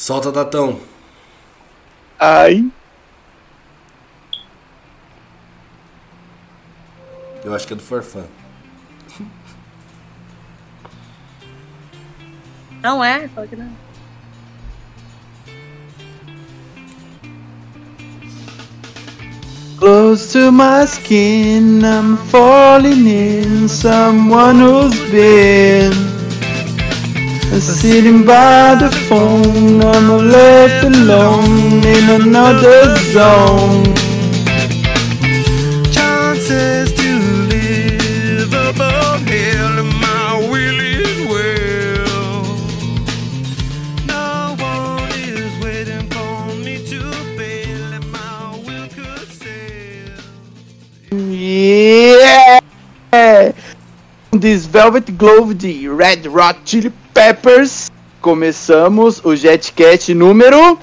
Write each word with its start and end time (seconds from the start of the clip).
Solta, 0.00 0.32
Datão. 0.32 0.80
Ai. 2.18 2.64
Eu 7.44 7.54
acho 7.54 7.66
que 7.66 7.74
é 7.74 7.76
do 7.76 7.82
Forfã. 7.82 8.24
Não 12.82 13.04
é? 13.04 13.28
Fala 13.28 13.46
que 13.46 13.56
não. 13.56 13.70
Close 19.76 20.32
to 20.32 20.50
my 20.50 20.86
skin, 20.86 21.84
I'm 21.84 22.16
falling 22.30 23.06
in 23.06 23.68
someone 23.68 24.60
who's 24.60 24.98
been 25.10 26.19
sitting 27.58 28.24
by 28.24 28.76
the 28.76 28.90
phone. 29.08 29.82
I'm 29.82 30.28
left 30.28 30.84
alone 30.84 31.84
in 31.84 32.22
another 32.22 32.96
zone. 33.12 33.84
chances 35.90 36.92
to 36.92 37.18
live 37.48 38.52
above 38.52 39.22
hell 39.22 39.78
and 39.78 39.92
my 40.00 40.48
will 40.50 40.80
is 40.80 41.26
well. 41.28 42.42
No 44.06 44.54
one 44.58 45.10
is 45.12 45.52
waiting 45.64 46.08
for 46.10 46.54
me 46.64 46.86
to 46.86 47.00
fail 47.36 47.92
and 47.94 48.10
my 48.12 48.56
will 48.64 48.88
could 48.88 49.28
sail. 49.28 50.20
Yeah! 51.10 52.60
This 54.32 54.66
Velvet 54.66 55.18
Glove 55.18 55.58
de 55.58 55.88
Red 55.88 56.24
Hot 56.26 56.64
Chili 56.64 56.92
Peppers. 57.12 57.90
Começamos 58.20 59.20
o 59.24 59.34
Jetcat 59.34 60.12
número. 60.14 60.78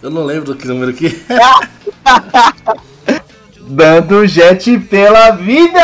Eu 0.00 0.10
não 0.10 0.24
lembro 0.24 0.52
do 0.52 0.56
que 0.56 0.66
número 0.66 0.90
aqui. 0.92 1.20
Dando 3.60 4.26
jet 4.26 4.78
pela 4.78 5.32
vida! 5.32 5.80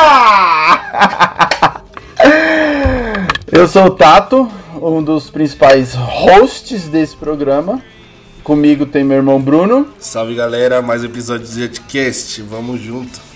Eu 3.53 3.69
sou 3.69 3.86
o 3.86 3.91
Tato, 3.91 4.51
um 4.81 5.03
dos 5.03 5.29
principais 5.31 5.95
hosts 5.95 6.89
desse 6.89 7.14
programa. 7.17 7.83
Comigo 8.42 8.86
tem 8.86 9.05
meu 9.05 9.19
irmão 9.19 9.41
Bruno. 9.41 9.89
Salve 9.98 10.34
galera, 10.34 10.81
mais 10.81 11.03
um 11.03 11.07
episódio 11.07 11.47
do 11.47 11.53
Jetcast. 11.53 12.41
Vamos 12.42 12.81
junto. 12.81 13.34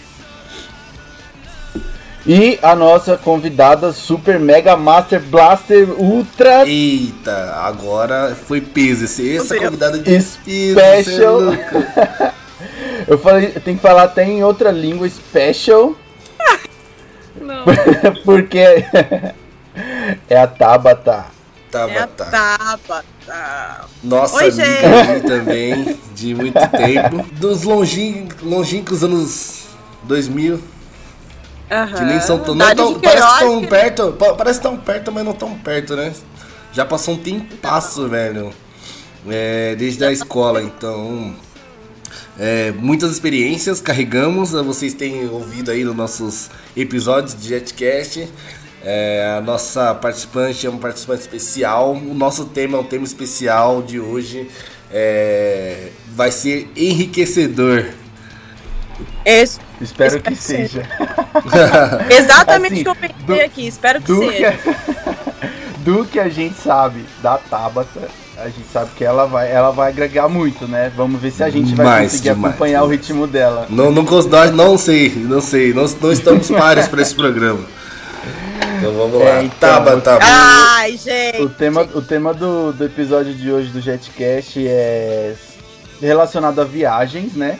E 2.26 2.58
a 2.62 2.74
nossa 2.74 3.16
convidada 3.16 3.92
Super 3.92 4.38
Mega 4.38 4.76
Master 4.76 5.20
Blaster 5.20 5.88
Ultra 5.98 6.68
Eita, 6.68 7.54
agora 7.62 8.36
foi 8.46 8.60
peso. 8.60 9.04
Esse, 9.04 9.36
essa 9.36 9.56
convidada 9.56 9.98
de 9.98 10.04
peso. 10.04 10.38
é 10.80 11.02
Special. 11.02 11.40
louco. 11.40 11.58
Eu 13.06 13.18
falei, 13.18 13.48
tem 13.52 13.76
que 13.76 13.80
falar 13.82 14.02
até 14.02 14.24
em 14.24 14.42
outra 14.44 14.70
língua 14.70 15.08
special, 15.08 15.94
Não. 17.40 17.64
porque 18.24 18.58
é 20.28 20.36
a 20.36 20.46
Tabata. 20.46 21.26
Tá, 21.70 21.88
É 21.88 21.98
a 21.98 22.06
tapa. 22.06 23.04
Tá. 23.26 23.84
Nossa 24.02 24.36
Oi, 24.36 24.50
amiga 24.50 25.20
também, 25.26 25.98
de 26.14 26.34
muito 26.34 26.58
tempo. 26.70 27.22
Dos 27.34 27.62
longin, 27.62 28.26
longínquos 28.42 29.04
anos 29.04 29.64
2000, 30.04 30.60
que 31.96 32.04
nem 32.04 32.20
são 32.20 32.38
tão. 32.38 32.54
Não 32.54 32.66
Dade 32.66 32.76
tão 32.76 32.92
de 32.94 32.98
parece 33.00 33.32
que 33.34 33.38
tão 33.44 33.64
perto. 33.64 34.12
pa- 34.12 34.34
Parece 34.34 34.60
tão 34.60 34.76
perto, 34.76 35.12
mas 35.12 35.24
não 35.24 35.32
tão 35.32 35.54
perto, 35.58 35.94
né? 35.96 36.12
Já 36.72 36.84
passou 36.84 37.14
um 37.14 37.18
tempasso, 37.18 38.08
velho. 38.08 38.50
É, 39.28 39.74
desde 39.76 40.04
a 40.04 40.12
escola, 40.12 40.62
então. 40.62 41.34
é, 42.38 42.70
muitas 42.72 43.10
experiências 43.10 43.80
carregamos, 43.80 44.54
eh, 44.54 44.62
vocês 44.62 44.94
têm 44.94 45.28
ouvido 45.28 45.70
aí 45.72 45.82
nos 45.84 45.94
nossos 45.96 46.48
episódios 46.76 47.34
de 47.34 47.48
Jetcast. 47.48 48.28
É, 48.82 49.34
a 49.36 49.40
nossa 49.40 49.92
participante 49.94 50.64
é 50.66 50.70
uma 50.70 50.78
participante 50.78 51.22
especial. 51.22 51.92
O 51.94 52.14
nosso 52.14 52.44
tema 52.46 52.78
é 52.78 52.80
um 52.80 52.84
tema 52.84 53.04
especial 53.04 53.82
de 53.82 53.98
hoje. 53.98 54.48
É, 54.90 55.88
vai 56.14 56.30
ser 56.30 56.70
enriquecedor. 56.76 57.86
Esse- 59.24 59.58
Espero 59.80 60.20
que 60.20 60.32
Espero 60.32 60.36
que 60.36 60.36
seja. 60.36 60.82
exatamente 62.10 62.72
Assim, 62.72 62.80
o 62.80 62.84
que 62.84 62.90
eu 62.90 62.94
pensei 62.96 63.26
do- 63.26 63.44
aqui. 63.44 63.66
Espero 63.66 64.00
que 64.00 64.06
Do 64.06 64.20
que, 64.20 64.30
seja. 64.32 64.58
do 65.78 66.04
que 66.04 66.18
a 66.20 66.28
gente 66.28 66.56
sabe 66.60 67.04
da 67.22 67.38
Tabata, 67.38 68.08
a 68.36 68.46
gente 68.46 68.66
sabe 68.72 68.90
que 68.96 69.04
ela 69.04 69.26
vai, 69.26 69.50
ela 69.50 69.70
vai 69.70 69.90
agregar 69.90 70.28
muito, 70.28 70.66
né? 70.66 70.90
Vamos 70.96 71.20
ver 71.20 71.30
se 71.30 71.42
a 71.42 71.50
gente 71.50 71.74
vai 71.74 71.86
Demais, 71.86 72.10
conseguir 72.12 72.28
demais, 72.34 72.54
acompanhar 72.54 72.82
o 72.82 72.86
demais. 72.88 73.00
ritmo 73.06 73.26
dela. 73.26 73.66
Não, 73.68 73.90
não, 73.90 74.02
nós 74.02 74.50
não 74.52 74.78
sei, 74.78 75.10
não 75.16 75.40
sei. 75.40 75.72
Nós 75.72 75.96
não 76.00 76.12
estamos 76.12 76.50
pares 76.50 76.86
para 76.88 77.02
esse 77.02 77.14
programa. 77.14 77.60
Então 78.78 78.92
vamos 78.94 79.18
lá. 79.20 79.38
É, 79.38 79.42
então, 79.44 79.58
Taba, 79.58 80.00
Taba. 80.00 80.20
Ai, 80.24 80.96
gente. 80.96 81.42
O 81.42 81.48
tema, 81.48 81.82
o 81.94 82.00
tema 82.02 82.32
do, 82.32 82.72
do 82.72 82.84
episódio 82.84 83.34
de 83.34 83.50
hoje 83.50 83.70
do 83.70 83.80
Jetcast 83.80 84.64
é 84.68 85.34
relacionado 86.00 86.60
a 86.60 86.64
viagens, 86.64 87.32
né? 87.34 87.58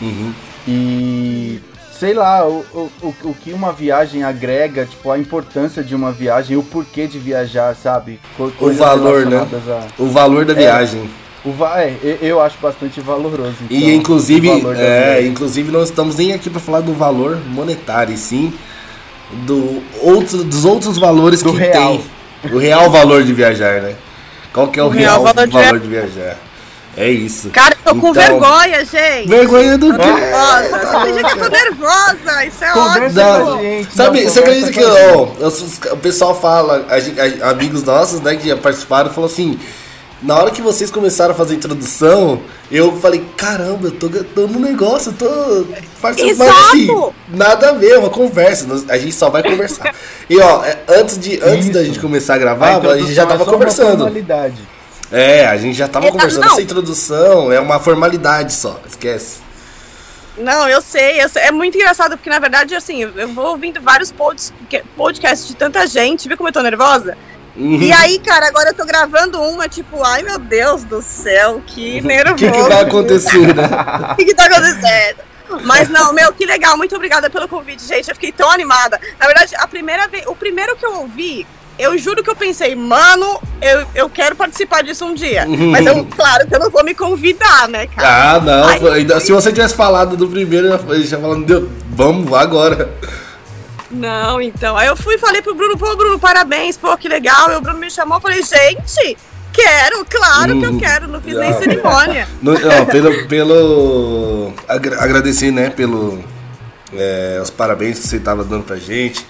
Uhum. 0.00 0.32
E 0.66 1.60
sei 1.98 2.12
lá, 2.12 2.46
o, 2.46 2.64
o, 2.74 2.90
o, 3.02 3.14
o 3.30 3.34
que 3.34 3.52
uma 3.52 3.72
viagem 3.72 4.22
agrega, 4.22 4.84
tipo, 4.84 5.10
a 5.10 5.18
importância 5.18 5.82
de 5.82 5.94
uma 5.94 6.12
viagem, 6.12 6.56
o 6.56 6.62
porquê 6.62 7.06
de 7.06 7.18
viajar, 7.18 7.74
sabe? 7.74 8.20
Co- 8.36 8.50
coisas 8.50 8.78
valor, 8.78 9.24
né? 9.26 9.46
a- 9.68 10.02
O 10.02 10.06
valor 10.06 10.44
da 10.44 10.52
viagem. 10.54 11.08
O 11.44 11.52
va 11.52 11.80
é, 11.80 11.96
eu- 12.20 12.40
acho 12.40 12.58
bastante 12.60 13.00
valoroso. 13.00 13.54
E 13.70 13.76
então, 13.84 13.90
inclusive, 13.94 14.48
o 14.50 14.58
valor 14.60 14.74
da 14.74 14.82
é, 14.82 15.26
inclusive 15.26 15.70
não 15.70 15.82
estamos 15.82 16.16
nem 16.16 16.32
aqui 16.32 16.50
para 16.50 16.60
falar 16.60 16.80
do 16.80 16.92
valor 16.92 17.38
monetário, 17.46 18.12
e 18.12 18.16
sim 18.18 18.52
do 19.46 19.82
outro, 20.02 20.42
dos 20.44 20.64
outros 20.64 20.98
valores 20.98 21.42
Do 21.42 21.52
que 21.52 21.58
real. 21.58 21.98
tem. 22.42 22.52
O 22.52 22.58
real 22.58 22.90
valor 22.90 23.22
de 23.24 23.32
viajar, 23.32 23.80
né? 23.80 23.94
Qual 24.52 24.68
que 24.68 24.78
é 24.78 24.82
o, 24.82 24.86
O 24.86 24.88
real, 24.90 25.22
real 25.22 25.34
valor, 25.34 25.48
valor 25.50 25.80
de, 25.80 25.86
de- 25.88 25.88
viajar? 25.90 26.36
É 26.96 27.10
isso. 27.10 27.50
Cara, 27.50 27.76
eu 27.84 27.92
tô 27.94 28.00
com 28.00 28.08
Então- 28.08 28.14
vergonha, 28.14 28.84
gente. 28.84 29.28
Vergonha 29.28 29.76
do 29.76 29.92
quê? 29.98 30.06
Nervosa. 30.06 31.04
Diga 31.12 31.28
que 31.28 31.38
eu 31.38 31.44
tô 31.44 31.48
nervosa. 31.56 32.44
Isso 32.46 32.64
é 32.64 32.70
Conversa 32.72 33.14
Dá- 33.14 33.40
com 33.40 33.52
a 33.52 33.62
gente. 33.62 33.94
Sabe, 33.94 34.22
não, 34.24 34.30
você 34.30 34.38
acredita 34.40 34.72
que 34.72 34.82
com 34.82 34.90
gente. 34.90 35.42
ó, 35.42 35.46
os- 35.46 35.80
o 35.92 35.96
pessoal 35.98 36.34
fala, 36.40 36.86
a 36.88 37.46
a- 37.46 37.50
amigos 37.50 37.82
nossos, 37.82 38.20
né, 38.22 38.34
que 38.36 38.48
já 38.48 38.56
participaram, 38.56 39.10
falou 39.10 39.28
assim. 39.30 39.58
Na 40.22 40.34
hora 40.38 40.50
que 40.50 40.62
vocês 40.62 40.90
começaram 40.90 41.32
a 41.32 41.34
fazer 41.36 41.52
a 41.52 41.56
introdução, 41.58 42.40
eu 42.72 42.96
falei, 42.96 43.22
caramba, 43.36 43.88
eu 43.88 43.90
tô, 43.90 44.08
tô 44.08 44.46
no 44.46 44.58
negócio, 44.58 45.10
eu 45.10 45.12
tô 45.28 45.66
participando. 46.00 46.48
Mas 46.48 46.68
assim, 46.68 46.88
nada 47.28 47.68
a 47.68 47.72
ver, 47.72 47.90
é 47.90 47.98
uma 47.98 48.08
conversa. 48.08 48.66
A 48.88 48.96
gente 48.96 49.12
só 49.14 49.28
vai 49.28 49.42
conversar. 49.42 49.94
E 50.30 50.40
ó, 50.40 50.64
é, 50.64 50.78
antes, 50.88 51.18
de, 51.18 51.38
antes 51.44 51.68
da 51.68 51.84
gente 51.84 52.00
começar 52.00 52.36
a 52.36 52.38
gravar, 52.38 52.76
A 52.82 52.92
a 52.92 52.98
gente 52.98 53.12
já 53.12 53.24
é 53.24 53.26
tava 53.26 53.44
uma 53.44 53.52
conversando. 53.52 54.10
É, 55.10 55.46
a 55.46 55.56
gente 55.56 55.76
já 55.76 55.86
tava 55.88 56.06
É, 56.06 56.10
conversando. 56.10 56.42
não. 56.44 56.52
Essa 56.52 56.62
introdução 56.62 57.52
é 57.52 57.60
uma 57.60 57.78
formalidade 57.78 58.52
só, 58.52 58.80
esquece. 58.86 59.38
Não, 60.36 60.68
eu 60.68 60.82
sei, 60.82 61.22
eu 61.22 61.28
sei. 61.28 61.44
É 61.44 61.50
muito 61.50 61.76
engraçado, 61.76 62.16
porque 62.16 62.28
na 62.28 62.38
verdade, 62.38 62.74
assim, 62.74 63.00
eu 63.02 63.28
vou 63.28 63.46
ouvindo 63.46 63.80
vários 63.80 64.12
podcasts 64.96 65.48
de 65.48 65.54
tanta 65.54 65.86
gente, 65.86 66.28
viu 66.28 66.36
como 66.36 66.48
eu 66.48 66.52
tô 66.52 66.60
nervosa? 66.60 67.16
Uhum. 67.56 67.80
E 67.80 67.90
aí, 67.90 68.18
cara, 68.18 68.48
agora 68.48 68.68
eu 68.70 68.74
tô 68.74 68.84
gravando 68.84 69.40
uma, 69.40 69.66
tipo, 69.66 70.02
ai 70.04 70.22
meu 70.22 70.38
Deus 70.38 70.84
do 70.84 71.00
céu, 71.00 71.62
que 71.66 72.00
O 72.04 72.06
nervoso. 72.06 72.36
que, 72.36 72.50
que 72.50 72.68
vai 72.68 72.82
acontecer, 72.82 73.54
né? 73.54 73.62
O 74.12 74.16
que, 74.16 74.24
que 74.26 74.34
tá 74.34 74.44
acontecendo? 74.44 75.24
Mas 75.62 75.88
não, 75.88 76.12
meu, 76.12 76.32
que 76.34 76.44
legal, 76.44 76.76
muito 76.76 76.94
obrigada 76.96 77.30
pelo 77.30 77.48
convite, 77.48 77.82
gente. 77.86 78.08
Eu 78.08 78.14
fiquei 78.16 78.32
tão 78.32 78.50
animada. 78.50 79.00
Na 79.18 79.26
verdade, 79.26 79.54
a 79.56 79.66
primeira 79.66 80.06
vez, 80.08 80.26
o 80.26 80.34
primeiro 80.34 80.76
que 80.76 80.84
eu 80.84 80.96
ouvi, 80.98 81.46
eu 81.78 81.96
juro 81.98 82.22
que 82.22 82.30
eu 82.30 82.36
pensei, 82.36 82.74
mano, 82.74 83.40
eu, 83.60 83.86
eu 83.94 84.08
quero 84.10 84.34
participar 84.36 84.82
disso 84.82 85.04
um 85.04 85.14
dia. 85.14 85.46
Mas 85.46 85.84
eu, 85.86 86.04
claro 86.06 86.46
que 86.46 86.54
eu 86.54 86.58
não 86.60 86.70
vou 86.70 86.82
me 86.84 86.94
convidar, 86.94 87.68
né, 87.68 87.86
cara? 87.86 88.36
Ah, 88.36 88.40
não. 88.40 88.68
Ai, 88.68 88.78
foi- 88.80 89.20
se 89.20 89.32
você 89.32 89.52
tivesse 89.52 89.74
falado 89.74 90.16
do 90.16 90.26
primeiro, 90.28 90.68
eu 90.68 91.02
já- 91.02 91.18
falando, 91.18 91.44
"Deu, 91.46 91.70
vamos 91.90 92.32
agora. 92.32 92.90
Não, 93.90 94.40
então. 94.40 94.76
Aí 94.76 94.88
eu 94.88 94.96
fui 94.96 95.14
e 95.14 95.18
falei 95.18 95.40
pro 95.40 95.54
Bruno, 95.54 95.76
pô, 95.78 95.94
Bruno, 95.96 96.18
parabéns, 96.18 96.76
pô, 96.76 96.96
que 96.96 97.08
legal. 97.08 97.50
E 97.52 97.56
o 97.56 97.60
Bruno 97.60 97.78
me 97.78 97.90
chamou, 97.90 98.16
eu 98.16 98.20
falei, 98.20 98.42
gente, 98.42 99.16
quero, 99.52 100.04
claro 100.04 100.58
que 100.58 100.64
eu 100.64 100.70
Uhum. 100.72 100.78
quero, 100.78 101.06
não 101.08 101.20
fiz 101.20 101.36
Ah. 101.36 101.40
nem 101.40 101.52
cerimônia. 101.54 102.26
No- 102.42 102.52
ó, 102.54 102.84
pelo, 102.86 103.28
pelo 103.28 104.52
agra- 104.68 105.02
agradecer, 105.02 105.50
né, 105.52 105.70
pelo 105.70 106.22
é, 106.92 107.40
os 107.42 107.50
parabéns 107.50 107.98
que 107.98 108.06
você 108.08 108.18
tava 108.18 108.44
dando 108.44 108.64
pra 108.64 108.76
gente, 108.76 109.24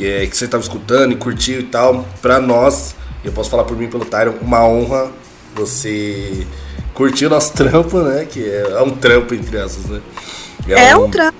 que, 0.00 0.10
é, 0.10 0.26
que 0.26 0.34
você 0.34 0.48
tava 0.48 0.62
escutando 0.62 1.12
e 1.12 1.16
curtiu 1.16 1.60
e 1.60 1.64
tal. 1.64 2.06
Pra 2.22 2.40
nós, 2.40 2.94
eu 3.22 3.30
posso 3.32 3.50
falar 3.50 3.64
por 3.64 3.76
mim 3.76 3.86
pelo 3.86 4.06
Tyron, 4.06 4.32
uma 4.40 4.66
honra 4.66 5.10
você 5.54 6.46
curtir 6.94 7.26
o 7.26 7.28
nosso 7.28 7.52
trampo, 7.52 8.00
né? 8.00 8.24
Que 8.24 8.42
é, 8.42 8.62
é 8.62 8.80
um 8.80 8.92
trampo 8.92 9.34
entre 9.34 9.58
aspas, 9.58 9.84
né? 9.84 10.00
É 10.66 10.96
um 10.96 11.10
trampo. 11.10 11.36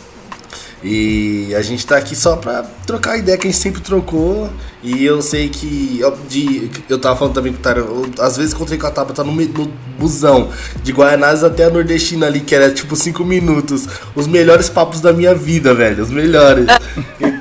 E 0.82 1.54
a 1.54 1.60
gente 1.60 1.86
tá 1.86 1.98
aqui 1.98 2.16
só 2.16 2.36
pra 2.36 2.64
trocar 2.86 3.12
a 3.12 3.16
ideia 3.18 3.36
que 3.36 3.46
a 3.46 3.50
gente 3.50 3.60
sempre 3.60 3.82
trocou. 3.82 4.50
E 4.82 5.04
eu 5.04 5.20
sei 5.20 5.48
que. 5.50 5.98
Eu, 6.00 6.16
de, 6.28 6.70
eu 6.88 6.98
tava 6.98 7.16
falando 7.16 7.34
também 7.34 7.52
com 7.52 7.58
o 7.58 7.62
Tara, 7.62 7.84
às 8.18 8.38
vezes 8.38 8.54
encontrei 8.54 8.78
com 8.78 8.86
a 8.86 8.90
Tabata 8.90 9.22
no, 9.22 9.32
no 9.32 9.72
busão, 9.98 10.50
de 10.82 10.90
Guaianazes 10.92 11.44
até 11.44 11.64
a 11.64 11.70
Nordestina 11.70 12.26
ali, 12.26 12.40
que 12.40 12.54
era 12.54 12.70
tipo 12.72 12.96
5 12.96 13.22
minutos. 13.24 13.86
Os 14.14 14.26
melhores 14.26 14.70
papos 14.70 15.02
da 15.02 15.12
minha 15.12 15.34
vida, 15.34 15.74
velho. 15.74 16.02
Os 16.02 16.10
melhores. 16.10 16.66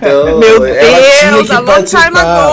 Então, 0.02 0.40
Meu 0.40 0.66
ela 0.66 0.98
tinha 1.20 1.32
Deus, 1.34 1.48
que 1.48 1.54
a 1.54 1.60
long 1.60 1.84
time 1.84 2.12
participar. 2.12 2.50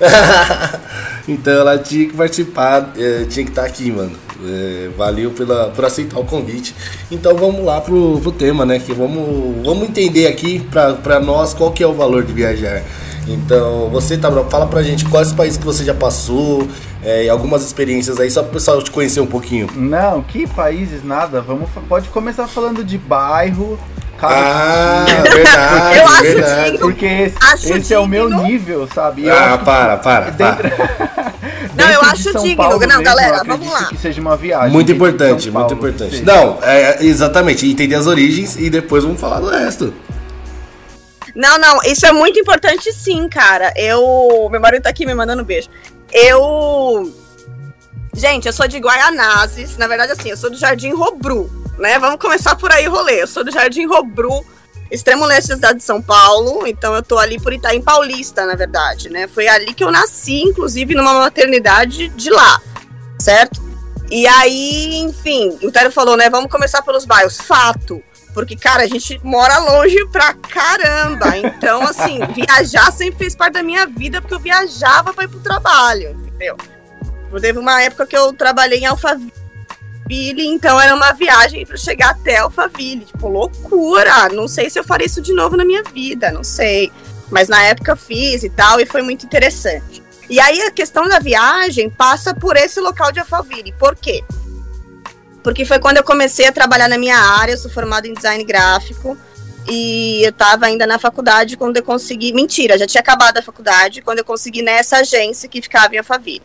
então 1.26 1.52
ela 1.52 1.78
tinha 1.78 2.08
que 2.08 2.16
participar, 2.16 2.92
eh, 2.96 3.26
tinha 3.28 3.44
que 3.44 3.50
estar 3.50 3.64
aqui, 3.64 3.90
mano. 3.90 4.12
Eh, 4.44 4.90
valeu 4.96 5.30
pela, 5.30 5.70
por 5.70 5.84
aceitar 5.84 6.18
o 6.18 6.24
convite. 6.24 6.74
Então 7.10 7.34
vamos 7.36 7.64
lá 7.64 7.80
pro, 7.80 8.20
pro 8.20 8.32
tema, 8.32 8.64
né? 8.66 8.78
Que 8.78 8.92
vamos, 8.92 9.64
vamos 9.64 9.88
entender 9.88 10.26
aqui 10.26 10.60
pra, 10.70 10.94
pra 10.94 11.18
nós 11.18 11.54
qual 11.54 11.70
que 11.72 11.82
é 11.82 11.86
o 11.86 11.94
valor 11.94 12.24
de 12.24 12.32
viajar. 12.32 12.82
Então, 13.28 13.90
você, 13.90 14.16
Tabra, 14.16 14.44
fala 14.44 14.66
pra 14.66 14.82
gente 14.82 15.04
quais 15.06 15.32
países 15.32 15.58
que 15.58 15.64
você 15.64 15.84
já 15.84 15.94
passou, 15.94 16.66
eh, 17.02 17.24
e 17.24 17.28
algumas 17.28 17.64
experiências 17.64 18.20
aí, 18.20 18.30
só 18.30 18.42
pro 18.42 18.52
pessoal 18.52 18.80
te 18.82 18.90
conhecer 18.90 19.20
um 19.20 19.26
pouquinho. 19.26 19.68
Não, 19.74 20.22
que 20.22 20.46
países, 20.46 21.02
nada. 21.02 21.40
Vamos, 21.40 21.68
pode 21.88 22.08
começar 22.10 22.46
falando 22.46 22.84
de 22.84 22.96
bairro. 22.96 23.78
Ah, 24.22 25.04
verdade, 25.32 25.98
Eu 25.98 26.06
acho 26.06 26.22
verdade. 26.22 26.64
digno. 26.72 26.78
Porque 26.80 27.06
esse, 27.06 27.34
Acho 27.42 27.72
esse 27.74 27.94
é 27.94 27.98
o 27.98 28.06
meu 28.06 28.28
nível, 28.30 28.88
sabe? 28.94 29.26
Eu 29.26 29.34
Ah, 29.36 29.58
para, 29.58 29.96
para, 29.98 30.30
dentro- 30.30 30.70
para. 30.70 31.34
Não, 31.76 31.90
eu 31.90 32.00
acho 32.02 32.32
digno. 32.40 32.56
Paulo 32.56 32.78
Não, 32.80 32.86
mesmo, 32.88 33.02
galera, 33.02 33.36
eu 33.38 33.44
vamos 33.44 33.70
lá. 33.70 33.84
que 33.88 33.98
seja 33.98 34.20
uma 34.20 34.36
viagem. 34.36 34.70
Muito 34.72 34.90
importante, 34.90 35.50
muito 35.50 35.74
importante. 35.74 36.22
Não, 36.22 36.58
é, 36.62 37.04
exatamente, 37.04 37.70
entender 37.70 37.94
as 37.96 38.06
origens 38.06 38.56
e 38.56 38.70
depois 38.70 39.04
vamos 39.04 39.20
falar 39.20 39.40
do 39.40 39.48
resto. 39.50 39.92
Não, 41.34 41.58
não, 41.58 41.80
isso 41.84 42.06
é 42.06 42.12
muito 42.12 42.38
importante 42.40 42.90
sim, 42.94 43.28
cara. 43.28 43.70
Eu. 43.76 44.48
Meu 44.50 44.58
marido 44.60 44.84
tá 44.84 44.88
aqui 44.88 45.04
me 45.04 45.14
mandando 45.14 45.44
beijo. 45.44 45.68
Eu. 46.10 47.12
Gente, 48.16 48.46
eu 48.46 48.52
sou 48.52 48.66
de 48.66 48.78
Guaianazes. 48.78 49.76
Na 49.76 49.86
verdade, 49.86 50.12
assim, 50.12 50.30
eu 50.30 50.38
sou 50.38 50.48
do 50.48 50.56
Jardim 50.56 50.94
Robru, 50.94 51.50
né? 51.78 51.98
Vamos 51.98 52.18
começar 52.18 52.56
por 52.56 52.72
aí 52.72 52.88
o 52.88 52.90
rolê. 52.90 53.22
Eu 53.22 53.26
sou 53.26 53.44
do 53.44 53.52
Jardim 53.52 53.86
Robru, 53.86 54.42
extremo 54.90 55.26
leste 55.26 55.48
da 55.48 55.54
cidade 55.56 55.78
de 55.80 55.84
São 55.84 56.00
Paulo. 56.00 56.66
Então 56.66 56.94
eu 56.94 57.02
tô 57.02 57.18
ali 57.18 57.38
por 57.38 57.52
Itaim 57.52 57.82
Paulista, 57.82 58.46
na 58.46 58.54
verdade, 58.54 59.10
né? 59.10 59.28
Foi 59.28 59.46
ali 59.46 59.74
que 59.74 59.84
eu 59.84 59.90
nasci, 59.90 60.40
inclusive, 60.42 60.94
numa 60.94 61.12
maternidade 61.12 62.08
de 62.08 62.30
lá, 62.30 62.58
certo? 63.20 63.62
E 64.10 64.26
aí, 64.26 64.96
enfim, 64.96 65.58
o 65.62 65.70
Tério 65.70 65.92
falou, 65.92 66.16
né? 66.16 66.30
Vamos 66.30 66.50
começar 66.50 66.80
pelos 66.80 67.04
bairros. 67.04 67.38
Fato. 67.38 68.02
Porque, 68.32 68.56
cara, 68.56 68.84
a 68.84 68.86
gente 68.86 69.20
mora 69.22 69.58
longe 69.58 70.06
pra 70.06 70.32
caramba. 70.32 71.36
Então, 71.36 71.82
assim, 71.82 72.20
viajar 72.34 72.90
sempre 72.92 73.18
fez 73.18 73.34
parte 73.34 73.54
da 73.54 73.62
minha 73.62 73.86
vida, 73.86 74.22
porque 74.22 74.34
eu 74.34 74.38
viajava 74.38 75.12
pra 75.12 75.24
ir 75.24 75.28
pro 75.28 75.40
trabalho, 75.40 76.10
entendeu? 76.10 76.56
Teve 77.40 77.58
uma 77.58 77.82
época 77.82 78.06
que 78.06 78.16
eu 78.16 78.32
trabalhei 78.32 78.80
em 78.80 78.86
Alphaville, 78.86 79.32
então 80.08 80.80
era 80.80 80.94
uma 80.94 81.12
viagem 81.12 81.66
pra 81.66 81.76
chegar 81.76 82.10
até 82.10 82.38
Alphaville. 82.38 83.04
Tipo, 83.04 83.28
loucura! 83.28 84.28
Não 84.30 84.48
sei 84.48 84.70
se 84.70 84.78
eu 84.78 84.84
faria 84.84 85.06
isso 85.06 85.20
de 85.20 85.32
novo 85.32 85.56
na 85.56 85.64
minha 85.64 85.82
vida, 85.82 86.30
não 86.30 86.42
sei. 86.42 86.90
Mas 87.30 87.48
na 87.48 87.62
época 87.62 87.92
eu 87.92 87.96
fiz 87.96 88.42
e 88.42 88.50
tal, 88.50 88.80
e 88.80 88.86
foi 88.86 89.02
muito 89.02 89.26
interessante. 89.26 90.02
E 90.28 90.40
aí 90.40 90.60
a 90.62 90.70
questão 90.70 91.08
da 91.08 91.18
viagem 91.18 91.90
passa 91.90 92.34
por 92.34 92.56
esse 92.56 92.80
local 92.80 93.12
de 93.12 93.20
Alphaville. 93.20 93.72
Por 93.72 93.94
quê? 93.94 94.24
Porque 95.42 95.64
foi 95.64 95.78
quando 95.78 95.98
eu 95.98 96.04
comecei 96.04 96.46
a 96.46 96.52
trabalhar 96.52 96.88
na 96.88 96.98
minha 96.98 97.18
área, 97.18 97.52
eu 97.52 97.58
sou 97.58 97.70
formada 97.70 98.08
em 98.08 98.14
design 98.14 98.42
gráfico. 98.44 99.16
E 99.68 100.22
eu 100.24 100.32
tava 100.32 100.66
ainda 100.66 100.86
na 100.86 100.98
faculdade 100.98 101.56
quando 101.56 101.76
eu 101.76 101.82
consegui. 101.82 102.32
Mentira, 102.32 102.78
já 102.78 102.86
tinha 102.86 103.00
acabado 103.00 103.38
a 103.38 103.42
faculdade 103.42 104.00
quando 104.00 104.18
eu 104.18 104.24
consegui 104.24 104.62
nessa 104.62 104.98
agência 104.98 105.48
que 105.48 105.60
ficava 105.60 105.94
em 105.94 105.98
Alphaville. 105.98 106.42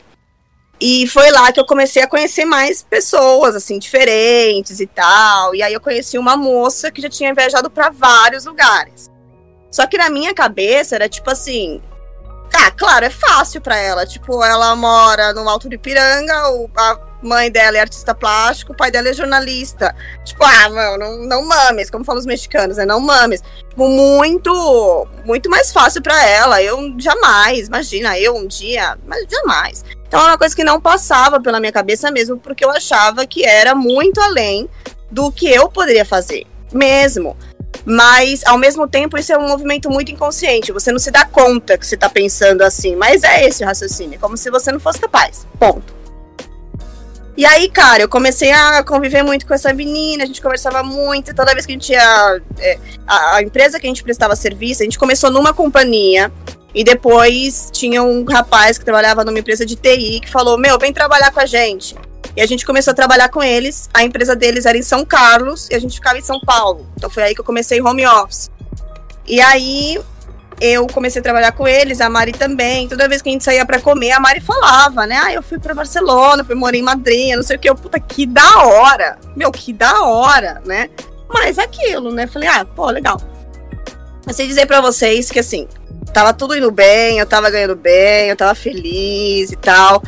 E 0.81 1.05
foi 1.05 1.29
lá 1.29 1.51
que 1.51 1.59
eu 1.59 1.65
comecei 1.65 2.01
a 2.01 2.07
conhecer 2.07 2.43
mais 2.43 2.81
pessoas, 2.81 3.55
assim, 3.55 3.77
diferentes 3.77 4.79
e 4.79 4.87
tal. 4.87 5.53
E 5.53 5.61
aí 5.61 5.71
eu 5.71 5.79
conheci 5.79 6.17
uma 6.17 6.35
moça 6.35 6.89
que 6.89 6.99
já 6.99 7.07
tinha 7.07 7.35
viajado 7.35 7.69
para 7.69 7.91
vários 7.91 8.45
lugares. 8.45 9.11
Só 9.69 9.85
que 9.85 9.95
na 9.95 10.09
minha 10.09 10.33
cabeça 10.33 10.95
era 10.95 11.07
tipo 11.07 11.29
assim. 11.29 11.79
Ah, 12.53 12.71
claro, 12.71 13.05
é 13.05 13.11
fácil 13.11 13.61
para 13.61 13.77
ela. 13.77 14.07
Tipo, 14.07 14.43
ela 14.43 14.75
mora 14.75 15.31
no 15.33 15.47
Alto 15.47 15.69
de 15.69 15.77
Piranga, 15.77 16.33
a 16.75 16.99
mãe 17.21 17.51
dela 17.51 17.77
é 17.77 17.81
artista 17.81 18.15
plástico, 18.15 18.73
o 18.73 18.75
pai 18.75 18.89
dela 18.89 19.07
é 19.07 19.13
jornalista. 19.13 19.95
Tipo, 20.25 20.43
ah, 20.43 20.97
não, 20.97 21.17
não 21.27 21.45
mames, 21.45 21.91
como 21.91 22.03
falam 22.03 22.19
os 22.19 22.25
mexicanos, 22.25 22.77
né? 22.77 22.85
Não 22.85 22.99
mames. 22.99 23.41
Tipo, 23.69 23.87
muito, 23.87 25.07
muito 25.25 25.47
mais 25.47 25.71
fácil 25.71 26.01
para 26.01 26.27
ela. 26.27 26.61
Eu 26.61 26.93
jamais, 26.97 27.67
imagina, 27.67 28.19
eu 28.19 28.35
um 28.35 28.47
dia, 28.47 28.97
mas 29.05 29.25
jamais. 29.29 29.85
Então 30.11 30.19
é 30.19 30.25
uma 30.25 30.37
coisa 30.37 30.53
que 30.53 30.65
não 30.65 30.81
passava 30.81 31.39
pela 31.39 31.57
minha 31.57 31.71
cabeça 31.71 32.11
mesmo, 32.11 32.37
porque 32.37 32.65
eu 32.65 32.69
achava 32.69 33.25
que 33.25 33.45
era 33.45 33.73
muito 33.73 34.19
além 34.19 34.67
do 35.09 35.31
que 35.31 35.47
eu 35.47 35.69
poderia 35.69 36.03
fazer, 36.03 36.45
mesmo. 36.69 37.37
Mas, 37.85 38.45
ao 38.45 38.57
mesmo 38.57 38.89
tempo, 38.89 39.17
isso 39.17 39.31
é 39.31 39.37
um 39.37 39.47
movimento 39.47 39.89
muito 39.89 40.11
inconsciente. 40.11 40.73
Você 40.73 40.91
não 40.91 40.99
se 40.99 41.11
dá 41.11 41.23
conta 41.23 41.77
que 41.77 41.87
você 41.87 41.95
tá 41.95 42.09
pensando 42.09 42.61
assim, 42.61 42.93
mas 42.93 43.23
é 43.23 43.47
esse 43.47 43.63
o 43.63 43.65
raciocínio, 43.65 44.19
como 44.19 44.35
se 44.35 44.51
você 44.51 44.69
não 44.69 44.81
fosse 44.81 44.99
capaz. 44.99 45.47
Ponto. 45.57 45.93
E 47.37 47.45
aí, 47.45 47.69
cara, 47.69 48.03
eu 48.03 48.09
comecei 48.09 48.51
a 48.51 48.83
conviver 48.83 49.23
muito 49.23 49.47
com 49.47 49.53
essa 49.53 49.71
menina, 49.71 50.25
a 50.25 50.27
gente 50.27 50.41
conversava 50.41 50.83
muito, 50.83 51.33
toda 51.33 51.53
vez 51.53 51.65
que 51.65 51.71
a 51.71 51.75
gente 51.75 51.93
ia. 51.93 52.41
é, 52.59 52.77
a 53.07 53.41
empresa 53.41 53.79
que 53.79 53.87
a 53.87 53.89
gente 53.89 54.03
prestava 54.03 54.35
serviço, 54.35 54.81
a 54.81 54.83
gente 54.83 54.99
começou 54.99 55.31
numa 55.31 55.53
companhia, 55.53 56.29
e 56.73 56.83
depois 56.83 57.69
tinha 57.71 58.01
um 58.01 58.23
rapaz 58.23 58.77
que 58.77 58.85
trabalhava 58.85 59.23
numa 59.25 59.39
empresa 59.39 59.65
de 59.65 59.75
TI 59.75 60.21
que 60.21 60.29
falou: 60.29 60.57
Meu, 60.57 60.77
vem 60.79 60.93
trabalhar 60.93 61.31
com 61.31 61.39
a 61.39 61.45
gente. 61.45 61.95
E 62.35 62.41
a 62.41 62.45
gente 62.45 62.65
começou 62.65 62.91
a 62.91 62.95
trabalhar 62.95 63.29
com 63.29 63.43
eles. 63.43 63.89
A 63.93 64.03
empresa 64.03 64.35
deles 64.35 64.65
era 64.65 64.77
em 64.77 64.81
São 64.81 65.05
Carlos 65.05 65.67
e 65.69 65.75
a 65.75 65.79
gente 65.79 65.95
ficava 65.95 66.17
em 66.17 66.21
São 66.21 66.39
Paulo. 66.39 66.87
Então 66.95 67.09
foi 67.09 67.23
aí 67.23 67.35
que 67.35 67.41
eu 67.41 67.45
comecei 67.45 67.81
home 67.81 68.05
office. 68.07 68.49
E 69.27 69.41
aí 69.41 69.99
eu 70.61 70.87
comecei 70.87 71.19
a 71.19 71.23
trabalhar 71.23 71.51
com 71.51 71.67
eles, 71.67 71.99
a 71.99 72.09
Mari 72.09 72.31
também. 72.31 72.87
Toda 72.87 73.09
vez 73.09 73.21
que 73.21 73.29
a 73.29 73.31
gente 73.31 73.43
saía 73.43 73.65
pra 73.65 73.81
comer, 73.81 74.11
a 74.11 74.19
Mari 74.19 74.39
falava, 74.39 75.05
né? 75.05 75.19
Ah, 75.21 75.33
eu 75.33 75.41
fui 75.41 75.59
pra 75.59 75.73
Barcelona, 75.73 76.43
fui 76.43 76.55
morar 76.55 76.77
em 76.77 76.81
Madrid, 76.81 77.35
não 77.35 77.43
sei 77.43 77.57
o 77.57 77.59
que. 77.59 77.69
Eu, 77.69 77.75
puta, 77.75 77.99
que 77.99 78.25
da 78.25 78.63
hora. 78.63 79.17
Meu, 79.35 79.51
que 79.51 79.73
da 79.73 80.03
hora, 80.03 80.61
né? 80.65 80.89
Mas 81.27 81.57
aquilo, 81.57 82.11
né? 82.11 82.27
Falei, 82.27 82.47
ah, 82.47 82.63
pô, 82.63 82.89
legal. 82.89 83.19
Eu 84.25 84.33
sei 84.33 84.47
dizer 84.47 84.67
pra 84.67 84.79
vocês 84.79 85.31
que 85.31 85.39
assim, 85.39 85.67
tava 86.11 86.33
tudo 86.33 86.55
indo 86.55 86.71
bem, 86.71 87.19
eu 87.19 87.25
tava 87.25 87.49
ganhando 87.49 87.75
bem, 87.75 88.29
eu 88.29 88.35
tava 88.35 88.53
feliz 88.55 89.51
e 89.51 89.55
tal. 89.55 90.01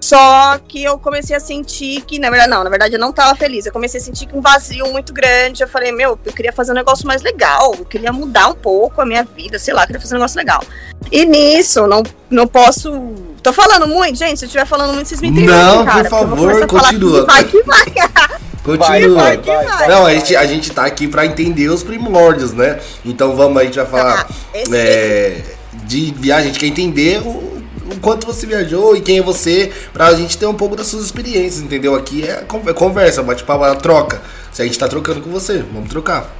Só 0.00 0.58
que 0.68 0.84
eu 0.84 0.98
comecei 0.98 1.34
a 1.34 1.40
sentir 1.40 2.00
que, 2.02 2.18
na 2.20 2.30
verdade, 2.30 2.50
não, 2.50 2.62
na 2.62 2.70
verdade 2.70 2.94
eu 2.94 3.00
não 3.00 3.12
tava 3.12 3.34
feliz. 3.34 3.66
Eu 3.66 3.72
comecei 3.72 4.00
a 4.00 4.02
sentir 4.04 4.26
que 4.26 4.36
um 4.36 4.40
vazio 4.40 4.86
muito 4.92 5.12
grande. 5.12 5.62
Eu 5.62 5.68
falei, 5.68 5.90
meu, 5.90 6.18
eu 6.24 6.32
queria 6.32 6.52
fazer 6.52 6.72
um 6.72 6.74
negócio 6.74 7.06
mais 7.06 7.22
legal, 7.22 7.74
eu 7.76 7.84
queria 7.84 8.12
mudar 8.12 8.48
um 8.48 8.54
pouco 8.54 9.00
a 9.00 9.06
minha 9.06 9.24
vida, 9.24 9.58
sei 9.58 9.74
lá, 9.74 9.82
eu 9.82 9.86
queria 9.86 10.00
fazer 10.00 10.14
um 10.14 10.18
negócio 10.18 10.38
legal. 10.38 10.62
E 11.10 11.24
nisso, 11.24 11.86
não, 11.86 12.02
não 12.30 12.46
posso. 12.46 12.92
Tô 13.42 13.52
falando 13.52 13.88
muito, 13.88 14.16
gente. 14.16 14.38
Se 14.38 14.44
eu 14.44 14.46
estiver 14.46 14.66
falando 14.66 14.94
muito, 14.94 15.08
vocês 15.08 15.20
me 15.20 15.28
interrompem, 15.28 15.56
Não, 15.56 15.78
por 15.78 15.86
cara. 15.86 16.08
vou 16.08 16.20
favor, 16.20 16.66
continua. 16.66 17.26
Vai 17.26 17.44
que 17.44 17.62
vai. 17.62 17.84
Continua. 18.66 19.22
Vai, 19.22 19.36
vai, 19.38 19.64
vai. 19.64 19.88
Não, 19.88 20.04
a 20.06 20.12
gente, 20.14 20.36
a 20.36 20.46
gente 20.46 20.70
tá 20.72 20.84
aqui 20.84 21.06
pra 21.08 21.24
entender 21.24 21.68
os 21.68 21.82
primórdios, 21.82 22.52
né? 22.52 22.80
Então 23.04 23.34
vamos, 23.36 23.56
a 23.60 23.64
gente 23.64 23.76
vai 23.76 23.86
falar 23.86 24.26
Ah, 24.28 24.34
esse- 24.54 24.76
é, 24.76 25.42
de 25.84 26.12
viagem, 26.18 26.44
a 26.44 26.52
gente 26.52 26.58
quer 26.60 26.66
entender 26.66 27.20
o, 27.22 27.28
o 27.30 28.00
quanto 28.02 28.26
você 28.26 28.46
viajou 28.46 28.96
e 28.96 29.00
quem 29.00 29.18
é 29.18 29.22
você, 29.22 29.72
pra 29.92 30.12
gente 30.14 30.36
ter 30.36 30.46
um 30.46 30.54
pouco 30.54 30.74
das 30.76 30.86
suas 30.88 31.04
experiências, 31.04 31.62
entendeu? 31.62 31.94
Aqui 31.94 32.24
é 32.28 32.44
é 32.66 32.72
conversa, 32.72 33.22
bate-papo, 33.22 33.64
é 33.64 33.74
troca. 33.76 34.20
Se 34.52 34.60
a 34.62 34.64
gente 34.64 34.78
tá 34.78 34.88
trocando 34.88 35.20
com 35.20 35.30
você, 35.30 35.58
vamos 35.72 35.88
trocar. 35.88 36.30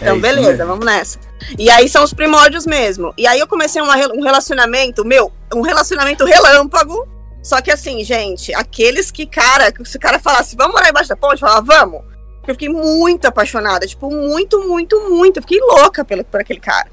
Então, 0.00 0.08
É 0.10 0.12
isso 0.12 0.20
beleza, 0.22 0.48
mesmo. 0.50 0.66
vamos 0.66 0.84
nessa. 0.86 1.18
E 1.58 1.70
aí 1.70 1.88
são 1.88 2.04
os 2.04 2.12
primórdios 2.12 2.66
mesmo. 2.66 3.12
E 3.16 3.26
aí 3.26 3.38
eu 3.40 3.46
comecei 3.48 3.80
uma 3.82 3.96
um 3.96 4.22
relacionamento, 4.22 5.04
meu, 5.04 5.32
um 5.54 5.62
relacionamento 5.62 6.24
relâmpago. 6.24 7.06
Só 7.42 7.60
que 7.60 7.70
assim, 7.70 8.02
gente, 8.04 8.52
aqueles 8.54 9.10
que, 9.10 9.26
cara, 9.26 9.72
que 9.72 9.84
se 9.84 9.96
o 9.96 10.00
cara 10.00 10.18
falasse, 10.18 10.56
vamos 10.56 10.74
morar 10.74 10.90
embaixo 10.90 11.08
da 11.08 11.16
ponte, 11.16 11.42
eu 11.42 11.48
falava, 11.48 11.62
vamos. 11.62 12.02
Eu 12.46 12.54
fiquei 12.54 12.68
muito 12.68 13.26
apaixonada, 13.26 13.86
tipo, 13.86 14.10
muito, 14.10 14.58
muito, 14.66 14.98
muito. 15.10 15.36
Eu 15.36 15.42
fiquei 15.42 15.60
louca 15.60 16.04
pelo, 16.04 16.24
por 16.24 16.40
aquele 16.40 16.60
cara. 16.60 16.88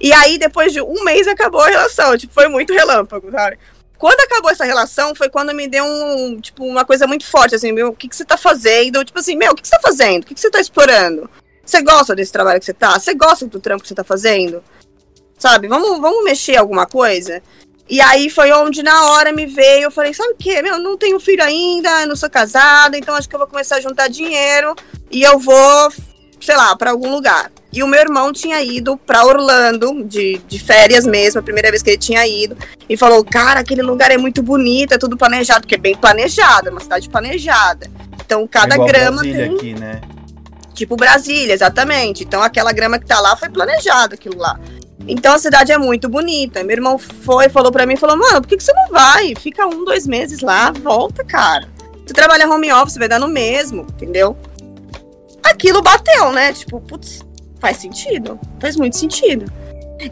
E 0.00 0.12
aí, 0.12 0.38
depois 0.38 0.72
de 0.72 0.80
um 0.80 1.04
mês, 1.04 1.28
acabou 1.28 1.60
a 1.60 1.68
relação. 1.68 2.16
Tipo, 2.16 2.32
foi 2.32 2.48
muito 2.48 2.72
relâmpago, 2.72 3.30
sabe? 3.30 3.58
Quando 3.98 4.20
acabou 4.20 4.50
essa 4.50 4.64
relação, 4.64 5.14
foi 5.14 5.28
quando 5.28 5.54
me 5.54 5.68
deu 5.68 5.84
um, 5.84 6.40
tipo, 6.40 6.64
uma 6.64 6.84
coisa 6.84 7.06
muito 7.06 7.26
forte, 7.26 7.54
assim, 7.54 7.72
meu, 7.72 7.88
o 7.88 7.94
que, 7.94 8.08
que 8.08 8.16
você 8.16 8.24
tá 8.24 8.36
fazendo? 8.36 9.04
Tipo 9.04 9.18
assim, 9.18 9.36
meu, 9.36 9.52
o 9.52 9.54
que, 9.54 9.62
que 9.62 9.68
você 9.68 9.76
tá 9.76 9.82
fazendo? 9.82 10.22
O 10.22 10.26
que, 10.26 10.34
que 10.34 10.40
você 10.40 10.50
tá 10.50 10.60
explorando? 10.60 11.30
Você 11.64 11.80
gosta 11.80 12.14
desse 12.14 12.32
trabalho 12.32 12.58
que 12.58 12.66
você 12.66 12.74
tá? 12.74 12.98
Você 12.98 13.14
gosta 13.14 13.46
do 13.46 13.60
trampo 13.60 13.82
que 13.82 13.88
você 13.88 13.94
tá 13.94 14.04
fazendo? 14.04 14.62
Sabe? 15.38 15.68
Vamos, 15.68 16.00
vamos 16.00 16.24
mexer 16.24 16.56
alguma 16.56 16.86
coisa? 16.86 17.42
E 17.88 18.00
aí 18.00 18.30
foi 18.30 18.50
onde 18.52 18.82
na 18.82 19.10
hora 19.10 19.32
me 19.32 19.44
veio, 19.46 19.84
eu 19.84 19.90
falei, 19.90 20.14
sabe 20.14 20.32
o 20.32 20.36
quê? 20.36 20.62
Meu, 20.62 20.78
não 20.78 20.96
tenho 20.96 21.20
filho 21.20 21.44
ainda, 21.44 22.06
não 22.06 22.16
sou 22.16 22.30
casada, 22.30 22.96
então 22.96 23.14
acho 23.14 23.28
que 23.28 23.34
eu 23.34 23.38
vou 23.38 23.48
começar 23.48 23.76
a 23.76 23.80
juntar 23.80 24.08
dinheiro 24.08 24.74
e 25.10 25.22
eu 25.22 25.38
vou 25.38 25.92
sei 26.44 26.56
lá, 26.56 26.76
pra 26.76 26.90
algum 26.90 27.10
lugar. 27.10 27.50
E 27.72 27.82
o 27.82 27.88
meu 27.88 27.98
irmão 28.00 28.32
tinha 28.32 28.62
ido 28.62 28.96
pra 28.96 29.24
Orlando, 29.24 30.04
de, 30.04 30.38
de 30.46 30.58
férias 30.58 31.06
mesmo, 31.06 31.40
a 31.40 31.42
primeira 31.42 31.70
vez 31.70 31.82
que 31.82 31.90
ele 31.90 31.98
tinha 31.98 32.24
ido. 32.26 32.56
E 32.88 32.96
falou: 32.96 33.24
Cara, 33.24 33.60
aquele 33.60 33.82
lugar 33.82 34.10
é 34.10 34.18
muito 34.18 34.42
bonito, 34.42 34.92
é 34.92 34.98
tudo 34.98 35.16
planejado, 35.16 35.62
porque 35.62 35.74
é 35.74 35.78
bem 35.78 35.96
planejado, 35.96 36.68
é 36.68 36.70
uma 36.70 36.80
cidade 36.80 37.08
planejada. 37.08 37.90
Então, 38.24 38.46
cada 38.46 38.74
É 38.74 38.78
grama 38.78 39.22
Brasília 39.22 39.46
tem. 39.48 39.56
aqui, 39.56 39.74
né? 39.74 40.00
Tipo 40.74 40.96
Brasília, 40.96 41.54
exatamente. 41.54 42.24
Então 42.24 42.42
aquela 42.42 42.72
grama 42.72 42.98
que 42.98 43.06
tá 43.06 43.20
lá 43.20 43.36
foi 43.36 43.48
planejado 43.48 44.14
aquilo 44.14 44.36
lá. 44.38 44.58
Então 45.06 45.34
a 45.34 45.38
cidade 45.38 45.72
é 45.72 45.78
muito 45.78 46.08
bonita. 46.08 46.62
Meu 46.62 46.76
irmão 46.76 46.98
foi, 46.98 47.48
falou 47.48 47.70
pra 47.70 47.86
mim, 47.86 47.96
falou, 47.96 48.16
mano, 48.16 48.40
por 48.40 48.48
que, 48.48 48.56
que 48.56 48.62
você 48.62 48.72
não 48.72 48.88
vai? 48.90 49.34
Fica 49.34 49.66
um, 49.66 49.84
dois 49.84 50.06
meses 50.06 50.40
lá, 50.40 50.70
volta, 50.70 51.24
cara. 51.24 51.68
Você 52.06 52.14
trabalha 52.14 52.48
home 52.48 52.72
office, 52.72 52.96
vai 52.96 53.08
dar 53.08 53.18
no 53.18 53.28
mesmo, 53.28 53.82
entendeu? 53.82 54.36
Aquilo 55.42 55.82
bateu, 55.82 56.32
né? 56.32 56.52
Tipo, 56.52 56.80
putz, 56.80 57.20
faz 57.60 57.78
sentido. 57.78 58.38
Faz 58.60 58.76
muito 58.76 58.96
sentido. 58.96 59.50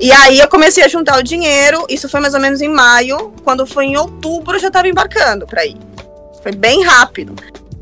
E 0.01 0.11
aí 0.11 0.39
eu 0.39 0.49
comecei 0.49 0.85
a 0.85 0.89
juntar 0.89 1.19
o 1.19 1.23
dinheiro, 1.23 1.85
isso 1.89 2.09
foi 2.09 2.21
mais 2.21 2.35
ou 2.35 2.41
menos 2.41 2.61
em 2.61 2.69
maio. 2.69 3.33
Quando 3.45 3.67
foi 3.67 3.87
em 3.87 3.97
outubro, 3.97 4.57
eu 4.57 4.61
já 4.61 4.71
tava 4.71 4.89
embarcando 4.89 5.47
pra 5.47 5.65
ir. 5.67 5.77
Foi 6.43 6.53
bem 6.53 6.83
rápido. 6.83 7.35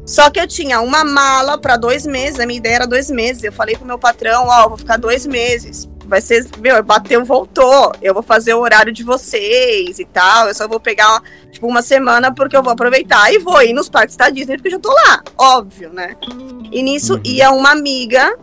Só 0.04 0.28
que 0.28 0.40
eu 0.40 0.46
tinha 0.46 0.80
uma 0.80 1.04
mala 1.04 1.56
para 1.56 1.76
dois 1.76 2.04
meses, 2.04 2.40
a 2.40 2.46
minha 2.46 2.58
ideia 2.58 2.76
era 2.76 2.86
dois 2.86 3.10
meses. 3.10 3.44
Eu 3.44 3.52
falei 3.52 3.76
pro 3.76 3.86
meu 3.86 3.98
patrão, 3.98 4.46
ó, 4.48 4.68
vou 4.68 4.76
ficar 4.76 4.96
dois 4.96 5.24
meses. 5.24 5.88
Vai 6.10 6.20
ser, 6.20 6.44
meu, 6.58 6.82
bateu, 6.82 7.24
voltou. 7.24 7.92
Eu 8.02 8.12
vou 8.12 8.22
fazer 8.22 8.52
o 8.52 8.58
horário 8.58 8.92
de 8.92 9.04
vocês 9.04 10.00
e 10.00 10.04
tal. 10.04 10.48
Eu 10.48 10.54
só 10.54 10.66
vou 10.66 10.80
pegar, 10.80 11.22
tipo, 11.52 11.68
uma 11.68 11.82
semana 11.82 12.34
porque 12.34 12.56
eu 12.56 12.64
vou 12.64 12.72
aproveitar 12.72 13.32
e 13.32 13.38
vou 13.38 13.62
ir 13.62 13.72
nos 13.72 13.88
parques 13.88 14.16
da 14.16 14.28
Disney 14.28 14.56
porque 14.56 14.66
eu 14.66 14.72
já 14.72 14.78
tô 14.80 14.92
lá. 14.92 15.22
Óbvio, 15.38 15.92
né? 15.92 16.16
E 16.72 16.82
nisso 16.82 17.14
Uhum. 17.14 17.20
ia 17.24 17.52
uma 17.52 17.70
amiga, 17.70 18.36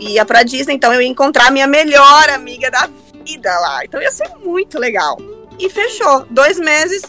ia 0.00 0.24
pra 0.24 0.42
Disney, 0.42 0.74
então 0.74 0.92
eu 0.92 1.00
ia 1.00 1.06
encontrar 1.06 1.46
a 1.46 1.50
minha 1.52 1.68
melhor 1.68 2.28
amiga 2.30 2.72
da 2.72 2.88
vida 3.24 3.56
lá. 3.60 3.84
Então 3.84 4.02
ia 4.02 4.10
ser 4.10 4.28
muito 4.44 4.76
legal. 4.76 5.16
E 5.60 5.70
fechou. 5.70 6.26
Dois 6.28 6.58
meses, 6.58 7.02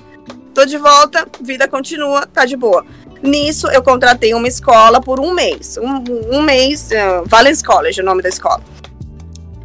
tô 0.53 0.63
de 0.63 0.77
volta, 0.77 1.27
vida 1.41 1.67
continua, 1.67 2.27
tá 2.27 2.45
de 2.45 2.55
boa. 2.55 2.85
Nisso, 3.23 3.67
eu 3.71 3.81
contratei 3.81 4.35
uma 4.35 4.47
escola 4.47 5.01
por 5.01 5.19
um 5.19 5.33
mês. 5.33 5.75
Um, 5.77 6.37
um 6.37 6.41
mês, 6.43 6.91
uh, 6.91 7.23
Valence 7.25 7.63
College, 7.63 7.99
é 7.99 8.03
o 8.03 8.05
nome 8.05 8.21
da 8.21 8.29
escola. 8.29 8.61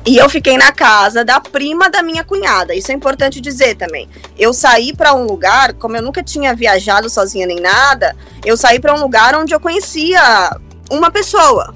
E 0.05 0.17
eu 0.17 0.29
fiquei 0.29 0.57
na 0.59 0.73
casa 0.73 1.25
da 1.25 1.41
prima 1.41 1.89
da 1.89 2.03
minha 2.03 2.25
cunhada. 2.25 2.75
Isso 2.75 2.91
é 2.91 2.95
importante 2.95 3.41
dizer 3.41 3.77
também. 3.77 4.09
Eu 4.37 4.53
saí 4.53 4.93
para 4.95 5.15
um 5.15 5.25
lugar, 5.25 5.75
como 5.75 5.97
eu 5.97 6.03
nunca 6.03 6.23
tinha 6.25 6.55
viajado 6.55 7.09
sozinha 7.09 7.47
nem 7.47 7.61
nada, 7.61 8.17
eu 8.45 8.57
saí 8.57 8.81
para 8.81 8.93
um 8.95 9.01
lugar 9.01 9.35
onde 9.37 9.55
eu 9.55 9.61
conhecia 9.61 10.51
uma 10.91 11.11
pessoa, 11.11 11.73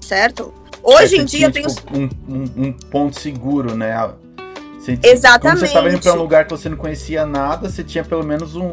certo? 0.00 0.52
Hoje 0.82 1.16
Você 1.16 1.22
em 1.22 1.24
dia 1.24 1.46
eu 1.46 1.52
tenho 1.52 1.68
tipo, 1.68 1.96
um, 1.96 2.08
um- 2.28 2.52
um 2.66 2.72
ponto 2.72 3.18
seguro, 3.20 3.74
né? 3.76 3.94
Você, 4.80 4.96
Como 4.96 5.12
Exatamente. 5.12 5.60
você 5.60 5.66
estava 5.66 5.88
indo 5.88 6.00
para 6.00 6.12
um 6.14 6.16
lugar 6.16 6.44
que 6.46 6.50
você 6.50 6.68
não 6.68 6.76
conhecia 6.76 7.24
nada, 7.26 7.68
você 7.68 7.84
tinha 7.84 8.02
pelo 8.04 8.24
menos 8.24 8.56
um, 8.56 8.72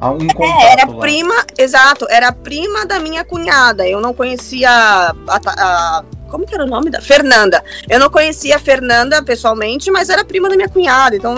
ah, 0.00 0.10
um 0.10 0.26
contato 0.28 0.60
É, 0.62 0.72
era 0.72 0.86
lá. 0.86 1.00
prima, 1.00 1.34
exato, 1.58 2.06
era 2.08 2.30
prima 2.32 2.86
da 2.86 2.98
minha 2.98 3.24
cunhada. 3.24 3.86
Eu 3.88 4.00
não 4.00 4.14
conhecia 4.14 4.70
a- 4.70 5.12
a- 5.46 6.04
como 6.30 6.46
que 6.46 6.54
era 6.54 6.64
o 6.64 6.66
nome 6.68 6.90
da 6.90 7.00
Fernanda. 7.00 7.62
Eu 7.88 7.98
não 7.98 8.10
conhecia 8.10 8.56
a 8.56 8.58
Fernanda 8.58 9.22
pessoalmente, 9.22 9.90
mas 9.90 10.08
era 10.08 10.24
prima 10.24 10.48
da 10.48 10.56
minha 10.56 10.68
cunhada. 10.68 11.16
Então 11.16 11.34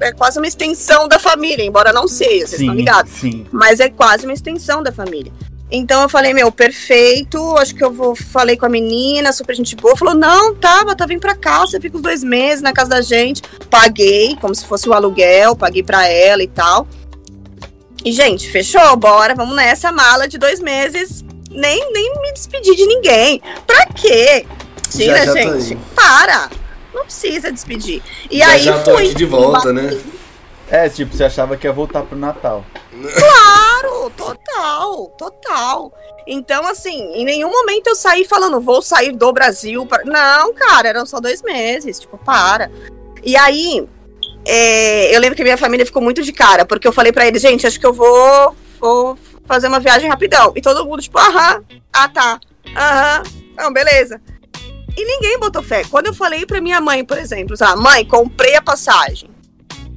é 0.00 0.12
quase 0.12 0.38
uma 0.38 0.46
extensão 0.46 1.08
da 1.08 1.18
família, 1.18 1.64
embora 1.64 1.92
não 1.92 2.06
seja, 2.06 2.46
vocês 2.46 2.60
estão 2.60 2.74
Sim, 2.74 2.78
ligados. 2.78 3.12
sim. 3.12 3.46
Mas 3.50 3.80
é 3.80 3.88
quase 3.88 4.26
uma 4.26 4.32
extensão 4.32 4.82
da 4.82 4.92
família. 4.92 5.32
Então 5.70 6.02
eu 6.02 6.08
falei, 6.08 6.32
meu, 6.32 6.52
perfeito, 6.52 7.56
acho 7.58 7.74
que 7.74 7.82
eu 7.82 7.90
vou. 7.92 8.14
Falei 8.14 8.56
com 8.56 8.66
a 8.66 8.68
menina, 8.68 9.32
super 9.32 9.54
gente 9.54 9.74
boa. 9.74 9.96
Falou, 9.96 10.14
não, 10.14 10.54
tá, 10.54 10.84
tá, 10.94 11.06
vem 11.06 11.18
pra 11.18 11.34
cá, 11.34 11.60
você 11.60 11.80
fica 11.80 11.96
os 11.96 12.02
dois 12.02 12.22
meses 12.22 12.62
na 12.62 12.72
casa 12.72 12.90
da 12.90 13.00
gente. 13.00 13.42
Paguei, 13.68 14.36
como 14.40 14.54
se 14.54 14.64
fosse 14.64 14.88
o 14.88 14.92
aluguel, 14.92 15.56
paguei 15.56 15.82
pra 15.82 16.06
ela 16.06 16.42
e 16.42 16.46
tal. 16.48 16.86
E, 18.04 18.12
gente, 18.12 18.48
fechou, 18.48 18.96
bora, 18.96 19.34
vamos 19.34 19.56
nessa 19.56 19.90
mala 19.90 20.28
de 20.28 20.38
dois 20.38 20.60
meses. 20.60 21.24
Nem, 21.50 21.92
nem 21.92 22.20
me 22.20 22.32
despedi 22.32 22.74
de 22.74 22.86
ninguém. 22.86 23.42
Pra 23.66 23.86
quê? 23.86 24.46
Tira, 24.90 25.18
Já, 25.18 25.24
já 25.26 25.32
gente. 25.32 25.76
Para. 25.94 26.50
Não 26.94 27.04
precisa 27.04 27.52
despedir. 27.52 28.02
E 28.30 28.38
já 28.38 28.48
aí 28.48 28.62
já 28.62 28.82
tô 28.82 28.94
fui. 28.94 29.06
aqui 29.06 29.14
de 29.14 29.24
volta, 29.24 29.72
né? 29.72 30.00
É, 30.68 30.88
tipo, 30.88 31.14
você 31.14 31.24
achava 31.24 31.56
que 31.56 31.66
ia 31.66 31.72
voltar 31.72 32.02
pro 32.02 32.18
Natal. 32.18 32.64
Claro, 32.90 34.10
total, 34.16 35.06
total. 35.18 35.92
Então, 36.26 36.66
assim, 36.66 37.12
em 37.14 37.24
nenhum 37.24 37.50
momento 37.50 37.86
eu 37.86 37.94
saí 37.94 38.24
falando, 38.24 38.60
vou 38.60 38.82
sair 38.82 39.12
do 39.12 39.32
Brasil. 39.32 39.86
Pra... 39.86 40.02
Não, 40.04 40.52
cara, 40.54 40.88
eram 40.88 41.06
só 41.06 41.20
dois 41.20 41.42
meses, 41.42 42.00
tipo, 42.00 42.18
para. 42.18 42.70
E 43.22 43.36
aí, 43.36 43.86
é, 44.44 45.14
eu 45.14 45.20
lembro 45.20 45.36
que 45.36 45.42
minha 45.44 45.56
família 45.56 45.86
ficou 45.86 46.02
muito 46.02 46.22
de 46.22 46.32
cara, 46.32 46.64
porque 46.64 46.86
eu 46.86 46.92
falei 46.92 47.12
pra 47.12 47.26
eles, 47.26 47.42
gente, 47.42 47.66
acho 47.66 47.78
que 47.78 47.86
eu 47.86 47.92
vou, 47.92 48.56
vou 48.80 49.18
fazer 49.46 49.68
uma 49.68 49.80
viagem 49.80 50.08
rapidão. 50.08 50.52
E 50.54 50.60
todo 50.60 50.84
mundo, 50.84 51.02
tipo, 51.02 51.18
aham, 51.18 51.64
ah 51.92 52.08
tá, 52.08 52.40
aham, 52.76 53.22
não, 53.56 53.72
beleza. 53.72 54.20
E 54.96 55.04
ninguém 55.04 55.38
botou 55.38 55.62
fé. 55.62 55.84
Quando 55.84 56.06
eu 56.06 56.14
falei 56.14 56.46
pra 56.46 56.60
minha 56.60 56.80
mãe, 56.80 57.04
por 57.04 57.18
exemplo, 57.18 57.54
ah, 57.60 57.76
mãe, 57.76 58.04
comprei 58.04 58.54
a 58.56 58.62
passagem. 58.62 59.28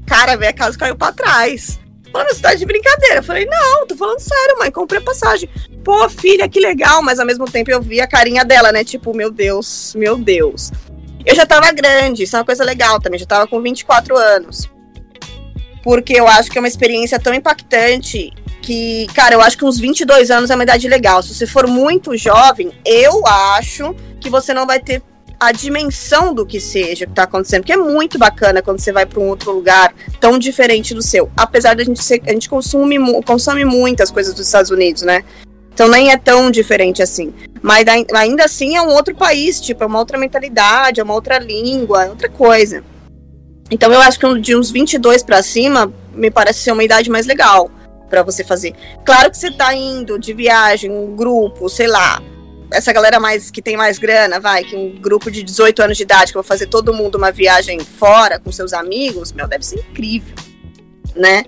Cara, 0.05 0.35
velho, 0.35 0.49
a 0.49 0.53
casa 0.53 0.77
caiu 0.77 0.95
pra 0.95 1.13
trás. 1.13 1.79
Falando, 2.11 2.29
você 2.29 2.41
tá 2.41 2.53
de 2.53 2.65
brincadeira. 2.65 3.17
Eu 3.17 3.23
falei, 3.23 3.45
não, 3.45 3.87
tô 3.87 3.95
falando 3.95 4.19
sério, 4.19 4.57
mãe, 4.59 4.71
comprei 4.71 4.99
a 4.99 5.03
passagem. 5.03 5.49
Pô, 5.83 6.09
filha, 6.09 6.49
que 6.49 6.59
legal, 6.59 7.01
mas 7.01 7.19
ao 7.19 7.25
mesmo 7.25 7.45
tempo 7.45 7.71
eu 7.71 7.81
vi 7.81 8.01
a 8.01 8.07
carinha 8.07 8.43
dela, 8.43 8.71
né? 8.71 8.83
Tipo, 8.83 9.15
meu 9.15 9.31
Deus, 9.31 9.93
meu 9.95 10.17
Deus. 10.17 10.71
Eu 11.25 11.35
já 11.35 11.45
tava 11.45 11.71
grande, 11.71 12.23
isso 12.23 12.35
é 12.35 12.39
uma 12.39 12.45
coisa 12.45 12.63
legal 12.63 12.99
também, 12.99 13.19
já 13.19 13.25
tava 13.25 13.47
com 13.47 13.61
24 13.61 14.17
anos. 14.17 14.69
Porque 15.83 16.13
eu 16.13 16.27
acho 16.27 16.49
que 16.49 16.57
é 16.57 16.61
uma 16.61 16.67
experiência 16.67 17.19
tão 17.19 17.33
impactante 17.33 18.33
que, 18.69 19.07
cara, 19.15 19.33
eu 19.33 19.41
acho 19.41 19.57
que 19.57 19.65
uns 19.65 19.79
22 19.79 20.29
anos 20.29 20.51
é 20.51 20.53
uma 20.53 20.61
idade 20.61 20.87
legal. 20.87 21.23
Se 21.23 21.33
você 21.33 21.47
for 21.47 21.65
muito 21.65 22.15
jovem, 22.15 22.71
eu 22.85 23.25
acho 23.25 23.95
que 24.21 24.29
você 24.29 24.53
não 24.53 24.67
vai 24.67 24.79
ter 24.79 25.01
a 25.39 25.51
dimensão 25.51 26.35
do 26.35 26.45
que 26.45 26.59
seja 26.59 27.07
que 27.07 27.13
tá 27.13 27.23
acontecendo, 27.23 27.61
porque 27.61 27.73
é 27.73 27.77
muito 27.77 28.19
bacana 28.19 28.61
quando 28.61 28.79
você 28.79 28.91
vai 28.91 29.07
para 29.07 29.19
um 29.19 29.27
outro 29.27 29.51
lugar 29.53 29.91
tão 30.19 30.37
diferente 30.37 30.93
do 30.93 31.01
seu. 31.01 31.31
Apesar 31.35 31.75
da 31.75 31.83
gente 31.83 32.03
ser, 32.03 32.21
a 32.27 32.31
gente 32.31 32.47
consome, 32.47 32.97
consome 33.23 33.65
muitas 33.65 34.11
coisas 34.11 34.35
dos 34.35 34.45
Estados 34.45 34.69
Unidos, 34.69 35.01
né? 35.01 35.23
Então 35.73 35.87
nem 35.87 36.11
é 36.11 36.17
tão 36.17 36.51
diferente 36.51 37.01
assim. 37.01 37.33
Mas 37.63 37.87
ai- 37.87 38.05
ainda 38.13 38.45
assim 38.45 38.75
é 38.75 38.81
um 38.83 38.89
outro 38.89 39.15
país, 39.15 39.59
tipo, 39.59 39.83
é 39.83 39.87
uma 39.87 39.97
outra 39.97 40.15
mentalidade, 40.15 40.99
é 40.99 41.03
uma 41.03 41.15
outra 41.15 41.39
língua, 41.39 42.05
é 42.05 42.09
outra 42.09 42.29
coisa. 42.29 42.83
Então 43.71 43.91
eu 43.91 43.99
acho 44.01 44.19
que 44.19 44.39
de 44.39 44.55
uns 44.55 44.69
22 44.69 45.23
para 45.23 45.41
cima 45.41 45.91
me 46.13 46.29
parece 46.29 46.59
ser 46.59 46.71
uma 46.71 46.83
idade 46.83 47.09
mais 47.09 47.25
legal 47.25 47.71
para 48.09 48.23
você 48.23 48.43
fazer. 48.43 48.73
Claro 49.05 49.29
que 49.31 49.37
você 49.37 49.51
tá 49.51 49.73
indo 49.73 50.17
de 50.17 50.33
viagem, 50.33 50.91
um 50.91 51.15
grupo, 51.15 51.69
sei 51.69 51.87
lá, 51.87 52.21
essa 52.71 52.93
galera 52.93 53.19
mais 53.19 53.49
que 53.49 53.61
tem 53.61 53.75
mais 53.75 53.97
grana, 53.97 54.39
vai, 54.39 54.63
que 54.63 54.75
um 54.75 54.95
grupo 54.99 55.31
de 55.31 55.43
18 55.43 55.81
anos 55.81 55.97
de 55.97 56.03
idade 56.03 56.31
que 56.31 56.37
vai 56.37 56.43
fazer 56.43 56.67
todo 56.67 56.93
mundo 56.93 57.15
uma 57.15 57.31
viagem 57.31 57.79
fora 57.79 58.39
com 58.39 58.51
seus 58.51 58.73
amigos, 58.73 59.31
meu, 59.31 59.47
deve 59.47 59.65
ser 59.65 59.79
incrível, 59.79 60.35
né? 61.15 61.43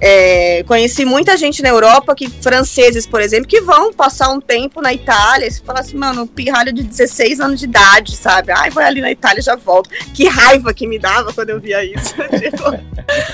É, 0.00 0.62
conheci 0.64 1.04
muita 1.04 1.36
gente 1.36 1.62
na 1.62 1.68
Europa, 1.68 2.14
que 2.14 2.28
franceses, 2.28 3.06
por 3.06 3.20
exemplo, 3.20 3.46
que 3.46 3.60
vão 3.60 3.92
passar 3.92 4.30
um 4.30 4.40
tempo 4.40 4.80
na 4.80 4.94
Itália. 4.94 5.46
E 5.46 5.50
você 5.50 5.62
fala 5.62 5.80
assim, 5.80 5.96
mano, 5.96 6.22
um 6.22 6.26
pirralho 6.26 6.72
de 6.72 6.82
16 6.82 7.40
anos 7.40 7.60
de 7.60 7.66
idade, 7.66 8.16
sabe? 8.16 8.50
Ai, 8.50 8.70
vai 8.70 8.86
ali 8.86 9.00
na 9.00 9.10
Itália 9.10 9.42
já 9.42 9.56
volto. 9.56 9.90
Que 10.14 10.26
raiva 10.26 10.72
que 10.72 10.86
me 10.86 10.98
dava 10.98 11.32
quando 11.32 11.50
eu 11.50 11.60
via 11.60 11.84
isso. 11.84 12.14
tipo, 12.40 12.64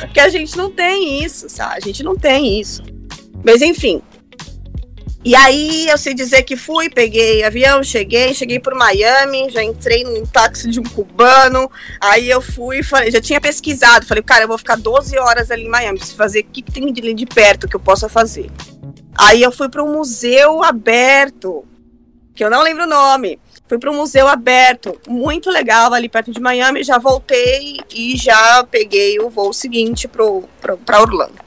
porque 0.01 0.21
a 0.21 0.29
gente 0.29 0.57
não 0.57 0.71
tem 0.71 1.23
isso, 1.23 1.49
sabe? 1.49 1.77
A 1.77 1.81
gente 1.81 2.03
não 2.03 2.17
tem 2.17 2.61
isso. 2.61 2.83
Mas 3.45 3.63
enfim. 3.63 4.03
E 5.27 5.35
aí 5.35 5.89
eu 5.89 5.99
sei 5.99 6.15
dizer 6.15 6.45
que 6.45 6.57
fui, 6.57 6.89
peguei 6.89 7.43
avião, 7.43 7.83
cheguei, 7.83 8.33
cheguei 8.33 8.61
por 8.61 8.77
Miami, 8.77 9.51
já 9.51 9.61
entrei 9.61 10.05
num 10.05 10.25
táxi 10.25 10.71
de 10.71 10.79
um 10.79 10.85
cubano. 10.85 11.69
Aí 12.01 12.31
eu 12.31 12.41
fui, 12.41 12.81
falei, 12.85 13.11
já 13.11 13.21
tinha 13.21 13.41
pesquisado, 13.41 14.07
falei, 14.07 14.23
cara, 14.23 14.45
eu 14.45 14.49
vou 14.49 14.57
ficar 14.57 14.77
12 14.77 15.19
horas 15.19 15.51
ali 15.51 15.65
em 15.65 15.69
Miami, 15.69 15.99
preciso 15.99 16.17
fazer 16.17 16.43
o 16.43 16.45
que, 16.45 16.63
que 16.63 16.71
tem 16.71 16.93
de, 16.93 17.13
de 17.13 17.27
perto 17.27 17.67
que 17.67 17.75
eu 17.75 17.81
possa 17.81 18.09
fazer. 18.09 18.49
Aí 19.19 19.43
eu 19.43 19.51
fui 19.51 19.69
para 19.69 19.83
um 19.83 19.95
museu 19.95 20.63
aberto, 20.63 21.65
que 22.33 22.45
eu 22.45 22.49
não 22.49 22.63
lembro 22.63 22.85
o 22.85 22.89
nome. 22.89 23.41
Fui 23.67 23.81
para 23.81 23.91
um 23.91 23.97
museu 23.97 24.29
aberto, 24.29 24.97
muito 25.09 25.51
legal, 25.51 25.93
ali 25.93 26.09
perto 26.09 26.31
de 26.31 26.39
Miami. 26.39 26.85
Já 26.85 26.99
voltei 26.99 27.81
e 27.93 28.17
já 28.17 28.63
peguei 28.63 29.19
o 29.19 29.29
voo 29.29 29.53
seguinte 29.53 30.07
para 30.07 31.01
Orlando. 31.01 31.46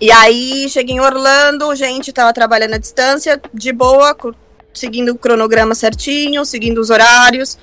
E 0.00 0.10
aí 0.10 0.68
cheguei 0.68 0.96
em 0.96 1.00
Orlando, 1.00 1.74
gente, 1.74 2.12
tava 2.12 2.32
trabalhando 2.32 2.74
à 2.74 2.78
distância, 2.78 3.40
de 3.52 3.72
boa, 3.72 4.16
seguindo 4.72 5.12
o 5.12 5.18
cronograma 5.18 5.74
certinho, 5.74 6.44
seguindo 6.44 6.80
os 6.80 6.90
horários. 6.90 7.58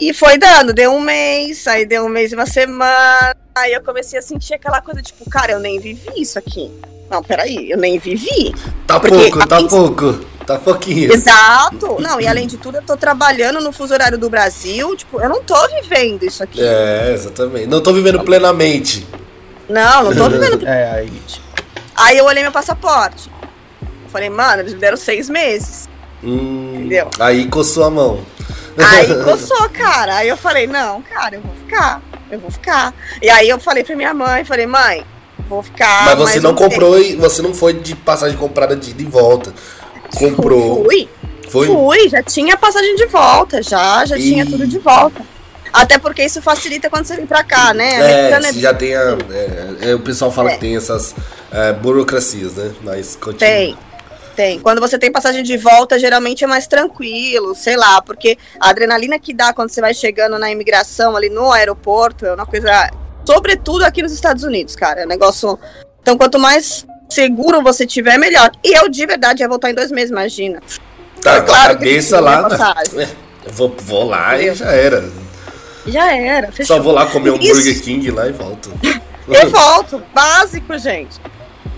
E 0.00 0.12
foi 0.12 0.36
dando, 0.36 0.72
deu 0.72 0.92
um 0.92 1.00
mês, 1.00 1.66
aí 1.68 1.86
deu 1.86 2.04
um 2.04 2.08
mês 2.08 2.32
e 2.32 2.34
uma 2.34 2.46
semana. 2.46 3.36
Aí 3.54 3.72
eu 3.72 3.82
comecei 3.82 4.18
a 4.18 4.22
sentir 4.22 4.54
aquela 4.54 4.80
coisa, 4.80 5.00
tipo, 5.00 5.28
cara, 5.30 5.52
eu 5.52 5.60
nem 5.60 5.78
vivi 5.78 6.10
isso 6.16 6.38
aqui. 6.38 6.70
Não, 7.08 7.22
peraí, 7.22 7.70
eu 7.70 7.78
nem 7.78 7.98
vivi. 7.98 8.52
Tá 8.86 8.98
Porque 8.98 9.30
pouco, 9.30 9.46
tá 9.46 9.56
aí- 9.58 9.68
pouco. 9.68 10.34
Tá 10.44 10.58
pouquinho. 10.58 11.10
Exato. 11.10 11.96
Não, 12.00 12.20
e 12.20 12.26
além 12.26 12.46
de 12.46 12.58
tudo, 12.58 12.76
eu 12.76 12.82
tô 12.82 12.98
trabalhando 12.98 13.62
no 13.62 13.72
fuso 13.72 13.94
horário 13.94 14.18
do 14.18 14.28
Brasil. 14.28 14.94
Tipo, 14.94 15.18
eu 15.18 15.28
não 15.28 15.42
tô 15.42 15.56
vivendo 15.68 16.22
isso 16.22 16.42
aqui. 16.42 16.60
É, 16.62 17.12
exatamente. 17.14 17.66
Não 17.66 17.80
tô 17.82 17.94
vivendo 17.94 18.22
plenamente. 18.24 19.06
Não, 19.68 20.04
não 20.04 20.14
tô 20.14 20.28
vivendo. 20.28 20.66
É, 20.66 20.90
aí. 20.92 21.12
Aí 21.96 22.18
eu 22.18 22.24
olhei 22.24 22.42
meu 22.42 22.52
passaporte. 22.52 23.30
Eu 23.82 24.10
falei, 24.10 24.28
mano, 24.30 24.62
eles 24.62 24.74
me 24.74 24.80
deram 24.80 24.96
seis 24.96 25.28
meses. 25.28 25.88
Hum, 26.22 26.72
Entendeu? 26.76 27.10
Aí 27.20 27.46
coçou 27.48 27.84
a 27.84 27.90
mão. 27.90 28.24
Aí 28.78 29.14
coçou, 29.24 29.68
cara. 29.70 30.16
Aí 30.16 30.28
eu 30.28 30.36
falei, 30.36 30.66
não, 30.66 31.02
cara, 31.02 31.36
eu 31.36 31.40
vou 31.40 31.54
ficar. 31.54 32.02
Eu 32.30 32.40
vou 32.40 32.50
ficar. 32.50 32.92
E 33.22 33.28
aí 33.30 33.48
eu 33.48 33.58
falei 33.60 33.84
pra 33.84 33.94
minha 33.94 34.12
mãe, 34.14 34.44
falei, 34.44 34.66
mãe, 34.66 35.04
vou 35.48 35.62
ficar. 35.62 36.06
Mas 36.06 36.18
você 36.18 36.32
mais 36.32 36.42
não 36.42 36.50
um 36.52 36.54
comprou, 36.54 36.98
e 36.98 37.14
você 37.16 37.42
não 37.42 37.54
foi 37.54 37.74
de 37.74 37.94
passagem 37.94 38.36
comprada 38.36 38.74
de 38.74 38.90
ida 38.90 39.02
e 39.02 39.06
volta. 39.06 39.52
tempo. 40.10 40.36
Comprou. 40.36 40.84
Fui, 40.84 41.08
Foi? 41.48 41.66
fui, 41.66 42.08
já 42.08 42.22
tinha 42.22 42.56
passagem 42.56 42.96
de 42.96 43.06
volta, 43.06 43.62
já, 43.62 44.04
já 44.04 44.16
tinha 44.16 44.44
Ih. 44.44 44.50
tudo 44.50 44.66
de 44.66 44.78
volta. 44.78 45.22
Até 45.74 45.98
porque 45.98 46.22
isso 46.22 46.40
facilita 46.40 46.88
quando 46.88 47.04
você 47.04 47.16
vem 47.16 47.26
pra 47.26 47.42
cá, 47.42 47.74
né? 47.74 48.30
É, 48.30 48.42
se 48.42 48.60
já 48.60 48.72
tem 48.72 48.94
a, 48.94 49.18
é, 49.32 49.90
é, 49.90 49.94
o 49.94 49.98
pessoal 49.98 50.30
fala 50.30 50.50
É. 50.50 50.54
que 50.54 50.60
tem 50.60 50.76
essas 50.76 51.12
é, 51.50 51.72
burocracias, 51.72 52.54
né? 52.54 52.70
Mas 52.80 53.16
continua. 53.16 53.38
Tem. 53.38 53.76
Tem. 54.36 54.60
Quando 54.60 54.80
você 54.80 54.96
tem 54.96 55.10
passagem 55.10 55.42
de 55.42 55.56
volta, 55.56 55.98
geralmente 55.98 56.44
é 56.44 56.46
mais 56.46 56.68
tranquilo, 56.68 57.56
sei 57.56 57.76
lá, 57.76 58.00
porque 58.00 58.38
a 58.60 58.70
adrenalina 58.70 59.18
que 59.18 59.34
dá 59.34 59.52
quando 59.52 59.70
você 59.70 59.80
vai 59.80 59.92
chegando 59.94 60.38
na 60.38 60.48
imigração 60.50 61.16
ali 61.16 61.28
no 61.28 61.50
aeroporto 61.50 62.24
é 62.24 62.34
uma 62.34 62.46
coisa. 62.46 62.90
Sobretudo 63.26 63.82
aqui 63.84 64.00
nos 64.00 64.12
Estados 64.12 64.44
Unidos, 64.44 64.76
cara. 64.76 65.00
É 65.00 65.04
um 65.04 65.08
negócio. 65.08 65.58
Então, 66.00 66.16
quanto 66.16 66.38
mais 66.38 66.86
seguro 67.08 67.62
você 67.62 67.84
tiver, 67.84 68.16
melhor. 68.16 68.52
E 68.62 68.72
eu, 68.78 68.88
de 68.88 69.04
verdade, 69.06 69.42
ia 69.42 69.48
voltar 69.48 69.70
em 69.70 69.74
dois 69.74 69.90
meses, 69.90 70.10
imagina. 70.10 70.60
Tá, 71.20 71.36
É 71.36 71.40
claro 71.40 71.74
cabeça 71.74 72.20
lá. 72.20 72.48
É, 72.96 73.02
eu 73.46 73.50
vou, 73.52 73.74
vou 73.80 74.04
lá 74.04 74.38
e 74.40 74.54
já 74.54 74.70
era. 74.70 75.04
Já 75.86 76.14
era, 76.16 76.50
fechou. 76.52 76.76
Só 76.76 76.82
vou 76.82 76.92
lá 76.92 77.06
comer 77.06 77.30
um 77.30 77.36
Isso. 77.40 77.54
Burger 77.54 77.82
King 77.82 78.10
lá 78.10 78.28
e 78.28 78.32
volto. 78.32 78.70
E 78.82 79.46
volto. 79.46 80.02
Básico, 80.14 80.76
gente. 80.78 81.20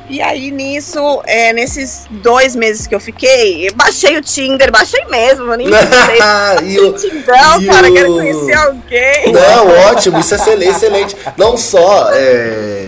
E 0.08 0.22
aí, 0.22 0.52
nisso, 0.52 1.00
é, 1.26 1.52
nesses 1.52 2.06
dois 2.08 2.54
meses 2.54 2.86
que 2.86 2.94
eu 2.94 3.00
fiquei, 3.00 3.68
eu 3.68 3.74
baixei 3.74 4.16
o 4.16 4.22
Tinder, 4.22 4.70
baixei 4.70 5.04
mesmo, 5.06 5.52
nem 5.56 5.66
sei. 5.66 6.78
o, 6.78 6.92
Tindão, 6.92 7.60
e 7.60 7.66
cara, 7.66 7.90
o- 7.90 7.92
quero 7.92 8.14
conhecer 8.14 8.54
alguém. 8.54 9.32
Não, 9.32 9.68
ótimo, 9.90 10.20
isso 10.20 10.34
é 10.34 10.36
excelente, 10.36 10.70
excelente. 10.70 11.16
Não 11.36 11.56
só, 11.56 12.08
é, 12.12 12.86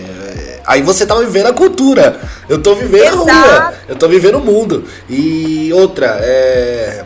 Aí 0.65 0.83
você 0.83 1.03
tá 1.03 1.15
vivendo 1.15 1.47
a 1.47 1.53
cultura. 1.53 2.21
Eu 2.47 2.61
tô 2.61 2.75
vivendo 2.75 3.07
a 3.07 3.15
rua. 3.15 3.31
Exato. 3.31 3.77
Eu 3.87 3.95
tô 3.95 4.07
vivendo 4.07 4.35
o 4.35 4.39
mundo. 4.41 4.85
E 5.09 5.71
outra, 5.73 6.19
é. 6.21 7.03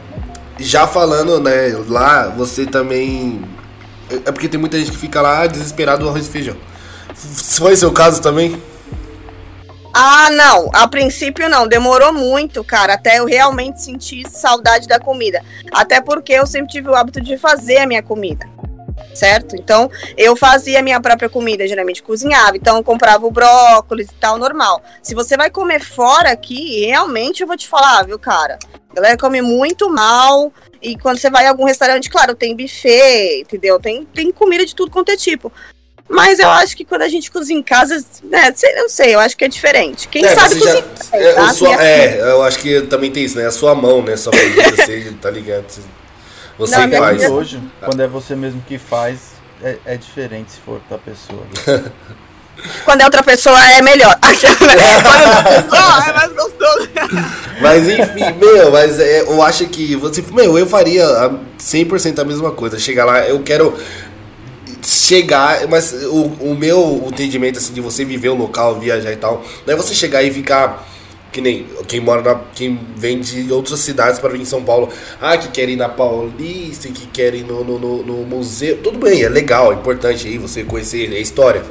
Já 0.59 0.85
falando, 0.85 1.39
né, 1.39 1.73
lá, 1.87 2.27
você 2.27 2.65
também. 2.65 3.41
É 4.25 4.31
porque 4.31 4.47
tem 4.47 4.59
muita 4.59 4.77
gente 4.77 4.91
que 4.91 4.97
fica 4.97 5.21
lá 5.21 5.45
desesperado 5.47 6.03
do 6.03 6.09
arroz 6.09 6.27
e 6.27 6.29
feijão. 6.29 6.55
Foi 7.15 7.75
seu 7.75 7.91
caso 7.91 8.21
também? 8.21 8.61
Ah, 9.93 10.29
não. 10.31 10.71
A 10.73 10.87
princípio 10.87 11.47
não. 11.47 11.67
Demorou 11.67 12.11
muito, 12.11 12.63
cara, 12.63 12.95
até 12.95 13.19
eu 13.19 13.25
realmente 13.25 13.81
sentir 13.81 14.27
saudade 14.27 14.87
da 14.87 14.99
comida. 14.99 15.41
Até 15.71 16.01
porque 16.01 16.33
eu 16.33 16.47
sempre 16.47 16.71
tive 16.71 16.89
o 16.89 16.95
hábito 16.95 17.21
de 17.21 17.37
fazer 17.37 17.77
a 17.77 17.85
minha 17.85 18.01
comida. 18.01 18.49
Certo? 19.13 19.55
Então, 19.55 19.91
eu 20.17 20.35
fazia 20.35 20.81
minha 20.81 20.99
própria 20.99 21.29
comida, 21.29 21.67
geralmente 21.67 22.01
cozinhava. 22.01 22.57
Então, 22.57 22.77
eu 22.77 22.83
comprava 22.83 23.27
o 23.27 23.31
brócolis 23.31 24.07
e 24.07 24.15
tal, 24.15 24.39
normal. 24.39 24.81
Se 25.03 25.13
você 25.13 25.37
vai 25.37 25.51
comer 25.51 25.79
fora 25.79 26.31
aqui, 26.31 26.85
realmente 26.85 27.41
eu 27.41 27.47
vou 27.47 27.57
te 27.57 27.67
falar, 27.67 28.03
viu, 28.05 28.17
cara? 28.17 28.57
A 28.89 28.95
galera 28.95 29.17
come 29.17 29.41
muito 29.41 29.89
mal. 29.89 30.51
E 30.83 30.97
quando 30.97 31.17
você 31.17 31.29
vai 31.29 31.45
em 31.45 31.47
algum 31.47 31.63
restaurante, 31.63 32.09
claro, 32.09 32.35
tem 32.35 32.55
buffet, 32.55 33.41
entendeu? 33.41 33.79
Tem, 33.79 34.05
tem 34.13 34.31
comida 34.31 34.65
de 34.65 34.75
tudo 34.75 34.91
quanto 34.91 35.09
é 35.09 35.15
tipo. 35.17 35.51
Mas 36.09 36.37
eu 36.37 36.49
acho 36.49 36.75
que 36.75 36.83
quando 36.83 37.03
a 37.03 37.07
gente 37.07 37.31
cozinha 37.31 37.57
em 37.57 37.63
casa, 37.63 38.05
né, 38.25 38.51
sei, 38.53 38.75
não 38.75 38.89
sei, 38.89 39.15
eu 39.15 39.19
acho 39.21 39.37
que 39.37 39.45
é 39.45 39.47
diferente. 39.47 40.09
Quem 40.09 40.25
É, 40.25 40.35
sabe 40.35 40.55
você 40.55 40.59
já- 40.59 40.83
é, 41.13 41.33
tá? 41.33 41.53
sua- 41.53 41.81
é, 41.83 42.19
eu 42.21 42.43
acho 42.43 42.59
que 42.59 42.81
também 42.81 43.09
tem 43.09 43.23
isso, 43.23 43.37
né? 43.37 43.45
A 43.47 43.51
sua 43.51 43.73
mão, 43.73 44.01
né? 44.03 44.17
Sua 44.17 44.33
comida, 44.33 44.61
você 44.75 45.13
tá 45.21 45.31
ligado? 45.31 45.65
Você 46.57 46.75
Não, 46.77 46.87
minha 46.87 46.99
faz. 46.99 47.23
hoje, 47.31 47.61
quando 47.79 48.01
é 48.03 48.07
você 48.07 48.35
mesmo 48.35 48.61
que 48.67 48.77
faz, 48.77 49.19
é, 49.63 49.77
é 49.85 49.95
diferente 49.97 50.51
se 50.51 50.59
for 50.59 50.73
outra 50.73 50.97
pessoa. 50.97 51.41
Quando 52.85 53.01
é 53.01 53.05
outra 53.05 53.23
pessoa 53.23 53.57
é 53.71 53.81
melhor. 53.81 54.17
Quando 54.21 54.79
é 54.79 54.95
outra 54.97 55.43
pessoa 55.43 56.05
é 56.07 56.13
mais 56.13 56.33
gostoso. 56.33 56.89
Mas 57.61 57.87
enfim, 57.87 58.33
meu, 58.39 58.71
mas 58.71 58.99
é, 58.99 59.21
eu 59.21 59.41
acho 59.41 59.65
que 59.67 59.95
você. 59.95 60.23
Meu, 60.31 60.57
eu 60.57 60.65
faria 60.65 61.05
a 61.05 61.31
100% 61.59 62.19
a 62.19 62.23
mesma 62.23 62.51
coisa. 62.51 62.79
Chegar 62.79 63.05
lá, 63.05 63.19
eu 63.27 63.41
quero 63.43 63.73
chegar, 64.85 65.67
mas 65.67 65.93
o, 65.93 66.23
o 66.41 66.55
meu 66.55 67.05
entendimento 67.07 67.57
assim 67.57 67.73
de 67.73 67.81
você 67.81 68.03
viver 68.03 68.29
o 68.29 68.35
local, 68.35 68.79
viajar 68.79 69.11
e 69.11 69.15
tal, 69.15 69.43
não 69.65 69.73
é 69.73 69.77
você 69.77 69.93
chegar 69.93 70.21
e 70.23 70.31
ficar 70.31 70.87
que 71.31 71.41
nem 71.41 71.65
quem 71.87 71.99
mora 71.99 72.21
na, 72.21 72.39
quem 72.53 72.79
vem 72.95 73.19
de 73.19 73.51
outras 73.51 73.79
cidades 73.79 74.19
para 74.19 74.29
vir 74.29 74.41
em 74.41 74.45
São 74.45 74.61
Paulo, 74.63 74.89
ah, 75.19 75.35
que 75.37 75.47
quer 75.47 75.67
ir 75.67 75.75
na 75.75 75.89
Paulista, 75.89 76.87
que 76.89 77.07
quer 77.07 77.33
ir 77.33 77.43
no, 77.43 77.63
no, 77.63 77.79
no- 77.79 78.03
no 78.03 78.13
museu, 78.25 78.77
tudo 78.83 78.99
bem, 78.99 79.23
é 79.23 79.29
legal, 79.29 79.71
é 79.71 79.75
importante 79.75 80.27
aí 80.27 80.37
você 80.37 80.63
conhecer 80.63 81.11
a 81.11 81.17
história, 81.19 81.63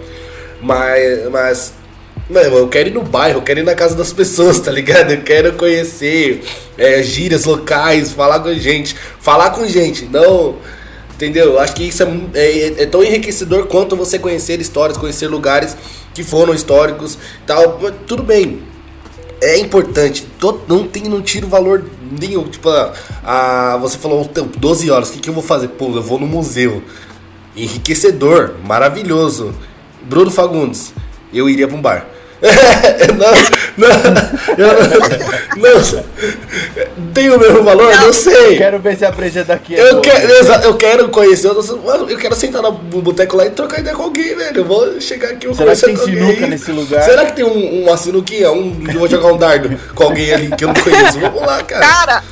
mas, 0.63 1.31
mas 1.31 1.73
Mano, 2.31 2.57
eu 2.57 2.69
quero 2.69 2.89
ir 2.89 2.93
no 2.93 3.03
bairro, 3.03 3.39
eu 3.39 3.43
quero 3.43 3.61
ir 3.61 3.65
na 3.65 3.75
casa 3.75 3.95
das 3.95 4.13
pessoas, 4.13 4.59
tá 4.61 4.71
ligado? 4.71 5.11
Eu 5.13 5.23
quero 5.23 5.53
conhecer 5.55 6.43
é, 6.79 7.03
gírias 7.03 7.45
locais, 7.45 8.13
falar 8.13 8.41
com 8.41 8.55
gente. 8.55 8.97
Falar 9.21 9.51
com 9.51 9.67
gente, 9.67 10.07
não. 10.07 10.57
Entendeu? 11.15 11.47
Eu 11.55 11.59
Acho 11.61 11.75
que 11.75 11.83
isso 11.85 12.03
é, 12.03 12.07
mu- 12.07 12.31
é- 12.33 12.83
é 12.83 12.87
tão 12.87 13.03
enriquecedor 13.03 13.67
quanto 13.67 13.97
você 13.97 14.19
conhecer 14.19 14.61
histórias, 14.61 14.97
conhecer 14.97 15.27
lugares 15.27 15.77
que 16.15 16.23
foram 16.23 16.55
históricos 16.55 17.19
tal. 17.47 17.79
Tudo 18.07 18.23
bem. 18.23 18.63
É 19.41 19.59
importante. 19.59 20.27
Não 20.69 20.87
tem, 20.87 21.03
não 21.03 21.21
tira 21.21 21.47
valor 21.47 21.85
nenhum. 22.19 22.45
Tipo, 22.45 22.71
a, 22.71 22.93
a- 23.25 23.77
você 23.79 23.99
falou 23.99 24.23
"Então, 24.31 24.49
12 24.57 24.91
horas, 24.91 25.11
o 25.11 25.13
que, 25.13 25.19
que 25.19 25.29
eu 25.29 25.35
vou 25.35 25.43
fazer? 25.43 25.69
Pô, 25.69 25.87
eu 25.95 26.03
vou 26.03 26.19
no 26.19 26.27
museu. 26.27 26.83
Enriquecedor, 27.55 28.55
maravilhoso. 28.65 29.53
Bruno 30.05 30.31
Fagundes, 30.31 30.93
eu 31.33 31.49
iria 31.49 31.67
pra 31.67 31.77
um 31.77 31.83
bar. 31.83 32.07
não, 33.17 33.89
não, 33.89 33.89
eu 34.59 34.67
não, 35.57 35.73
não, 35.79 36.05
tem 37.15 37.31
o 37.31 37.39
mesmo 37.39 37.63
valor? 37.63 37.95
Não, 37.95 38.13
sei. 38.13 38.57
Quero 38.57 38.81
ver 38.81 38.97
se 38.99 39.05
a 39.05 39.13
breja 39.13 39.45
daqui 39.45 39.77
é 39.77 39.81
Eu 39.81 39.93
boa. 39.93 40.03
quero, 40.03 40.33
eu 40.65 40.75
quero 40.75 41.09
conhecer, 41.09 41.47
eu, 41.47 42.19
quero 42.19 42.35
sentar 42.35 42.61
no 42.61 42.73
boteco 42.73 43.37
lá 43.37 43.47
e 43.47 43.51
trocar 43.51 43.79
ideia 43.79 43.95
com 43.95 44.03
alguém, 44.03 44.35
velho. 44.35 44.59
Eu 44.59 44.65
vou 44.65 45.01
chegar 45.01 45.31
aqui, 45.31 45.47
eu 45.47 45.55
vou 45.55 45.65
Será 45.65 45.77
que 45.77 45.85
tem 45.87 45.95
com 45.95 46.01
alguém. 46.01 46.27
sinuca 46.27 46.47
nesse 46.49 46.73
lugar? 46.73 47.03
Será 47.05 47.27
que 47.27 47.37
tem 47.37 47.45
um, 47.45 47.85
uma 47.85 47.97
sinuquinha? 47.97 48.51
Um, 48.51 48.83
eu 48.93 48.99
vou 48.99 49.09
jogar 49.09 49.33
um 49.33 49.37
dardo 49.39 49.79
com 49.95 50.03
alguém 50.03 50.33
ali 50.33 50.51
que 50.51 50.65
eu 50.65 50.69
não 50.69 50.75
conheço. 50.75 51.21
Vamos 51.21 51.43
lá, 51.43 51.63
cara. 51.63 51.87
Cara, 51.87 52.25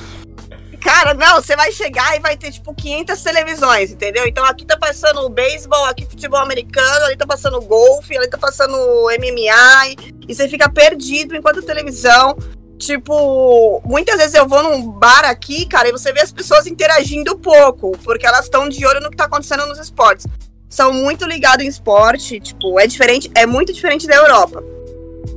cara, 0.90 1.14
não, 1.14 1.36
você 1.36 1.54
vai 1.54 1.70
chegar 1.70 2.16
e 2.16 2.20
vai 2.20 2.36
ter 2.36 2.50
tipo 2.50 2.74
500 2.74 3.22
televisões, 3.22 3.92
entendeu? 3.92 4.26
Então 4.26 4.44
aqui 4.44 4.66
tá 4.66 4.76
passando 4.76 5.20
o 5.20 5.28
beisebol, 5.28 5.84
aqui 5.84 6.04
futebol 6.04 6.40
americano, 6.40 7.04
ali 7.04 7.16
tá 7.16 7.24
passando 7.24 7.60
golfe, 7.60 8.16
ali 8.16 8.28
tá 8.28 8.36
passando 8.36 8.76
MMA, 8.76 9.88
e, 9.88 10.14
e 10.28 10.34
você 10.34 10.48
fica 10.48 10.68
perdido 10.68 11.36
enquanto 11.36 11.60
a 11.60 11.62
televisão. 11.62 12.36
Tipo, 12.76 13.80
muitas 13.84 14.16
vezes 14.16 14.34
eu 14.34 14.48
vou 14.48 14.62
num 14.64 14.90
bar 14.90 15.24
aqui, 15.26 15.64
cara, 15.66 15.88
e 15.88 15.92
você 15.92 16.12
vê 16.12 16.22
as 16.22 16.32
pessoas 16.32 16.66
interagindo 16.66 17.38
pouco, 17.38 17.92
porque 18.02 18.26
elas 18.26 18.46
estão 18.46 18.68
de 18.68 18.84
olho 18.84 19.00
no 19.00 19.10
que 19.10 19.16
tá 19.16 19.24
acontecendo 19.24 19.66
nos 19.66 19.78
esportes. 19.78 20.26
São 20.68 20.92
muito 20.92 21.24
ligados 21.24 21.64
em 21.64 21.68
esporte, 21.68 22.40
tipo, 22.40 22.80
é 22.80 22.86
diferente, 22.86 23.30
é 23.36 23.46
muito 23.46 23.72
diferente 23.72 24.08
da 24.08 24.16
Europa. 24.16 24.64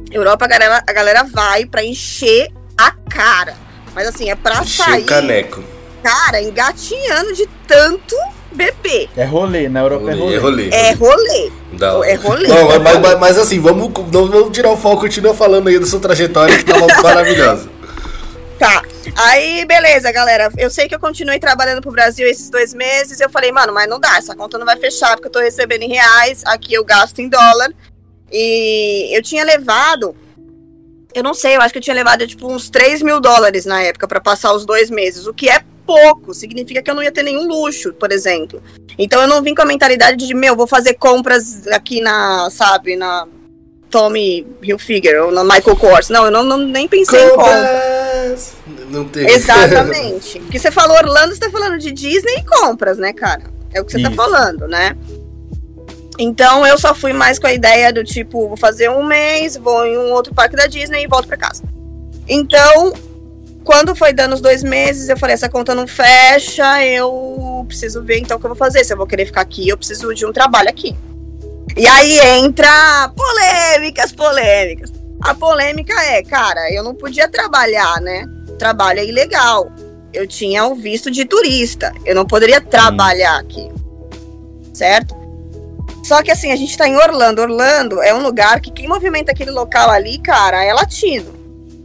Europa, 0.09 0.45
a 0.45 0.47
galera, 0.47 0.83
a 0.87 0.93
galera 0.93 1.23
vai 1.23 1.65
pra 1.65 1.83
encher 1.83 2.51
a 2.77 2.91
cara. 2.91 3.55
Mas 3.95 4.07
assim, 4.07 4.29
é 4.29 4.35
pra 4.35 4.61
Encher 4.61 4.85
sair, 4.85 5.03
o 5.03 5.05
caneco. 5.05 5.63
cara, 6.01 6.41
engatinhando 6.41 7.33
de 7.33 7.47
tanto 7.67 8.15
beber. 8.51 9.09
É 9.17 9.23
rolê, 9.23 9.67
na 9.69 9.81
Europa 9.81 10.11
é 10.11 10.13
rolê. 10.13 10.35
É 10.35 10.39
rolê. 10.39 10.69
É 10.69 10.91
rolê. 10.93 11.51
Da 11.73 11.97
hora. 11.97 12.09
É 12.09 12.13
rolê. 12.15 12.47
Não, 12.47 12.67
mas, 12.79 12.99
mas- 12.99 13.19
mas- 13.19 13.37
assim, 13.37 13.59
vamos, 13.59 13.91
não 14.11 14.27
vamos 14.27 14.51
tirar 14.51 14.69
o 14.71 14.77
foco, 14.77 15.01
continua 15.01 15.33
falando 15.33 15.67
aí 15.69 15.79
da 15.79 15.85
sua 15.85 15.99
trajetória 15.99 16.57
que 16.57 16.65
tava 16.65 16.85
maravilhosa. 17.01 17.69
Tá. 18.59 18.81
Aí, 19.15 19.65
beleza, 19.65 20.11
galera. 20.11 20.49
Eu 20.57 20.69
sei 20.69 20.87
que 20.87 20.95
eu 20.95 20.99
continuei 20.99 21.39
trabalhando 21.39 21.81
pro 21.81 21.91
Brasil 21.91 22.27
esses 22.27 22.49
dois 22.49 22.73
meses. 22.73 23.19
Eu 23.19 23.29
falei, 23.29 23.51
mano, 23.51 23.73
mas 23.73 23.89
não 23.89 23.99
dá, 23.99 24.17
essa 24.17 24.35
conta 24.35 24.57
não 24.57 24.65
vai 24.65 24.77
fechar, 24.77 25.15
porque 25.15 25.27
eu 25.27 25.31
tô 25.31 25.39
recebendo 25.39 25.81
em 25.81 25.89
reais, 25.89 26.43
aqui 26.45 26.73
eu 26.73 26.85
gasto 26.85 27.19
em 27.19 27.27
dólar. 27.27 27.71
E 28.31 29.15
eu 29.15 29.21
tinha 29.21 29.43
levado. 29.43 30.15
Eu 31.13 31.23
não 31.23 31.33
sei, 31.33 31.55
eu 31.55 31.61
acho 31.61 31.71
que 31.71 31.77
eu 31.77 31.83
tinha 31.83 31.95
levado 31.95 32.25
tipo 32.27 32.51
uns 32.51 32.69
3 32.69 33.01
mil 33.01 33.19
dólares 33.19 33.65
na 33.65 33.81
época 33.81 34.07
pra 34.07 34.19
passar 34.19 34.53
os 34.53 34.65
dois 34.65 34.89
meses, 34.89 35.27
o 35.27 35.33
que 35.33 35.49
é 35.49 35.63
pouco. 35.85 36.33
Significa 36.33 36.81
que 36.81 36.89
eu 36.89 36.95
não 36.95 37.03
ia 37.03 37.11
ter 37.11 37.23
nenhum 37.23 37.47
luxo, 37.47 37.93
por 37.93 38.11
exemplo. 38.11 38.61
Então 38.97 39.21
eu 39.21 39.27
não 39.27 39.41
vim 39.41 39.53
com 39.53 39.61
a 39.61 39.65
mentalidade 39.65 40.25
de, 40.25 40.33
meu, 40.33 40.55
vou 40.55 40.67
fazer 40.67 40.95
compras 40.95 41.67
aqui 41.67 42.01
na, 42.01 42.49
sabe, 42.49 42.95
na 42.95 43.27
Tommy 43.89 44.47
Hilfiger 44.63 45.23
ou 45.23 45.31
na 45.31 45.43
Michael 45.43 45.75
Kors. 45.75 46.09
Não, 46.09 46.25
eu 46.25 46.31
não, 46.31 46.43
não 46.43 46.57
nem 46.57 46.87
pensei 46.87 47.23
em 47.23 47.29
compra. 47.29 47.45
Compras. 47.45 48.53
Não 48.89 49.05
tem. 49.05 49.29
Exatamente. 49.29 50.39
Porque 50.39 50.57
você 50.57 50.71
falou 50.71 50.97
Orlando, 50.97 51.33
você 51.33 51.39
tá 51.39 51.51
falando 51.51 51.77
de 51.77 51.91
Disney 51.91 52.37
e 52.37 52.43
compras, 52.43 52.97
né, 52.97 53.13
cara? 53.13 53.43
É 53.71 53.81
o 53.81 53.85
que 53.85 53.91
você 53.91 54.01
tá 54.01 54.09
Isso. 54.09 54.15
falando, 54.15 54.67
né? 54.67 54.95
Então 56.19 56.65
eu 56.65 56.77
só 56.77 56.93
fui 56.93 57.13
mais 57.13 57.39
com 57.39 57.47
a 57.47 57.53
ideia 57.53 57.91
do 57.91 58.03
tipo, 58.03 58.47
vou 58.47 58.57
fazer 58.57 58.89
um 58.89 59.03
mês, 59.03 59.57
vou 59.57 59.85
em 59.85 59.97
um 59.97 60.11
outro 60.11 60.33
parque 60.33 60.55
da 60.55 60.67
Disney 60.67 61.03
e 61.03 61.07
volto 61.07 61.27
pra 61.27 61.37
casa. 61.37 61.63
Então, 62.27 62.93
quando 63.63 63.95
foi 63.95 64.13
dando 64.13 64.33
os 64.33 64.41
dois 64.41 64.63
meses, 64.63 65.09
eu 65.09 65.17
falei, 65.17 65.33
essa 65.33 65.49
conta 65.49 65.73
não 65.73 65.87
fecha, 65.87 66.85
eu 66.85 67.65
preciso 67.67 68.03
ver 68.03 68.19
então 68.19 68.37
o 68.37 68.39
que 68.39 68.45
eu 68.45 68.49
vou 68.49 68.57
fazer. 68.57 68.83
Se 68.83 68.93
eu 68.93 68.97
vou 68.97 69.07
querer 69.07 69.25
ficar 69.25 69.41
aqui, 69.41 69.67
eu 69.67 69.77
preciso 69.77 70.13
de 70.13 70.25
um 70.25 70.31
trabalho 70.31 70.69
aqui. 70.69 70.95
E 71.75 71.87
aí 71.87 72.19
entra 72.37 73.11
polêmicas, 73.15 74.11
polêmicas. 74.11 74.91
A 75.21 75.33
polêmica 75.33 75.93
é, 76.03 76.21
cara, 76.21 76.71
eu 76.71 76.83
não 76.83 76.93
podia 76.93 77.27
trabalhar, 77.27 77.99
né? 78.01 78.25
Trabalho 78.59 78.99
é 78.99 79.05
ilegal. 79.05 79.71
Eu 80.13 80.27
tinha 80.27 80.65
o 80.65 80.75
visto 80.75 81.09
de 81.09 81.25
turista. 81.25 81.91
Eu 82.05 82.13
não 82.13 82.25
poderia 82.25 82.61
trabalhar 82.61 83.39
aqui. 83.39 83.71
Certo? 84.73 85.22
Só 86.03 86.21
que 86.21 86.29
assim, 86.31 86.51
a 86.51 86.55
gente 86.55 86.77
tá 86.77 86.87
em 86.87 86.95
Orlando. 86.95 87.41
Orlando 87.41 88.01
é 88.01 88.13
um 88.13 88.21
lugar 88.21 88.59
que 88.59 88.69
quem 88.71 88.87
movimenta 88.87 89.31
aquele 89.31 89.51
local 89.51 89.89
ali, 89.89 90.17
cara, 90.19 90.63
é 90.63 90.73
latino. 90.73 91.41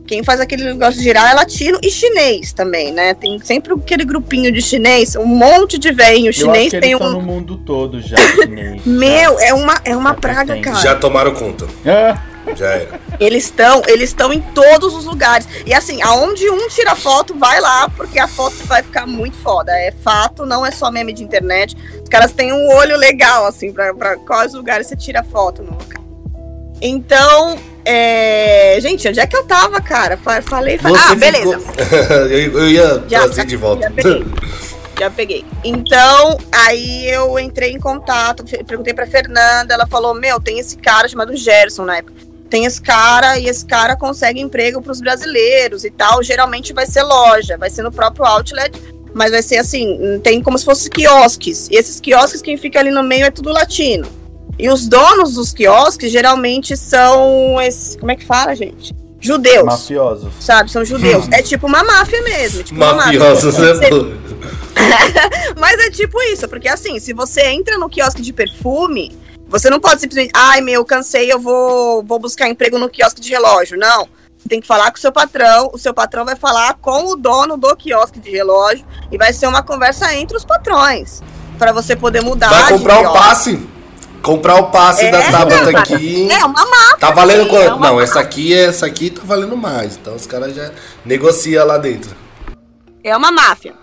Quem 0.07 0.25
faz 0.25 0.41
aquele 0.41 0.65
negócio 0.65 1.03
girar 1.03 1.31
é 1.31 1.35
latino 1.35 1.79
e 1.83 1.91
chinês 1.91 2.53
também, 2.55 2.91
né? 2.93 3.13
Tem 3.13 3.39
sempre 3.41 3.75
aquele 3.75 4.07
grupinho 4.07 4.51
de 4.51 4.63
chinês, 4.63 5.15
um 5.17 5.27
monte 5.27 5.79
de 5.79 5.93
velhinho 5.93 6.27
Eu 6.27 6.31
acho 6.31 6.41
chinês 6.41 6.71
que 6.73 6.81
tem 6.81 6.97
um. 6.97 7.11
no 7.11 7.21
mundo 7.21 7.59
todo 7.59 8.01
já, 8.01 8.17
chinês. 8.35 8.81
Meu, 8.87 9.39
é 9.39 9.53
uma, 9.53 9.79
é 9.85 9.95
uma 9.95 10.11
Já 10.11 10.17
praga, 10.17 10.53
tem. 10.55 10.63
cara. 10.63 10.79
Já 10.79 10.95
tomaram 10.95 11.35
conta. 11.35 11.67
Ah, 11.87 12.19
Já 12.57 12.67
era. 12.71 13.01
Eles 13.21 13.45
estão, 13.45 13.83
eles 13.87 14.11
estão 14.11 14.33
em 14.33 14.41
todos 14.41 14.95
os 14.95 15.05
lugares. 15.05 15.47
E 15.67 15.75
assim, 15.75 16.01
aonde 16.03 16.49
um 16.51 16.69
tira 16.69 16.95
foto, 16.95 17.35
vai 17.37 17.61
lá, 17.61 17.89
porque 17.91 18.19
a 18.19 18.29
foto 18.29 18.55
vai 18.67 18.83
ficar 18.83 19.07
muito 19.07 19.37
foda. 19.39 19.73
É 19.73 19.91
fato, 20.05 20.47
não 20.47 20.65
é 20.65 20.71
só 20.71 20.91
meme 20.91 21.13
de 21.13 21.23
internet. 21.25 21.77
Os 22.03 22.09
caras 22.09 22.33
têm 22.33 22.53
um 22.53 22.69
olho 22.75 22.97
legal, 22.97 23.47
assim, 23.47 23.73
pra, 23.73 23.93
pra 23.93 24.17
quais 24.17 24.55
lugares 24.55 24.87
você 24.87 24.95
tira 24.97 25.23
foto 25.25 25.63
no 25.63 25.71
local. 25.73 26.05
Então, 26.81 27.59
é... 27.85 28.79
gente, 28.81 29.09
onde 29.09 29.19
é 29.19 29.27
que 29.27 29.37
eu 29.37 29.45
tava, 29.45 29.81
cara? 29.81 30.17
Fa- 30.17 30.41
Falei, 30.43 30.79
falei. 30.79 30.97
Você 31.01 31.09
Ah, 31.13 31.15
beleza. 31.17 31.59
ficou- 31.59 31.85
eu, 32.29 32.59
eu 32.61 32.69
ia 32.71 33.05
Já, 33.09 33.21
trazer 33.25 33.47
de 33.47 33.57
volta. 33.57 33.83
já 33.83 33.91
peguei. 33.91 34.25
Já 34.99 35.11
peguei. 35.11 35.45
Então, 35.65 36.39
aí 36.53 37.09
eu 37.11 37.39
entrei 37.39 37.71
em 37.73 37.79
contato, 37.81 38.45
perguntei 38.67 38.93
pra 38.95 39.07
Fernanda, 39.07 39.73
ela 39.75 39.87
falou: 39.87 40.13
Meu, 40.15 40.41
tem 40.41 40.59
esse 40.59 40.77
cara 40.77 41.09
chamado 41.09 41.37
Gerson 41.37 41.85
na 41.85 41.99
época. 41.99 42.28
Tem 42.49 42.65
esse 42.65 42.81
cara 42.81 43.39
e 43.39 43.47
esse 43.47 43.65
cara 43.65 43.97
consegue 43.97 44.41
emprego 44.41 44.81
pros 44.81 45.01
brasileiros 45.01 45.85
e 45.85 45.91
tal. 45.91 46.23
Geralmente 46.23 46.73
vai 46.73 46.87
ser 46.87 47.03
loja, 47.03 47.57
vai 47.59 47.71
ser 47.71 47.83
no 47.83 47.93
próprio 47.93 48.25
outlet, 48.25 48.73
mas 49.13 49.31
vai 49.31 49.43
ser 49.43 49.59
assim: 49.59 50.21
tem 50.23 50.43
como 50.43 50.59
se 50.59 50.65
fosse 50.65 50.89
quiosques. 50.91 51.69
E 51.71 51.77
esses 51.77 52.01
quiosques, 52.01 52.41
quem 52.41 52.57
fica 52.57 52.79
ali 52.79 52.91
no 52.91 53.03
meio 53.03 53.27
é 53.27 53.31
tudo 53.31 53.53
latino. 53.53 54.07
E 54.59 54.69
os 54.69 54.89
donos 54.89 55.35
dos 55.35 55.53
quiosques 55.53 56.11
geralmente 56.11 56.77
são. 56.77 57.61
Esse, 57.61 57.97
como 57.99 58.11
é 58.11 58.17
que 58.17 58.25
fala, 58.25 58.55
gente? 58.55 58.95
Judeus 59.21 59.65
mafiosos. 59.65 60.33
sabe? 60.41 60.71
São 60.71 60.85
judeus. 60.85 61.27
É 61.33 61.43
tipo 61.43 61.67
uma 61.67 61.83
máfia 61.83 62.23
mesmo. 62.23 62.63
Tipo 62.63 62.77
uma 62.77 62.95
máfia. 62.95 63.19
Mafiosos, 63.19 63.59
né? 63.59 63.75
Mas 65.59 65.79
é 65.81 65.91
tipo 65.91 66.21
isso, 66.23 66.49
porque 66.49 66.69
assim, 66.69 67.01
se 67.01 67.13
você 67.13 67.47
entra 67.49 67.77
no 67.79 67.89
quiosque 67.89 68.23
de 68.23 68.33
perfume, 68.33 69.17
você 69.49 69.71
não 69.71 69.81
pode 69.81 70.01
simplesmente, 70.01 70.31
ai 70.35 70.61
meu, 70.61 70.85
cansei, 70.85 71.33
eu 71.33 71.39
vou, 71.39 72.03
vou 72.05 72.19
buscar 72.19 72.49
emprego 72.49 72.79
no 72.79 72.89
quiosque 72.89 73.21
de 73.21 73.31
relógio. 73.31 73.79
Não. 73.79 74.07
Você 74.37 74.49
tem 74.49 74.61
que 74.61 74.67
falar 74.67 74.91
com 74.91 74.99
o 74.99 75.01
seu 75.01 75.11
patrão, 75.11 75.71
o 75.73 75.79
seu 75.79 75.93
patrão 75.93 76.25
vai 76.25 76.37
falar 76.37 76.75
com 76.75 77.07
o 77.07 77.17
dono 77.17 77.57
do 77.57 77.75
quiosque 77.75 78.21
de 78.21 78.31
relógio 78.31 78.87
e 79.11 79.19
vai 79.19 79.33
ser 79.33 79.49
uma 79.49 79.63
conversa 79.63 80.15
entre 80.15 80.37
os 80.37 80.45
patrões. 80.45 81.23
Pra 81.59 81.73
você 81.73 81.97
poder 81.97 82.23
mudar. 82.23 82.49
Vai 82.49 82.73
comprar 82.73 83.01
o 83.01 83.13
passe. 83.13 83.69
Comprar 84.23 84.57
o 84.57 84.71
passe 84.71 85.07
É, 85.07 85.11
da 85.11 85.23
Tabata 85.23 85.79
aqui. 85.79 86.31
É 86.31 86.45
uma 86.45 86.65
máfia. 86.67 86.99
Tá 86.99 87.11
valendo 87.11 87.45
sim, 87.45 87.49
quanto? 87.49 87.77
é 87.77 87.79
Não, 87.79 88.01
essa 88.01 88.21
aqui, 88.21 88.55
essa 88.55 88.87
aqui 88.87 89.11
tá 89.11 89.23
valendo 89.25 89.57
mais. 89.57 89.97
Então 89.97 90.15
os 90.15 90.27
caras 90.27 90.55
já 90.55 90.71
negociam 91.05 91.67
lá 91.67 91.79
dentro. 91.79 92.15
É 93.03 93.17
uma 93.17 93.33
máfia. 93.33 93.75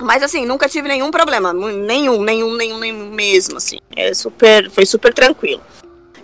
Mas 0.00 0.22
assim, 0.22 0.46
nunca 0.46 0.68
tive 0.68 0.88
nenhum 0.88 1.10
problema. 1.10 1.52
Nenhum, 1.52 2.22
nenhum, 2.22 2.54
nenhum, 2.56 2.78
nenhum 2.78 3.10
mesmo, 3.10 3.58
assim. 3.58 3.78
É 3.94 4.12
super, 4.14 4.70
foi 4.70 4.86
super 4.86 5.12
tranquilo. 5.12 5.62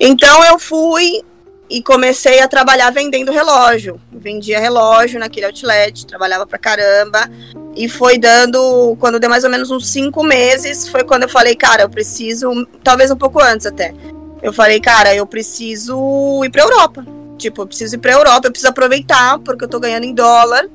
Então 0.00 0.44
eu 0.44 0.59
fui 0.59 1.22
e 1.70 1.83
comecei 1.83 2.40
a 2.40 2.48
trabalhar 2.48 2.90
vendendo 2.90 3.31
relógio. 3.31 4.00
Vendia 4.11 4.59
relógio 4.59 5.20
naquele 5.20 5.46
outlet, 5.46 6.07
trabalhava 6.07 6.46
pra 6.46 6.59
caramba. 6.59 7.31
E 7.76 7.88
foi 7.88 8.18
dando, 8.18 8.96
quando 8.98 9.20
deu 9.20 9.31
mais 9.31 9.44
ou 9.44 9.50
menos 9.50 9.70
uns 9.70 9.88
cinco 9.88 10.24
meses, 10.24 10.88
foi 10.88 11.04
quando 11.04 11.24
eu 11.24 11.28
falei, 11.28 11.54
cara, 11.54 11.83
eu 11.83 11.90
preciso, 11.90 12.66
talvez 12.83 13.11
um 13.11 13.16
pouco 13.16 13.40
antes 13.40 13.66
até. 13.66 13.94
Eu 14.42 14.52
falei, 14.52 14.81
cara, 14.81 15.14
eu 15.14 15.26
preciso 15.26 16.42
ir 16.44 16.50
pra 16.50 16.62
Europa. 16.62 17.04
Tipo, 17.37 17.62
eu 17.62 17.66
preciso 17.66 17.94
ir 17.94 17.98
pra 17.98 18.12
Europa, 18.12 18.48
eu 18.48 18.50
preciso 18.50 18.70
aproveitar, 18.70 19.38
porque 19.40 19.64
eu 19.64 19.68
tô 19.68 19.78
ganhando 19.78 20.04
em 20.04 20.14
dólar. 20.14 20.66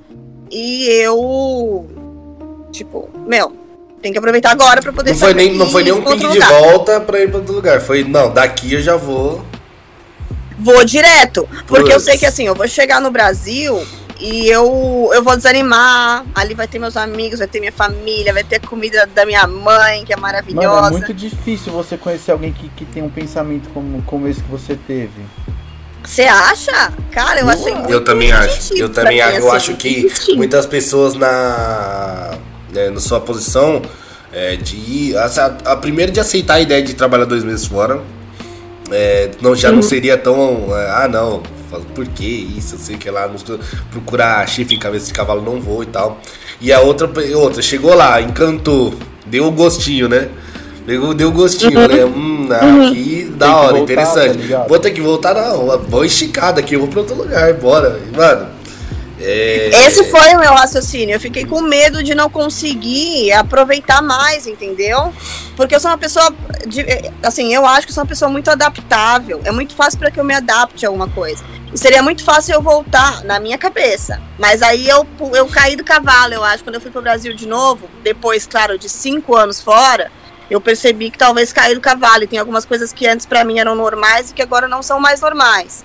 E 0.50 0.88
eu. 1.02 2.03
Tipo, 2.74 3.08
meu, 3.28 3.56
tem 4.02 4.12
que 4.12 4.18
aproveitar 4.18 4.52
agora 4.52 4.82
pra 4.82 4.92
poder 4.92 5.12
Não 5.12 5.18
foi, 5.18 5.32
sair 5.32 5.36
nem, 5.36 5.56
não 5.56 5.70
foi 5.70 5.84
nem 5.84 5.94
um 5.94 6.04
pique 6.04 6.28
de 6.28 6.40
volta 6.40 7.00
pra 7.00 7.22
ir 7.22 7.30
pra 7.30 7.38
outro 7.38 7.54
lugar. 7.54 7.80
Foi, 7.80 8.04
não, 8.04 8.34
daqui 8.34 8.74
eu 8.74 8.82
já 8.82 8.98
vou. 8.98 9.46
Vou 10.60 10.84
direto. 10.84 11.48
Porque 11.68 11.94
eu 11.94 12.00
sei 12.00 12.18
que 12.18 12.26
assim, 12.26 12.48
eu 12.48 12.56
vou 12.56 12.68
chegar 12.68 13.00
no 13.00 13.12
Brasil 13.12 13.86
e 14.20 14.48
eu, 14.50 15.12
eu 15.14 15.24
vou 15.24 15.36
desanimar. 15.36 16.26
Ali 16.34 16.56
vai 16.56 16.68
ter 16.68 16.80
meus 16.80 16.98
amigos, 16.98 17.40
vai 17.40 17.48
ter 17.48 17.60
minha 17.60 17.72
família, 17.72 18.34
vai 18.34 18.44
ter 18.44 18.56
a 18.56 18.60
comida 18.60 19.08
da 19.14 19.24
minha 19.24 19.46
mãe, 19.46 20.04
que 20.04 20.12
é 20.12 20.16
Mano, 20.16 20.24
maravilhosa. 20.24 20.88
é 20.88 20.92
muito 20.92 21.14
difícil 21.14 21.72
você 21.72 21.96
conhecer 21.96 22.32
alguém 22.32 22.52
que, 22.52 22.70
que 22.70 22.86
tem 22.86 23.04
um 23.04 23.10
pensamento 23.10 23.70
como, 23.70 24.02
como 24.02 24.28
esse 24.28 24.42
que 24.42 24.50
você 24.50 24.76
teve. 24.76 25.22
Você 26.04 26.24
acha? 26.24 26.92
Cara, 27.12 27.40
eu 27.40 27.50
achei 27.50 27.74
muito 27.74 27.90
Eu 27.90 28.04
também 28.04 28.32
acho. 28.32 28.74
Eu 28.74 28.90
também 28.90 29.22
acho. 29.22 29.38
Eu 29.38 29.48
assim, 29.48 29.72
acho 29.72 29.76
que 29.76 30.12
muitas 30.36 30.66
pessoas 30.66 31.14
na, 31.14 32.38
né, 32.74 32.90
na 32.90 33.00
sua 33.00 33.20
posição 33.20 33.82
é, 34.32 34.56
de. 34.56 35.16
A, 35.16 35.72
a 35.74 35.76
primeira 35.76 36.12
de 36.12 36.20
aceitar 36.20 36.56
a 36.56 36.62
ideia 36.62 36.82
de 36.82 36.94
trabalhar 36.94 37.26
dois 37.26 37.44
meses 37.44 37.66
fora. 37.66 38.02
é, 38.92 39.30
não, 39.42 39.56
já 39.56 39.70
não 39.70 39.78
Uhum. 39.78 39.84
seria 39.84 40.18
tão. 40.18 40.68
é, 40.78 40.90
ah, 41.04 41.08
não. 41.08 41.42
Por 41.96 42.06
que 42.08 42.26
isso? 42.58 42.76
Eu 42.76 42.80
sei 42.80 42.98
que 42.98 43.10
lá. 43.10 43.28
Estou, 43.34 43.60
procurar 43.92 44.48
chifre 44.48 44.76
em 44.76 44.80
cabeça 44.80 45.08
de 45.08 45.14
cavalo 45.14 45.42
não 45.42 45.60
vou 45.60 45.82
e 45.84 45.88
tal. 45.88 46.20
E 46.62 46.72
a 46.72 46.80
outra, 46.82 47.10
outra 47.36 47.62
chegou 47.62 47.96
lá, 47.96 48.22
encantou. 48.22 48.94
Deu 49.26 49.46
o 49.46 49.52
gostinho, 49.52 50.08
né? 50.08 50.30
Deu, 50.86 51.14
deu 51.14 51.32
gostinho. 51.32 51.80
Uhum. 51.80 51.88
Falei, 51.88 52.04
hum, 52.04 52.48
da 52.48 52.60
que 52.60 53.28
hora, 53.40 53.68
voltar, 53.78 53.80
interessante. 53.80 54.48
tá 54.50 54.66
vou 54.68 54.80
ter 54.80 54.92
que 54.92 55.02
voltar, 55.02 55.34
não. 55.34 55.80
Vou 55.80 56.06
esticar 56.06 56.54
daqui, 56.54 56.76
eu 56.76 56.82
vou 56.82 56.90
pra 56.90 57.00
outro 57.00 57.16
lugar, 57.16 57.54
bora. 57.54 58.00
Mano. 58.16 58.48
É, 59.26 59.70
Esse 59.88 60.04
foi 60.12 60.36
o 60.36 60.40
meu 60.40 60.54
raciocínio. 60.54 61.16
Eu 61.16 61.20
fiquei 61.20 61.46
com 61.46 61.62
medo 61.62 62.04
de 62.04 62.14
não 62.14 62.30
conseguir 62.30 63.32
aproveitar 63.32 64.02
mais, 64.02 64.46
entendeu? 64.48 65.14
Porque 65.56 65.74
eu 65.76 65.80
sou 65.80 65.90
uma 65.92 65.98
pessoa. 65.98 66.34
de- 66.68 66.86
assim, 67.22 67.54
eu 67.54 67.66
acho 67.66 67.86
que 67.88 67.94
sou 67.94 68.04
uma 68.04 68.08
pessoa 68.10 68.30
muito 68.30 68.50
adaptável. 68.50 69.42
É 69.44 69.52
muito 69.52 69.76
fácil 69.76 70.00
para 70.00 70.10
que 70.12 70.20
eu 70.20 70.24
me 70.24 70.34
adapte 70.34 70.86
a 70.86 70.90
alguma 70.90 71.08
coisa. 71.10 71.44
E 71.74 71.78
seria 71.78 72.02
muito 72.04 72.24
fácil 72.24 72.54
eu 72.56 72.62
voltar 72.62 73.24
na 73.24 73.40
minha 73.40 73.58
cabeça. 73.58 74.22
Mas 74.40 74.62
aí 74.62 74.88
eu, 74.88 75.06
eu 75.34 75.48
caí 75.48 75.76
do 75.76 75.84
cavalo, 75.84 76.34
eu 76.34 76.44
acho. 76.44 76.64
Quando 76.64 76.76
eu 76.76 76.82
fui 76.82 76.92
pro 76.92 77.02
Brasil 77.02 77.34
de 77.34 77.48
novo, 77.48 77.90
depois, 78.04 78.46
claro, 78.46 78.78
de 78.78 78.88
cinco 78.90 79.36
anos 79.36 79.62
fora, 79.62 80.12
eu 80.50 80.60
percebi 80.62 81.10
que 81.10 81.18
talvez 81.18 81.52
caí 81.52 81.74
do 81.76 81.82
cavalo. 81.82 82.24
E 82.24 82.28
tem 82.28 82.40
algumas 82.40 82.66
coisas 82.66 82.92
que 82.94 83.08
antes 83.08 83.26
para 83.26 83.44
mim 83.44 83.60
eram 83.60 83.76
normais 83.76 84.32
e 84.32 84.34
que 84.34 84.42
agora 84.42 84.68
não 84.68 84.82
são 84.84 85.00
mais 85.00 85.20
normais 85.22 85.84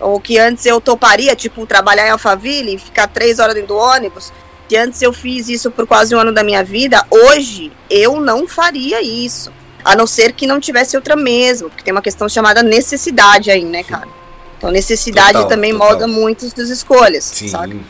ou 0.00 0.20
que 0.20 0.38
antes 0.38 0.64
eu 0.66 0.80
toparia, 0.80 1.36
tipo, 1.36 1.66
trabalhar 1.66 2.06
em 2.06 2.10
Alphaville 2.10 2.74
e 2.74 2.78
ficar 2.78 3.06
três 3.06 3.38
horas 3.38 3.54
dentro 3.54 3.68
do 3.68 3.76
ônibus, 3.76 4.32
que 4.68 4.76
antes 4.76 5.02
eu 5.02 5.12
fiz 5.12 5.48
isso 5.48 5.70
por 5.70 5.86
quase 5.86 6.14
um 6.14 6.18
ano 6.18 6.32
da 6.32 6.42
minha 6.42 6.64
vida, 6.64 7.04
hoje 7.10 7.70
eu 7.88 8.20
não 8.20 8.48
faria 8.48 9.02
isso. 9.02 9.52
A 9.84 9.96
não 9.96 10.06
ser 10.06 10.32
que 10.32 10.46
não 10.46 10.60
tivesse 10.60 10.96
outra 10.96 11.16
mesmo, 11.16 11.68
porque 11.68 11.82
tem 11.82 11.92
uma 11.92 12.02
questão 12.02 12.28
chamada 12.28 12.62
necessidade 12.62 13.50
aí, 13.50 13.64
né, 13.64 13.82
cara? 13.82 14.08
Então, 14.56 14.70
necessidade 14.70 15.32
Total, 15.32 15.48
também 15.48 15.72
total. 15.72 15.88
molda 15.88 16.06
muitas 16.06 16.52
das 16.52 16.68
escolhas, 16.68 17.24
Sim. 17.24 17.48
sabe? 17.48 17.80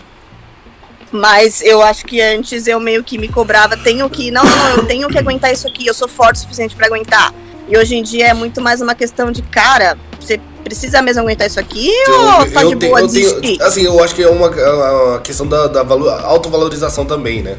Mas 1.11 1.61
eu 1.61 1.83
acho 1.83 2.05
que 2.07 2.21
antes 2.21 2.69
eu 2.69 2.79
meio 2.79 3.03
que 3.03 3.19
me 3.19 3.29
cobrava, 3.29 3.77
tenho 3.77 4.09
que, 4.09 4.31
não, 4.31 4.45
não, 4.45 4.69
eu 4.77 4.87
tenho 4.87 5.09
que 5.09 5.19
aguentar 5.19 5.53
isso 5.53 5.67
aqui, 5.67 5.87
eu 5.87 5.95
sou 5.95 6.07
forte 6.07 6.37
o 6.37 6.39
suficiente 6.41 6.77
pra 6.77 6.87
aguentar. 6.87 7.35
E 7.69 7.77
hoje 7.77 7.97
em 7.97 8.03
dia 8.03 8.29
é 8.29 8.35
muito 8.35 8.61
mais 8.61 8.81
uma 8.81 8.95
questão 8.95 9.33
de, 9.33 9.43
cara, 9.43 9.99
você 10.21 10.41
precisa 10.61 11.03
mesmo 11.03 11.23
aguentar 11.23 11.47
isso 11.47 11.59
aqui 11.61 11.91
ou 12.09 12.47
tá 12.51 12.63
de 12.65 12.77
tenho- 12.77 12.79
boa 12.79 13.01
eu 13.01 13.09
tenho- 13.09 13.09
desistir? 13.09 13.63
assim, 13.63 13.83
eu 13.83 14.03
acho 14.03 14.15
que 14.15 14.23
é 14.23 14.29
uma, 14.29 14.47
é 14.49 14.71
uma 14.71 15.21
questão 15.21 15.47
da, 15.47 15.67
da 15.67 15.83
valo- 15.83 16.09
autovalorização 16.11 17.05
também, 17.05 17.43
né? 17.43 17.57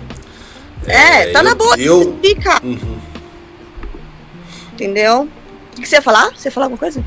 É, 0.88 1.28
tá 1.28 1.40
eu- 1.40 1.44
na 1.44 1.56
boa 1.56 1.76
Eu, 1.80 2.14
desistir, 2.22 2.42
cara, 2.42 2.62
Uhum. 2.64 2.98
entendeu? 4.74 5.28
O 5.78 5.82
que, 5.82 5.88
você 5.88 5.96
ia 5.96 6.02
falar? 6.02 6.32
Você 6.36 6.48
ia 6.48 6.52
falar 6.52 6.66
alguma 6.68 6.80
coisa? 6.80 7.04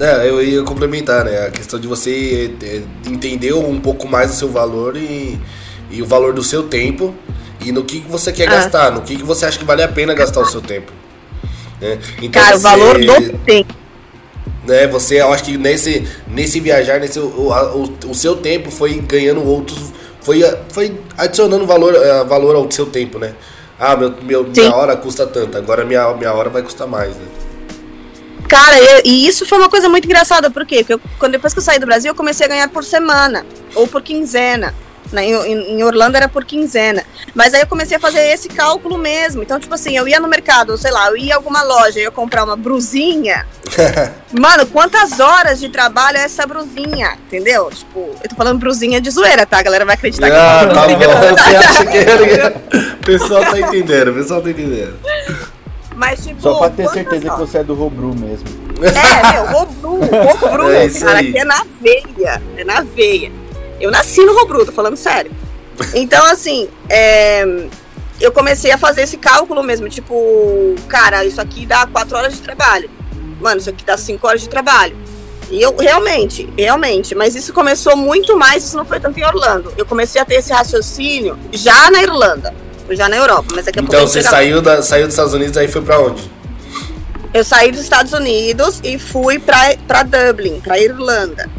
É, 0.00 0.28
eu 0.28 0.42
ia 0.42 0.62
complementar, 0.62 1.24
né? 1.24 1.46
A 1.46 1.50
questão 1.50 1.78
de 1.78 1.86
você 1.86 2.54
é, 2.62 2.82
entender 3.08 3.52
um 3.52 3.78
pouco 3.80 4.08
mais 4.08 4.30
o 4.30 4.34
seu 4.34 4.48
valor 4.48 4.96
e, 4.96 5.38
e 5.90 6.02
o 6.02 6.06
valor 6.06 6.32
do 6.32 6.42
seu 6.42 6.64
tempo 6.64 7.14
e 7.64 7.70
no 7.70 7.84
que 7.84 8.00
que 8.00 8.10
você 8.10 8.32
quer 8.32 8.48
Ah. 8.48 8.52
gastar, 8.52 8.90
no 8.90 9.02
que 9.02 9.16
que 9.16 9.22
você 9.22 9.44
acha 9.46 9.58
que 9.58 9.64
vale 9.64 9.82
a 9.82 9.88
pena 9.88 10.14
gastar 10.14 10.40
o 10.40 10.46
seu 10.46 10.60
tempo. 10.60 10.90
né? 11.80 11.98
Então 12.22 12.40
Cara, 12.42 12.56
o 12.56 12.58
você- 12.58 12.62
valor 12.62 12.98
do 12.98 13.38
tempo. 13.38 13.74
Né? 14.64 14.86
Você, 14.88 15.20
eu 15.20 15.32
acho 15.32 15.44
que 15.44 15.56
nesse, 15.56 16.06
nesse 16.28 16.60
viajar, 16.60 17.00
nesse, 17.00 17.18
o, 17.18 17.24
o, 17.50 18.10
o 18.10 18.14
seu 18.14 18.36
tempo 18.36 18.70
foi 18.70 18.94
ganhando 19.00 19.44
outros, 19.46 19.78
foi, 20.20 20.42
foi 20.70 20.98
adicionando 21.18 21.66
valor, 21.66 21.94
eh, 21.94 22.24
valor 22.24 22.54
ao 22.56 22.70
seu 22.70 22.86
tempo, 22.86 23.18
né? 23.18 23.34
Ah, 23.78 23.96
meu, 23.96 24.14
meu, 24.22 24.44
minha 24.44 24.74
hora 24.74 24.96
custa 24.96 25.26
tanto, 25.26 25.58
agora 25.58 25.84
minha, 25.84 26.12
minha 26.14 26.32
hora 26.32 26.48
vai 26.48 26.62
custar 26.62 26.86
mais, 26.86 27.10
né? 27.16 27.24
Cara, 28.48 28.78
eu- 28.78 29.02
e 29.04 29.26
isso 29.26 29.46
foi 29.46 29.58
uma 29.58 29.68
coisa 29.68 29.88
muito 29.88 30.04
engraçada, 30.04 30.50
por 30.50 30.64
quê? 30.66 30.78
Porque 30.78 30.92
eu- 30.94 31.00
quando, 31.18 31.32
depois 31.32 31.52
que 31.52 31.58
eu 31.58 31.62
saí 31.62 31.78
do 31.78 31.86
Brasil, 31.86 32.10
eu 32.10 32.14
comecei 32.14 32.46
a 32.46 32.48
ganhar 32.48 32.68
por 32.68 32.84
semana, 32.84 33.44
ou 33.74 33.86
por 33.88 34.02
quinzena. 34.02 34.74
Né? 35.12 35.26
Em, 35.26 35.78
em- 35.78 35.82
Orlando 35.84 36.16
era 36.16 36.28
por 36.28 36.44
quinzena. 36.44 37.04
Mas 37.34 37.52
aí 37.54 37.60
eu 37.60 37.66
comecei 37.66 37.96
a 37.96 38.00
fazer 38.00 38.20
esse 38.32 38.48
cálculo 38.48 38.96
mesmo. 38.96 39.42
Então, 39.42 39.60
tipo 39.60 39.74
assim, 39.74 39.96
eu 39.96 40.08
ia 40.08 40.18
no 40.18 40.26
mercado, 40.28 40.76
sei 40.78 40.90
lá, 40.90 41.08
eu 41.08 41.16
ia 41.16 41.30
em 41.30 41.32
alguma 41.32 41.62
loja, 41.62 41.98
eu 41.98 42.04
ia 42.04 42.10
comprar 42.10 42.44
uma 42.44 42.56
brusinha. 42.56 43.46
Mano, 44.32 44.66
quantas 44.66 45.20
horas 45.20 45.60
de 45.60 45.68
trabalho 45.68 46.16
é 46.18 46.22
essa 46.24 46.46
brusinha? 46.46 47.16
Entendeu? 47.26 47.70
Tipo, 47.70 48.10
eu 48.22 48.28
tô 48.30 48.34
falando 48.36 48.58
brusinha 48.58 49.00
de 49.00 49.10
zoeira, 49.10 49.44
tá? 49.46 49.58
A 49.58 49.62
galera 49.62 49.84
vai 49.84 49.94
acreditar 49.94 50.28
que 50.30 50.34
eu 50.36 50.40
Ah, 50.40 50.58
falo 50.60 50.74
tá 50.74 50.86
brusinha. 50.86 51.08
bom, 51.08 51.36
você 51.36 51.56
acha 51.56 51.86
que 51.86 51.96
era... 51.98 52.56
O 53.00 53.04
pessoal 53.04 53.40
tá 53.44 53.60
entendendo, 53.60 54.08
o 54.10 54.14
pessoal 54.14 54.40
tá 54.42 54.50
entendendo. 54.50 54.94
Mas, 55.94 56.24
tipo, 56.24 56.40
Só 56.40 56.54
pra 56.58 56.70
ter 56.70 56.88
certeza 56.88 57.20
que 57.20 57.28
horas? 57.28 57.50
você 57.50 57.58
é 57.58 57.64
do 57.64 57.74
Robru 57.74 58.14
mesmo. 58.14 58.46
É, 58.82 59.32
meu, 59.32 59.46
Robru, 59.52 60.00
Robru, 60.40 60.70
É 60.72 60.88
cara, 60.88 61.18
aí. 61.18 61.32
que 61.32 61.38
é 61.38 61.44
na 61.44 61.64
veia, 61.80 62.42
é 62.56 62.64
na 62.64 62.80
veia. 62.80 63.30
Eu 63.82 63.90
nasci 63.90 64.24
no 64.24 64.32
Robru, 64.32 64.64
tô 64.64 64.70
falando 64.70 64.96
sério. 64.96 65.32
Então, 65.92 66.24
assim, 66.26 66.68
é, 66.88 67.44
eu 68.20 68.30
comecei 68.30 68.70
a 68.70 68.78
fazer 68.78 69.02
esse 69.02 69.16
cálculo 69.16 69.60
mesmo, 69.64 69.88
tipo, 69.88 70.76
cara, 70.88 71.24
isso 71.24 71.40
aqui 71.40 71.66
dá 71.66 71.84
quatro 71.88 72.16
horas 72.16 72.32
de 72.32 72.40
trabalho. 72.40 72.88
Mano, 73.40 73.58
isso 73.58 73.68
aqui 73.68 73.84
dá 73.84 73.96
cinco 73.96 74.28
horas 74.28 74.40
de 74.40 74.48
trabalho. 74.48 74.96
E 75.50 75.60
eu, 75.60 75.74
realmente, 75.76 76.48
realmente, 76.56 77.12
mas 77.16 77.34
isso 77.34 77.52
começou 77.52 77.96
muito 77.96 78.38
mais, 78.38 78.64
isso 78.64 78.76
não 78.76 78.84
foi 78.84 79.00
tanto 79.00 79.18
em 79.18 79.24
Orlando. 79.24 79.74
Eu 79.76 79.84
comecei 79.84 80.20
a 80.20 80.24
ter 80.24 80.36
esse 80.36 80.52
raciocínio 80.52 81.36
já 81.50 81.90
na 81.90 82.04
Irlanda, 82.04 82.54
já 82.90 83.08
na 83.08 83.16
Europa, 83.16 83.48
mas 83.52 83.64
daqui 83.64 83.80
a 83.80 83.82
Então 83.82 84.06
você 84.06 84.22
saiu, 84.22 84.62
da, 84.62 84.80
saiu 84.80 85.06
dos 85.06 85.14
Estados 85.14 85.34
Unidos 85.34 85.56
aí 85.56 85.66
foi 85.66 85.82
pra 85.82 85.98
onde? 85.98 86.30
Eu 87.34 87.42
saí 87.42 87.72
dos 87.72 87.80
Estados 87.80 88.12
Unidos 88.12 88.80
e 88.84 88.96
fui 88.96 89.40
pra 89.40 90.04
Dublin, 90.04 90.60
pra 90.60 90.78
Irlanda. 90.78 91.50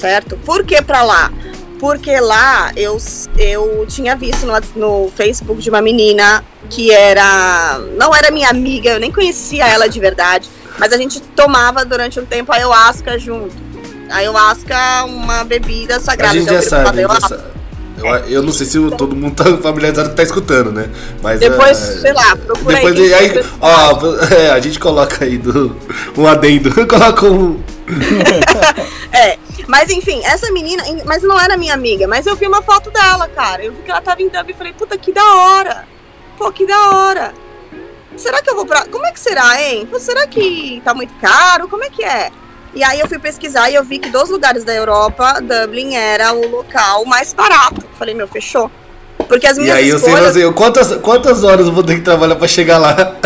Certo? 0.00 0.36
Por 0.38 0.64
que 0.64 0.80
pra 0.82 1.02
lá? 1.02 1.30
Porque 1.78 2.18
lá 2.20 2.72
eu, 2.76 2.98
eu 3.38 3.86
tinha 3.88 4.14
visto 4.16 4.46
no, 4.46 4.52
no 4.76 5.10
Facebook 5.10 5.60
de 5.62 5.70
uma 5.70 5.80
menina 5.80 6.44
que 6.68 6.90
era. 6.90 7.78
Não 7.96 8.14
era 8.14 8.30
minha 8.30 8.48
amiga, 8.48 8.90
eu 8.90 9.00
nem 9.00 9.10
conhecia 9.10 9.66
ela 9.66 9.88
de 9.88 9.98
verdade, 9.98 10.48
mas 10.78 10.92
a 10.92 10.96
gente 10.96 11.20
tomava 11.20 11.84
durante 11.84 12.20
um 12.20 12.24
tempo 12.24 12.52
a 12.52 12.56
ayahuasca 12.56 13.18
junto. 13.18 13.54
A 14.10 14.16
ayahuasca 14.16 14.74
é 14.74 15.02
uma 15.04 15.44
bebida 15.44 16.00
sagrada. 16.00 16.34
a 16.34 16.40
gente 16.40 16.50
já 16.50 16.62
sabe. 16.62 17.02
Eu, 18.02 18.06
eu 18.28 18.42
não 18.42 18.52
sei 18.52 18.66
se 18.66 18.78
o- 18.78 18.90
todo 18.90 19.14
mundo 19.14 19.34
tá 19.34 19.44
familiarizado 19.58 20.14
tá 20.14 20.22
escutando, 20.22 20.72
né? 20.72 20.88
Mas, 21.22 21.38
Depois, 21.38 21.78
é, 21.78 22.00
sei 22.00 22.12
lá, 22.12 22.34
procura 22.34 22.76
Depois 22.76 22.98
aí. 22.98 23.14
aí, 23.14 23.44
ó, 23.60 24.00
é, 24.34 24.50
a 24.50 24.60
gente 24.60 24.78
coloca 24.78 25.24
aí 25.24 25.36
do, 25.36 25.76
um 26.16 26.26
adendo, 26.26 26.70
coloca 26.86 27.26
um. 27.26 27.60
É, 29.12 29.36
mas 29.70 29.88
enfim, 29.88 30.20
essa 30.24 30.50
menina, 30.50 30.82
mas 31.06 31.22
não 31.22 31.38
era 31.38 31.56
minha 31.56 31.72
amiga, 31.72 32.08
mas 32.08 32.26
eu 32.26 32.34
vi 32.34 32.46
uma 32.46 32.60
foto 32.60 32.90
dela, 32.90 33.28
cara. 33.28 33.64
Eu 33.64 33.72
vi 33.72 33.82
que 33.82 33.90
ela 33.90 34.00
tava 34.00 34.20
em 34.20 34.28
Dublin 34.28 34.50
e 34.52 34.54
falei, 34.54 34.72
puta, 34.72 34.98
que 34.98 35.12
da 35.12 35.24
hora. 35.24 35.86
Pô, 36.36 36.50
que 36.50 36.66
da 36.66 36.90
hora. 36.90 37.32
Será 38.16 38.42
que 38.42 38.50
eu 38.50 38.56
vou 38.56 38.66
pra. 38.66 38.84
Como 38.86 39.06
é 39.06 39.12
que 39.12 39.20
será, 39.20 39.62
hein? 39.62 39.86
Pô, 39.90 39.98
será 40.00 40.26
que 40.26 40.82
tá 40.84 40.92
muito 40.92 41.14
caro? 41.20 41.68
Como 41.68 41.84
é 41.84 41.88
que 41.88 42.02
é? 42.04 42.30
E 42.74 42.82
aí 42.82 42.98
eu 43.00 43.08
fui 43.08 43.18
pesquisar 43.18 43.70
e 43.70 43.74
eu 43.76 43.84
vi 43.84 43.98
que 43.98 44.10
dos 44.10 44.28
lugares 44.28 44.64
da 44.64 44.74
Europa, 44.74 45.40
Dublin 45.40 45.94
era 45.94 46.32
o 46.32 46.48
local 46.48 47.04
mais 47.04 47.32
barato. 47.32 47.84
Falei, 47.98 48.14
meu, 48.14 48.26
fechou. 48.28 48.70
Porque 49.28 49.46
as 49.46 49.56
E 49.56 49.60
minhas 49.60 49.76
aí 49.76 49.88
eu 49.88 49.98
sei, 49.98 50.08
escolhas. 50.08 50.36
eu 50.36 50.42
sei, 50.42 50.52
quantas, 50.52 50.96
quantas 50.96 51.44
horas 51.44 51.66
eu 51.66 51.72
vou 51.72 51.84
ter 51.84 51.94
que 51.96 52.00
trabalhar 52.02 52.34
pra 52.36 52.48
chegar 52.48 52.78
lá? 52.78 53.16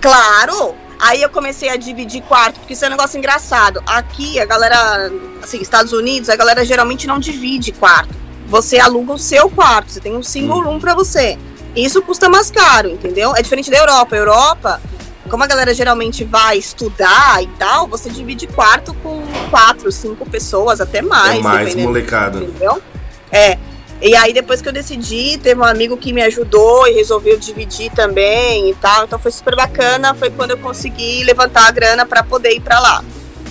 Claro! 0.00 0.74
Aí 1.00 1.22
eu 1.22 1.28
comecei 1.28 1.68
a 1.68 1.76
dividir 1.76 2.22
quarto, 2.22 2.58
porque 2.60 2.72
isso 2.72 2.84
é 2.84 2.88
um 2.88 2.92
negócio 2.92 3.18
engraçado. 3.18 3.82
Aqui, 3.86 4.40
a 4.40 4.44
galera, 4.44 5.12
assim, 5.42 5.60
Estados 5.60 5.92
Unidos, 5.92 6.28
a 6.28 6.36
galera 6.36 6.64
geralmente 6.64 7.06
não 7.06 7.18
divide 7.18 7.72
quarto. 7.72 8.14
Você 8.46 8.78
aluga 8.78 9.12
o 9.12 9.18
seu 9.18 9.50
quarto, 9.50 9.90
você 9.90 10.00
tem 10.00 10.16
um 10.16 10.22
single 10.22 10.62
room 10.62 10.78
pra 10.78 10.94
você. 10.94 11.36
Isso 11.74 12.00
custa 12.00 12.28
mais 12.28 12.50
caro, 12.50 12.88
entendeu? 12.88 13.34
É 13.36 13.42
diferente 13.42 13.70
da 13.70 13.76
Europa. 13.76 14.14
A 14.14 14.18
Europa, 14.18 14.80
como 15.28 15.42
a 15.44 15.46
galera 15.46 15.74
geralmente 15.74 16.24
vai 16.24 16.56
estudar 16.56 17.42
e 17.42 17.46
tal, 17.58 17.86
você 17.86 18.08
divide 18.08 18.46
quarto 18.46 18.94
com 19.02 19.22
quatro, 19.50 19.90
cinco 19.92 20.28
pessoas, 20.28 20.80
até 20.80 21.02
mais, 21.02 21.40
é 21.40 21.42
mais 21.42 21.58
dependendo 21.58 21.88
molecada. 21.88 22.38
entendeu? 22.38 22.82
É. 23.30 23.58
E 24.00 24.14
aí 24.14 24.32
depois 24.32 24.60
que 24.60 24.68
eu 24.68 24.72
decidi, 24.72 25.38
teve 25.38 25.60
um 25.60 25.64
amigo 25.64 25.96
que 25.96 26.12
me 26.12 26.22
ajudou 26.22 26.86
e 26.86 26.92
resolveu 26.92 27.38
dividir 27.38 27.90
também 27.92 28.70
e 28.70 28.74
tal. 28.74 29.04
Então 29.04 29.18
foi 29.18 29.30
super 29.30 29.56
bacana, 29.56 30.14
foi 30.14 30.30
quando 30.30 30.52
eu 30.52 30.58
consegui 30.58 31.24
levantar 31.24 31.66
a 31.66 31.70
grana 31.70 32.04
para 32.04 32.22
poder 32.22 32.52
ir 32.52 32.60
para 32.60 32.78
lá, 32.78 33.04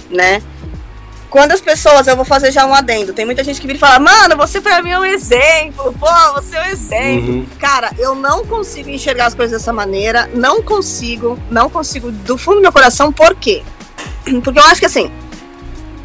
né? 0.09 0.41
Quando 1.35 1.51
as 1.51 1.59
pessoas, 1.59 2.07
eu 2.07 2.15
vou 2.15 2.23
fazer 2.23 2.49
já 2.49 2.65
um 2.65 2.73
adendo, 2.73 3.11
tem 3.11 3.25
muita 3.25 3.43
gente 3.43 3.59
que 3.59 3.67
vira 3.67 3.75
e 3.75 3.79
fala, 3.79 3.99
mano, 3.99 4.37
você 4.37 4.61
pra 4.61 4.81
mim 4.81 4.91
é 4.91 4.99
um 4.99 5.03
exemplo, 5.03 5.93
pô, 5.99 6.07
você 6.33 6.55
é 6.55 6.61
um 6.61 6.65
exemplo. 6.67 7.33
Uhum. 7.33 7.45
Cara, 7.59 7.91
eu 7.97 8.15
não 8.15 8.45
consigo 8.45 8.89
enxergar 8.89 9.25
as 9.25 9.33
coisas 9.33 9.59
dessa 9.59 9.73
maneira, 9.73 10.29
não 10.33 10.61
consigo, 10.61 11.37
não 11.51 11.69
consigo 11.69 12.09
do 12.09 12.37
fundo 12.37 12.57
do 12.57 12.61
meu 12.61 12.71
coração, 12.71 13.11
por 13.11 13.35
quê? 13.35 13.63
Porque 14.45 14.59
eu 14.59 14.63
acho 14.63 14.79
que 14.79 14.85
assim, 14.85 15.11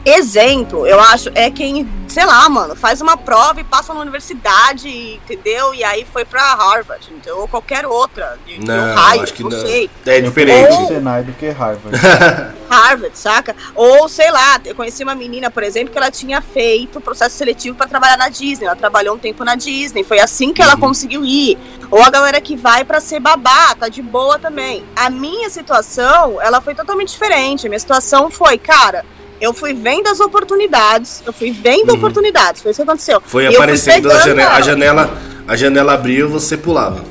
exemplo, 0.05 0.87
eu 0.87 0.99
acho, 1.01 1.31
é 1.35 1.51
quem, 1.51 1.89
sei 2.09 2.25
lá, 2.25 2.49
mano, 2.49 2.75
faz 2.75 3.01
uma 3.01 3.17
prova 3.17 3.61
e 3.61 3.65
passa 3.65 3.93
na 3.95 4.01
universidade, 4.01 4.89
entendeu? 4.89 5.75
E 5.75 5.85
aí 5.85 6.07
foi 6.11 6.25
pra 6.25 6.55
Harvard, 6.55 7.07
entendeu? 7.11 7.39
Ou 7.41 7.49
qualquer 7.49 7.87
outra, 7.87 8.39
de, 8.47 8.59
de 8.59 8.67
Não, 8.67 8.95
Ohio, 8.95 9.23
acho 9.23 9.33
que 9.35 9.43
não 9.43 9.51
não. 9.51 9.61
sei. 9.61 9.91
É 10.07 10.21
diferente. 10.21 10.73
Ou- 10.73 10.87
Senai 10.89 11.23
do 11.23 11.33
que 11.33 11.49
Harvard. 11.51 11.97
Harvard, 12.71 13.19
saca? 13.19 13.55
Ou 13.75 14.09
sei 14.09 14.31
lá, 14.31 14.61
eu 14.65 14.75
conheci 14.75 15.03
uma 15.03 15.15
menina, 15.15 15.51
por 15.51 15.63
exemplo, 15.63 15.91
que 15.93 15.99
ela 15.99 16.11
tinha 16.11 16.41
feito 16.41 17.01
processo 17.01 17.37
seletivo 17.37 17.77
pra 17.77 17.87
trabalhar 17.89 18.17
na 18.17 18.29
Disney. 18.29 18.67
Ela 18.67 18.77
trabalhou 18.77 19.17
um 19.17 19.19
tempo 19.19 19.45
na 19.45 19.55
Disney, 19.57 20.05
foi 20.05 20.21
assim 20.21 20.53
que 20.53 20.63
ela 20.63 20.77
conseguiu 20.77 21.25
ir. 21.25 21.59
Ou 21.91 22.01
a 22.03 22.11
galera 22.11 22.41
que 22.41 22.57
vai 22.57 22.85
pra 22.85 23.01
ser 23.01 23.19
babá, 23.21 23.75
tá 23.75 23.89
de 23.89 24.01
boa 24.01 24.39
também. 24.39 24.85
A 24.95 25.11
minha 25.11 25.51
situação, 25.51 26.41
ela 26.41 26.61
foi 26.61 26.75
totalmente 26.75 27.11
diferente. 27.11 27.67
A 27.67 27.69
minha 27.69 27.81
situação 27.81 28.31
foi, 28.31 28.57
cara, 28.57 29.05
eu 29.41 29.53
fui 29.55 29.73
vendo 29.75 30.09
as 30.09 30.21
oportunidades, 30.21 31.23
eu 31.27 31.33
fui 31.33 31.51
vendo 31.51 31.91
Uhum. 31.91 31.97
oportunidades, 31.97 32.63
foi 32.63 32.71
isso 32.73 32.83
que 32.83 32.89
aconteceu. 32.89 33.23
Foi 33.25 33.45
E 33.45 33.55
aparecendo 33.55 34.11
a 34.11 34.19
janela, 34.21 34.51
a 34.51 34.55
ela. 34.55 34.63
janela, 34.63 35.19
a 35.49 35.57
janela 35.57 35.93
abriu 35.95 36.29
você 36.29 36.57
pulava. 36.57 37.05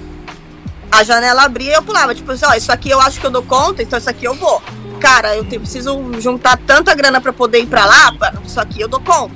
a 0.92 1.04
janela 1.04 1.44
abria 1.44 1.72
e 1.72 1.76
eu 1.76 1.84
pulava. 1.84 2.16
Tipo 2.16 2.32
assim, 2.32 2.46
ó, 2.48 2.54
isso 2.56 2.72
aqui 2.72 2.90
eu 2.90 3.00
acho 3.00 3.20
que 3.20 3.26
eu 3.26 3.30
dou 3.30 3.44
conta, 3.44 3.84
então 3.84 3.98
isso 4.00 4.10
aqui 4.10 4.26
eu 4.26 4.34
vou. 4.34 4.60
Cara, 5.00 5.36
eu 5.36 5.46
te- 5.46 5.60
preciso 5.60 6.02
juntar 6.20 6.58
tanta 6.58 6.96
grana 6.96 7.22
pra 7.22 7.32
poder 7.32 7.60
ir 7.60 7.68
pra 7.68 7.86
lá, 7.86 8.12
pra- 8.18 8.34
isso 8.44 8.60
aqui 8.60 8.82
eu 8.82 8.88
dou 8.88 9.00
conta. 9.00 9.36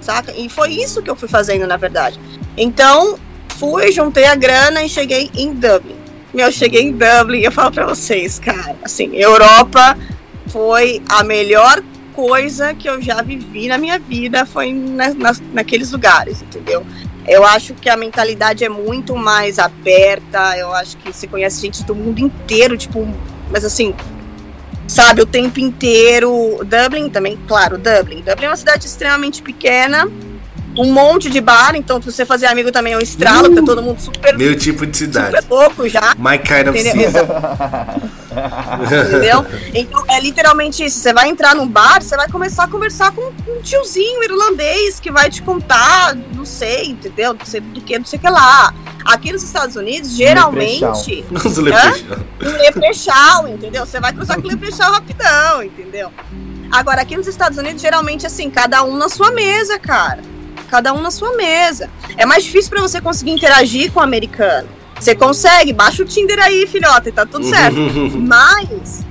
Saca? 0.00 0.32
E 0.36 0.48
foi 0.48 0.70
isso 0.70 1.02
que 1.02 1.10
eu 1.10 1.16
fui 1.16 1.26
fazendo, 1.28 1.66
na 1.66 1.76
verdade. 1.76 2.20
Então, 2.56 3.18
fui, 3.58 3.90
juntei 3.90 4.24
a 4.26 4.36
grana 4.36 4.84
e 4.84 4.88
cheguei 4.88 5.30
em 5.34 5.52
Dublin. 5.52 5.96
Meu, 6.32 6.46
eu 6.46 6.52
cheguei 6.52 6.82
em 6.82 6.92
Dublin 6.92 7.40
eu 7.40 7.50
falo 7.50 7.72
pra 7.72 7.86
vocês, 7.86 8.38
cara, 8.38 8.76
assim, 8.84 9.16
Europa 9.16 9.96
foi 10.48 11.02
a 11.08 11.24
melhor 11.24 11.82
coisa 12.14 12.72
que 12.74 12.88
eu 12.88 13.00
já 13.02 13.20
vivi 13.22 13.68
na 13.68 13.76
minha 13.78 13.98
vida, 13.98 14.46
foi 14.46 14.72
na, 14.72 15.12
na- 15.14 15.36
naqueles 15.52 15.90
lugares, 15.92 16.40
entendeu? 16.42 16.84
Eu 17.26 17.44
acho 17.44 17.74
que 17.74 17.88
a 17.88 17.96
mentalidade 17.96 18.64
é 18.64 18.68
muito 18.68 19.16
mais 19.16 19.58
aberta. 19.58 20.56
Eu 20.58 20.72
acho 20.74 20.96
que 20.98 21.12
você 21.12 21.26
conhece 21.26 21.60
gente 21.60 21.82
do 21.84 21.94
mundo 21.94 22.18
inteiro, 22.20 22.76
tipo, 22.76 23.08
mas 23.50 23.64
assim, 23.64 23.94
sabe, 24.86 25.22
o 25.22 25.26
tempo 25.26 25.58
inteiro. 25.58 26.60
Dublin 26.64 27.08
também, 27.08 27.38
claro, 27.48 27.78
Dublin. 27.78 28.22
Dublin 28.22 28.44
é 28.46 28.48
uma 28.50 28.56
cidade 28.56 28.86
extremamente 28.86 29.42
pequena, 29.42 30.06
um 30.76 30.92
monte 30.92 31.30
de 31.30 31.40
bar, 31.40 31.74
então 31.76 32.00
pra 32.00 32.10
você 32.10 32.24
fazer 32.24 32.46
amigo 32.46 32.70
também 32.72 32.92
é 32.94 32.96
um 32.96 33.00
estralo, 33.00 33.44
porque 33.44 33.60
tá 33.60 33.66
todo 33.66 33.82
mundo 33.82 34.00
super, 34.00 34.36
Meu 34.36 34.56
tipo 34.56 34.86
de 34.86 34.96
cidade. 34.96 35.36
super 35.42 35.54
louco 35.54 35.88
já. 35.88 36.14
My 36.18 36.38
kind 36.38 36.68
of 36.68 36.78
Entendeu? 36.78 37.10
Entendeu? 39.08 39.46
Então 39.74 40.04
é 40.08 40.20
literalmente 40.20 40.84
isso. 40.84 40.98
Você 40.98 41.12
vai 41.12 41.28
entrar 41.28 41.54
num 41.54 41.66
bar, 41.66 42.02
você 42.02 42.16
vai 42.16 42.28
começar 42.28 42.64
a 42.64 42.68
conversar 42.68 43.12
com 43.12 43.20
um 43.48 43.60
tiozinho 43.62 44.22
irlandês 44.22 44.98
que 45.00 45.10
vai 45.10 45.30
te 45.30 45.42
contar, 45.42 46.14
não 46.34 46.44
sei, 46.44 46.86
entendeu? 46.86 47.34
Não 47.34 47.44
sei 47.46 47.60
do 47.60 47.80
que, 47.80 47.98
não 47.98 48.04
sei 48.04 48.18
o 48.18 48.22
que 48.22 48.28
lá. 48.30 48.72
Aqui 49.04 49.32
nos 49.32 49.42
Estados 49.42 49.76
Unidos, 49.76 50.10
geralmente, 50.10 51.24
Os 51.44 51.56
leprechauns. 51.58 52.04
um 52.42 52.56
leprechal, 52.58 53.48
entendeu? 53.48 53.84
Você 53.86 54.00
vai 54.00 54.12
cruzar 54.12 54.40
com 54.40 54.46
o 54.46 54.50
leprechal 54.50 54.92
rapidão, 54.92 55.62
entendeu? 55.62 56.10
Agora, 56.72 57.02
aqui 57.02 57.16
nos 57.16 57.26
Estados 57.26 57.58
Unidos, 57.58 57.80
geralmente, 57.82 58.26
assim, 58.26 58.48
cada 58.50 58.82
um 58.82 58.96
na 58.96 59.08
sua 59.08 59.30
mesa, 59.30 59.78
cara. 59.78 60.20
Cada 60.70 60.92
um 60.92 61.00
na 61.00 61.10
sua 61.10 61.36
mesa. 61.36 61.90
É 62.16 62.24
mais 62.26 62.44
difícil 62.44 62.70
pra 62.70 62.80
você 62.80 63.00
conseguir 63.00 63.30
interagir 63.32 63.92
com 63.92 64.00
o 64.00 64.02
americano. 64.02 64.68
Você 64.98 65.14
consegue, 65.14 65.72
baixa 65.72 66.02
o 66.02 66.06
Tinder 66.06 66.38
aí, 66.40 66.66
filhota, 66.66 67.08
e 67.08 67.12
tá 67.12 67.26
tudo 67.26 67.44
certo. 67.46 67.76
Mas 68.16 69.04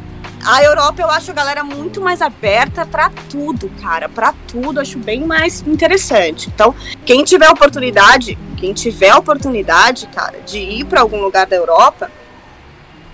a 0.45 0.63
Europa 0.63 1.01
eu 1.01 1.09
acho 1.09 1.31
a 1.31 1.33
galera 1.33 1.63
muito 1.63 2.01
mais 2.01 2.21
aberta 2.21 2.85
pra 2.85 3.11
tudo, 3.29 3.69
cara, 3.81 4.09
Pra 4.09 4.33
tudo, 4.47 4.79
acho 4.79 4.97
bem 4.97 5.25
mais 5.25 5.61
interessante. 5.67 6.49
Então, 6.53 6.73
quem 7.05 7.23
tiver 7.23 7.49
oportunidade, 7.49 8.37
quem 8.57 8.73
tiver 8.73 9.13
oportunidade, 9.15 10.07
cara, 10.07 10.39
de 10.45 10.57
ir 10.59 10.85
pra 10.85 11.01
algum 11.01 11.21
lugar 11.21 11.45
da 11.45 11.55
Europa, 11.55 12.09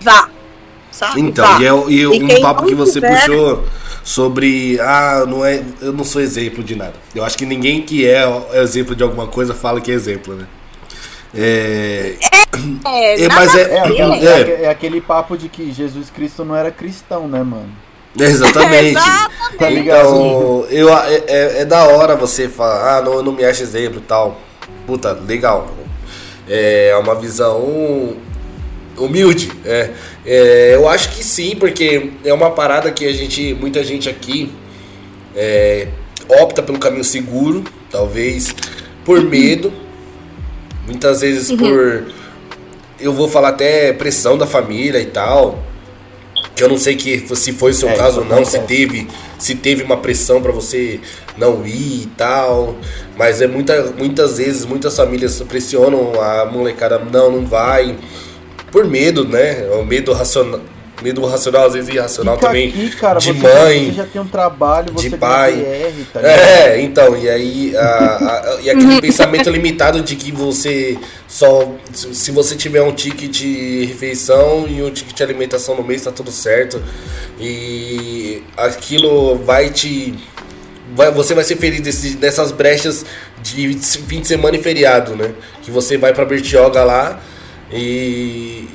vá. 0.00 0.28
Sabe? 0.90 1.20
Então, 1.20 1.44
vá. 1.46 1.60
e, 1.60 1.66
é, 1.66 1.70
e 1.88 2.00
E 2.02 2.06
um 2.38 2.40
papo 2.40 2.66
que 2.66 2.74
você 2.74 2.94
tiver- 2.94 3.20
puxou 3.26 3.64
sobre. 4.10 4.76
Ah, 4.80 5.24
não 5.26 5.44
é, 5.44 5.62
eu 5.80 5.92
não 5.92 6.02
sou 6.02 6.20
exemplo 6.20 6.64
de 6.64 6.74
nada. 6.74 6.94
Eu 7.14 7.24
acho 7.24 7.38
que 7.38 7.46
ninguém 7.46 7.80
que 7.82 8.06
é 8.08 8.24
exemplo 8.54 8.96
de 8.96 9.02
alguma 9.04 9.28
coisa 9.28 9.54
fala 9.54 9.80
que 9.80 9.90
é 9.90 9.94
exemplo, 9.94 10.34
né? 10.34 10.46
É, 11.32 12.14
É, 12.84 13.22
É, 13.24 13.28
mas 13.28 13.54
é- 13.54 13.74
É, 13.76 13.80
aquela- 13.80 14.16
É. 14.16 14.24
é 14.24 14.40
aque- 14.40 14.64
é 14.64 14.68
aquele 14.68 15.00
papo 15.00 15.38
de 15.38 15.48
que 15.48 15.70
Jesus 15.72 16.10
Cristo 16.10 16.44
não 16.44 16.56
era 16.56 16.72
cristão, 16.72 17.28
né, 17.28 17.40
mano? 17.44 17.70
exatamente. 18.18 18.98
Tá 19.56 19.68
ligado? 19.70 20.00
Então, 20.08 20.66
eu, 20.68 20.92
é, 20.92 21.14
é, 21.28 21.60
é 21.60 21.64
da 21.64 21.84
hora 21.84 22.16
você 22.16 22.48
falar, 22.48 22.98
ah, 22.98 23.02
não, 23.02 23.12
eu 23.14 23.22
não 23.22 23.32
me 23.32 23.44
acho 23.44 23.62
exemplo 23.62 23.98
e 24.00 24.02
tal. 24.02 24.40
Puta, 24.86 25.12
legal. 25.12 25.70
É 26.48 26.96
uma 27.00 27.14
visão 27.14 28.16
humilde. 29.00 29.50
É, 29.64 29.90
É, 30.24 30.74
eu 30.74 30.88
acho 30.88 31.10
que 31.16 31.24
sim, 31.24 31.56
porque 31.56 32.10
é 32.24 32.32
uma 32.32 32.50
parada 32.50 32.90
que 32.92 33.06
a 33.06 33.12
gente, 33.12 33.54
muita 33.54 33.82
gente 33.82 34.08
aqui 34.08 34.52
é, 35.34 35.88
opta 36.42 36.62
pelo 36.62 36.78
caminho 36.78 37.04
seguro, 37.04 37.64
talvez 37.90 38.54
por 39.04 39.22
medo, 39.22 39.72
muitas 40.86 41.22
vezes 41.22 41.50
por, 41.50 42.04
eu 43.00 43.12
vou 43.12 43.28
falar 43.28 43.48
até 43.50 43.92
pressão 43.92 44.36
da 44.36 44.46
família 44.46 45.00
e 45.00 45.06
tal, 45.06 45.58
que 46.54 46.62
eu 46.62 46.68
não 46.68 46.76
sei 46.76 46.94
que 46.96 47.34
se 47.34 47.52
foi 47.52 47.70
o 47.70 47.74
seu 47.74 47.88
É, 47.88 47.94
caso 47.94 48.20
ou 48.20 48.26
não, 48.26 48.44
se 48.44 48.58
teve, 48.60 49.08
se 49.38 49.54
teve 49.54 49.82
uma 49.82 49.96
pressão 49.96 50.42
pra 50.42 50.52
você 50.52 51.00
não 51.38 51.66
ir 51.66 52.02
e 52.02 52.08
tal, 52.16 52.76
mas 53.16 53.40
é 53.40 53.46
muita, 53.46 53.94
muitas 53.96 54.36
vezes 54.36 54.66
muitas 54.66 54.94
famílias 54.94 55.40
pressionam 55.48 56.20
a 56.20 56.44
molecada, 56.44 56.98
não, 56.98 57.32
não 57.32 57.46
vai, 57.46 57.96
por 58.70 58.84
medo, 58.86 59.26
né? 59.26 59.66
O 59.80 59.84
medo 59.84 60.12
racional, 60.12 60.60
medo 61.02 61.24
racional 61.26 61.66
às 61.66 61.72
vezes 61.72 61.94
irracional 61.94 62.34
Fica 62.36 62.46
também 62.48 62.68
aqui, 62.68 62.90
cara, 62.96 63.18
de 63.18 63.32
você, 63.32 63.38
mãe. 63.38 63.86
você 63.86 63.92
já 63.96 64.04
tem 64.06 64.20
um 64.20 64.26
trabalho, 64.28 64.92
você 64.92 65.08
de 65.08 65.16
pai. 65.16 65.52
PR, 65.54 66.04
tá 66.12 66.20
ligado? 66.20 66.38
É, 66.40 66.80
então, 66.82 67.16
e 67.16 67.28
aí 67.30 67.76
a- 67.76 67.80
a- 68.56 68.58
e 68.62 68.68
aquele 68.70 69.00
pensamento 69.00 69.48
limitado 69.50 70.02
de 70.02 70.14
que 70.14 70.30
você 70.30 70.98
só. 71.26 71.72
Se 71.92 72.30
você 72.30 72.54
tiver 72.54 72.82
um 72.82 72.92
ticket 72.92 73.30
de 73.30 73.84
refeição 73.86 74.66
e 74.68 74.82
um 74.82 74.90
ticket 74.90 75.16
de 75.16 75.22
alimentação 75.22 75.74
no 75.74 75.82
mês, 75.82 76.02
tá 76.02 76.12
tudo 76.12 76.30
certo. 76.30 76.82
E 77.38 78.42
aquilo 78.56 79.36
vai 79.38 79.70
te. 79.70 80.14
Vai, 80.94 81.10
você 81.12 81.34
vai 81.34 81.44
ser 81.44 81.56
feliz 81.56 81.80
desse, 81.80 82.16
dessas 82.16 82.50
brechas 82.52 83.06
de 83.42 83.72
fim 84.06 84.20
de 84.20 84.26
semana 84.26 84.56
e 84.56 84.62
feriado, 84.62 85.14
né? 85.16 85.32
Que 85.62 85.70
você 85.70 85.96
vai 85.96 86.12
pra 86.12 86.24
Bertioga 86.24 86.82
lá 86.84 87.20
e. 87.72 88.68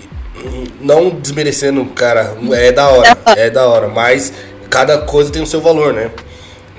Não 0.82 1.10
desmerecendo, 1.10 1.84
cara, 1.86 2.36
é 2.54 2.72
da 2.72 2.90
hora, 2.90 3.18
é 3.38 3.50
da 3.50 3.66
hora, 3.68 3.88
mas 3.88 4.32
cada 4.70 5.00
coisa 5.00 5.32
tem 5.32 5.42
o 5.42 5.48
seu 5.48 5.62
valor, 5.62 5.94
né? 5.94 6.12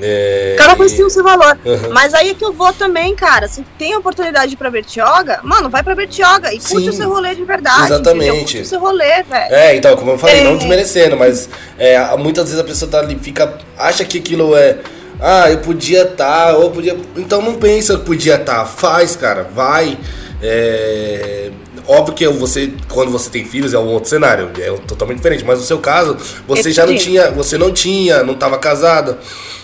É, 0.00 0.54
Cada 0.58 0.76
coisa 0.76 0.92
e- 0.92 0.96
tem 0.98 1.06
o 1.06 1.10
seu 1.10 1.24
valor. 1.24 1.58
Uhum. 1.64 1.90
Mas 1.90 2.12
aí 2.12 2.28
é 2.30 2.34
que 2.34 2.44
eu 2.44 2.52
vou 2.52 2.70
também, 2.74 3.14
cara. 3.16 3.48
Se 3.48 3.64
tem 3.78 3.96
oportunidade 3.96 4.54
pra 4.54 4.70
Bertioga, 4.70 5.40
mano, 5.42 5.70
vai 5.70 5.82
pra 5.82 5.94
Bertioga 5.94 6.52
e 6.52 6.58
curte 6.58 6.82
Sim. 6.82 6.88
o 6.90 6.92
seu 6.92 7.08
rolê 7.08 7.34
de 7.34 7.44
verdade. 7.44 7.84
Exatamente. 7.86 8.26
entendeu? 8.26 8.36
Curte 8.44 8.58
o 8.60 8.64
seu 8.66 8.78
rolê, 8.78 9.22
velho. 9.22 9.54
É, 9.54 9.74
então, 9.74 9.96
como 9.96 10.10
eu 10.12 10.18
falei, 10.18 10.44
não 10.44 10.52
É. 10.52 10.56
desmerecendo, 10.58 11.16
mas 11.16 11.48
é, 11.78 11.98
muitas 12.18 12.44
vezes 12.44 12.60
a 12.60 12.64
pessoa 12.64 12.90
tá 12.90 12.98
ali, 12.98 13.18
fica, 13.20 13.54
acha 13.78 14.04
que 14.04 14.18
aquilo 14.18 14.54
é. 14.54 14.76
Ah, 15.18 15.50
eu 15.50 15.58
podia 15.58 16.02
estar, 16.02 16.54
ou 16.56 16.70
podia. 16.70 16.94
Então 17.16 17.40
não 17.40 17.54
pensa 17.54 17.96
que 17.96 18.04
podia 18.04 18.34
estar, 18.36 18.66
faz, 18.66 19.16
cara, 19.16 19.44
vai. 19.44 19.96
É, 20.42 21.50
óbvio 21.86 22.14
que 22.14 22.28
você, 22.28 22.72
quando 22.88 23.10
você 23.10 23.30
tem 23.30 23.44
filhos, 23.44 23.74
é 23.74 23.78
um 23.78 23.88
outro 23.88 24.08
cenário, 24.08 24.50
é 24.58 24.70
totalmente 24.86 25.18
diferente. 25.18 25.44
Mas 25.44 25.58
no 25.58 25.64
seu 25.64 25.78
caso, 25.78 26.16
você 26.46 26.72
já 26.72 26.86
não 26.86 26.96
tinha, 26.96 27.30
você 27.30 27.56
não 27.56 27.72
tinha, 27.72 28.22
não 28.22 28.34
estava 28.34 28.58
casada, 28.58 29.18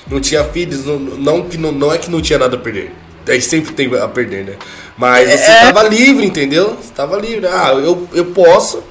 não 0.08 0.20
tinha 0.20 0.44
filhos, 0.44 0.84
não, 0.84 0.98
não, 0.98 1.38
não, 1.38 1.72
não 1.72 1.92
é 1.92 1.98
que 1.98 2.10
não 2.10 2.20
tinha 2.20 2.38
nada 2.38 2.56
a 2.56 2.60
perder. 2.60 2.92
A 3.26 3.32
gente 3.32 3.46
sempre 3.46 3.72
tem 3.72 3.94
a 3.96 4.08
perder, 4.08 4.44
né? 4.44 4.56
Mas 4.96 5.30
você 5.30 5.50
É. 5.50 5.60
tava 5.66 5.82
livre, 5.84 6.26
entendeu? 6.26 6.76
Você 6.80 6.92
tava 6.92 7.16
livre. 7.18 7.46
Ah, 7.46 7.72
eu, 7.72 8.08
eu 8.12 8.26
posso. 8.26 8.82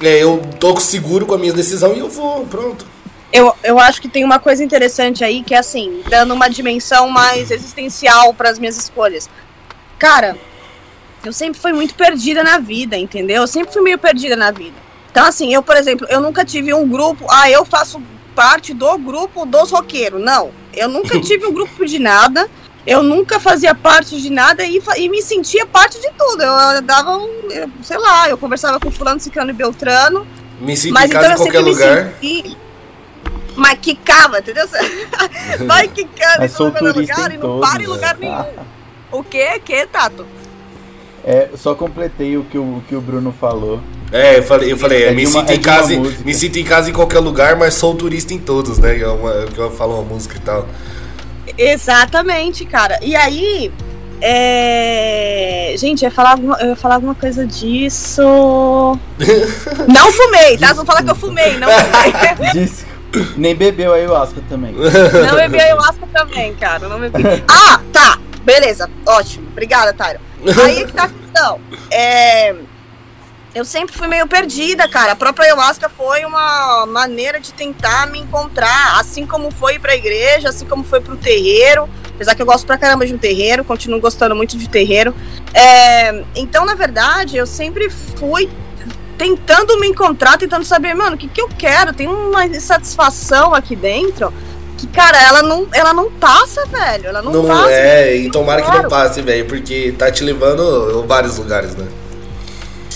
É, 0.00 0.22
eu 0.22 0.40
tô 0.58 0.76
seguro 0.78 1.26
com 1.26 1.34
a 1.34 1.38
minha 1.38 1.52
decisão 1.52 1.94
e 1.94 1.98
eu 1.98 2.08
vou, 2.08 2.44
pronto. 2.46 2.84
Eu, 3.32 3.54
eu 3.62 3.78
acho 3.78 4.00
que 4.00 4.08
tem 4.08 4.24
uma 4.24 4.38
coisa 4.38 4.64
interessante 4.64 5.22
aí 5.22 5.42
que 5.42 5.54
é 5.54 5.58
assim, 5.58 6.00
dando 6.08 6.32
uma 6.32 6.48
dimensão 6.48 7.08
mais 7.08 7.50
existencial 7.50 8.32
para 8.32 8.48
as 8.48 8.58
minhas 8.58 8.76
escolhas. 8.76 9.28
Cara, 9.98 10.36
eu 11.28 11.32
sempre 11.32 11.60
fui 11.60 11.72
muito 11.72 11.94
perdida 11.94 12.42
na 12.42 12.58
vida, 12.58 12.96
entendeu? 12.96 13.42
Eu 13.42 13.46
sempre 13.46 13.70
fui 13.72 13.82
meio 13.82 13.98
perdida 13.98 14.34
na 14.34 14.50
vida. 14.50 14.74
Então, 15.10 15.26
assim, 15.26 15.52
eu, 15.52 15.62
por 15.62 15.76
exemplo, 15.76 16.06
eu 16.10 16.20
nunca 16.20 16.42
tive 16.44 16.72
um 16.72 16.88
grupo, 16.88 17.26
ah, 17.28 17.50
eu 17.50 17.64
faço 17.66 18.00
parte 18.34 18.72
do 18.72 18.96
grupo 18.96 19.44
dos 19.44 19.70
roqueiros. 19.70 20.22
Não, 20.22 20.50
eu 20.72 20.88
nunca 20.88 21.20
tive 21.20 21.46
um 21.46 21.52
grupo 21.52 21.84
de 21.84 21.98
nada. 21.98 22.48
Eu 22.86 23.02
nunca 23.02 23.38
fazia 23.38 23.74
parte 23.74 24.18
de 24.18 24.30
nada 24.30 24.64
e, 24.64 24.80
e 24.96 25.08
me 25.10 25.20
sentia 25.20 25.66
parte 25.66 26.00
de 26.00 26.08
tudo. 26.16 26.42
Eu, 26.42 26.52
eu 26.76 26.80
dava 26.82 27.18
um, 27.18 27.50
eu- 27.50 27.68
sei 27.82 27.98
lá, 27.98 28.30
eu 28.30 28.38
conversava 28.38 28.80
com 28.80 28.90
fulano, 28.90 29.20
ciclano 29.20 29.50
e 29.50 29.52
beltrano. 29.52 30.26
Me 30.58 30.74
sinto 30.74 30.94
Mas 30.94 31.10
em 31.10 31.12
casa 31.12 31.26
então 31.26 31.30
em 31.30 31.48
eu 31.48 31.52
qualquer 31.52 31.58
sempre 31.58 31.70
lugar. 31.70 32.04
me 32.04 32.28
senti. 32.42 32.56
Mas 33.56 33.78
quicava, 33.80 34.38
entendeu? 34.38 34.66
Vai 35.66 35.88
quicando 35.88 36.44
em 36.44 36.48
turista 36.48 37.16
lugar 37.16 37.34
e 37.34 37.36
não 37.36 37.60
para 37.60 37.82
em 37.82 37.86
lugar 37.86 38.16
né? 38.16 38.28
nenhum. 38.30 38.64
O 39.10 39.24
que? 39.24 39.58
Que, 39.60 39.86
Tato? 39.86 40.24
É, 41.28 41.50
só 41.58 41.74
completei 41.74 42.38
o 42.38 42.44
que 42.44 42.56
o, 42.56 42.82
que 42.88 42.96
o 42.96 43.02
Bruno 43.02 43.34
falou. 43.38 43.82
É, 44.10 44.38
eu 44.38 44.42
falei, 44.42 44.72
eu 44.72 44.78
falei, 44.78 45.04
É 45.04 45.10
me 45.10 45.26
de 45.26 45.26
uma- 45.26 45.40
sinto 45.40 45.50
é 45.50 45.54
em 45.56 45.60
casa, 45.60 45.94
me 46.24 46.32
sinto 46.32 46.58
em 46.58 46.64
casa 46.64 46.88
em 46.88 46.92
qualquer 46.94 47.18
lugar, 47.18 47.54
mas 47.54 47.74
sou 47.74 47.94
turista 47.94 48.32
em 48.32 48.38
todos, 48.38 48.78
né? 48.78 48.94
Que 48.94 49.02
é 49.02 49.08
uma, 49.08 49.44
que 49.44 49.58
eu 49.58 49.70
falo 49.70 49.96
uma 49.96 50.04
música 50.04 50.38
e 50.38 50.40
tal. 50.40 50.66
Exatamente, 51.58 52.64
cara. 52.64 52.98
E 53.02 53.14
aí. 53.14 53.70
É... 54.22 55.74
Gente, 55.76 56.02
eu 56.02 56.08
ia, 56.08 56.14
falar 56.14 56.30
alguma, 56.30 56.56
eu 56.62 56.70
ia 56.70 56.76
falar 56.76 56.94
alguma 56.94 57.14
coisa 57.14 57.46
disso. 57.46 58.22
não 59.86 60.10
fumei, 60.10 60.56
tá? 60.56 60.72
Vou 60.72 60.86
falar 60.86 61.02
que 61.02 61.10
eu 61.10 61.14
fumei, 61.14 61.58
não 61.58 61.68
fumei. 61.68 62.70
Nem 63.36 63.54
bebeu 63.54 63.92
a 63.92 63.96
ayahuasca 63.96 64.42
também. 64.48 64.72
Não 64.72 65.36
bebi 65.36 65.60
ayahuasca 65.60 66.06
também, 66.10 66.54
cara. 66.54 66.88
Não 66.88 66.98
bebi. 66.98 67.22
Ah, 67.46 67.80
tá. 67.92 68.18
Beleza. 68.44 68.88
Ótimo. 69.06 69.46
Obrigada, 69.52 69.92
Tyra. 69.92 70.27
Aí 70.64 70.84
que 70.86 70.92
tá 70.92 71.04
a 71.04 71.08
questão. 71.08 71.60
É, 71.90 72.54
Eu 73.54 73.64
sempre 73.64 73.96
fui 73.96 74.06
meio 74.06 74.26
perdida, 74.26 74.88
cara. 74.88 75.12
A 75.12 75.16
própria 75.16 75.46
ayahuasca 75.46 75.88
foi 75.88 76.24
uma 76.24 76.86
maneira 76.86 77.40
de 77.40 77.52
tentar 77.52 78.06
me 78.06 78.18
encontrar. 78.18 78.98
Assim 79.00 79.26
como 79.26 79.50
foi 79.50 79.78
pra 79.78 79.96
igreja, 79.96 80.50
assim 80.50 80.66
como 80.66 80.84
foi 80.84 81.00
pro 81.00 81.16
terreiro. 81.16 81.88
Apesar 82.14 82.34
que 82.34 82.42
eu 82.42 82.46
gosto 82.46 82.66
pra 82.66 82.76
caramba 82.76 83.06
de 83.06 83.14
um 83.14 83.18
terreiro, 83.18 83.64
continuo 83.64 84.00
gostando 84.00 84.34
muito 84.34 84.56
de 84.56 84.68
terreiro. 84.68 85.14
É, 85.54 86.24
Então, 86.36 86.64
na 86.64 86.74
verdade, 86.74 87.36
eu 87.36 87.46
sempre 87.46 87.88
fui 87.90 88.48
tentando 89.16 89.78
me 89.80 89.88
encontrar, 89.88 90.38
tentando 90.38 90.64
saber, 90.64 90.94
mano, 90.94 91.16
o 91.16 91.18
que, 91.18 91.26
que 91.26 91.40
eu 91.40 91.48
quero. 91.48 91.92
Tem 91.92 92.06
uma 92.06 92.46
insatisfação 92.46 93.54
aqui 93.54 93.74
dentro 93.74 94.32
que, 94.78 94.86
cara, 94.86 95.20
ela 95.20 95.42
não, 95.42 95.66
ela 95.74 95.92
não 95.92 96.10
passa, 96.12 96.64
velho. 96.66 97.08
Ela 97.08 97.20
não, 97.20 97.32
Não, 97.32 97.46
passa. 97.46 97.70
é, 97.72 98.16
e 98.16 98.30
tomara 98.30 98.62
que 98.62 98.70
não 98.70 98.88
passe, 98.88 99.20
velho, 99.20 99.44
porque 99.46 99.92
tá 99.98 100.10
te 100.10 100.22
levando 100.24 101.02
a 101.02 101.06
vários 101.06 101.36
lugares, 101.36 101.74
né? 101.76 101.86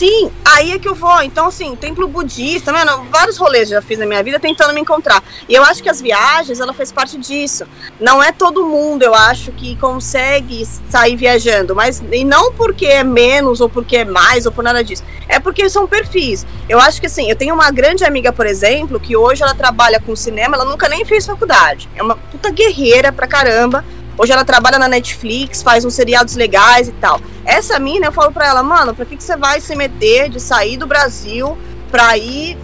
Sim, 0.02 0.32
aí 0.44 0.72
é 0.72 0.80
que 0.80 0.88
eu 0.88 0.96
vou. 0.96 1.22
Então, 1.22 1.46
assim, 1.46 1.76
templo 1.76 2.08
budista, 2.08 2.72
mano, 2.72 3.06
vários 3.08 3.38
rolês 3.38 3.68
já 3.68 3.80
fiz 3.80 4.00
na 4.00 4.04
minha 4.04 4.20
vida 4.20 4.40
tentando 4.40 4.74
me 4.74 4.80
encontrar. 4.80 5.22
E 5.48 5.54
eu 5.54 5.62
acho 5.62 5.80
que 5.80 5.88
as 5.88 6.00
viagens, 6.00 6.58
ela 6.58 6.72
faz 6.72 6.90
parte 6.90 7.16
disso. 7.16 7.64
Não 8.00 8.20
é 8.20 8.32
todo 8.32 8.66
mundo, 8.66 9.04
eu 9.04 9.14
acho, 9.14 9.52
que 9.52 9.76
consegue 9.76 10.66
sair 10.90 11.14
viajando, 11.14 11.76
mas 11.76 12.02
e 12.10 12.24
não 12.24 12.52
porque 12.52 12.86
é 12.86 13.04
menos, 13.04 13.60
ou 13.60 13.68
porque 13.68 13.98
é 13.98 14.04
mais, 14.04 14.44
ou 14.44 14.50
por 14.50 14.64
nada 14.64 14.82
disso. 14.82 15.04
É 15.28 15.38
porque 15.38 15.70
são 15.70 15.86
perfis. 15.86 16.44
Eu 16.68 16.80
acho 16.80 17.00
que, 17.00 17.06
assim, 17.06 17.30
eu 17.30 17.36
tenho 17.36 17.54
uma 17.54 17.70
grande 17.70 18.04
amiga, 18.04 18.32
por 18.32 18.44
exemplo, 18.44 18.98
que 18.98 19.16
hoje 19.16 19.44
ela 19.44 19.54
trabalha 19.54 20.00
com 20.00 20.16
cinema, 20.16 20.56
ela 20.56 20.64
nunca 20.64 20.88
nem 20.88 21.04
fez 21.04 21.26
faculdade. 21.26 21.88
É 21.94 22.02
uma 22.02 22.16
puta 22.16 22.50
guerreira 22.50 23.12
pra 23.12 23.28
caramba. 23.28 23.84
Hoje 24.16 24.32
ela 24.32 24.44
trabalha 24.44 24.78
na 24.78 24.88
Netflix, 24.88 25.62
faz 25.62 25.84
uns 25.84 25.94
seriados 25.94 26.36
legais 26.36 26.88
e 26.88 26.92
tal. 26.92 27.20
Essa 27.44 27.78
mina, 27.78 28.06
eu 28.06 28.12
falo 28.12 28.32
pra 28.32 28.46
ela, 28.46 28.62
mano, 28.62 28.94
pra 28.94 29.04
que, 29.04 29.16
que 29.16 29.22
você 29.22 29.36
vai 29.36 29.60
se 29.60 29.74
meter 29.74 30.28
de 30.28 30.38
sair 30.38 30.76
do 30.76 30.86
Brasil 30.86 31.56
pra 31.90 32.16
ir 32.16 32.58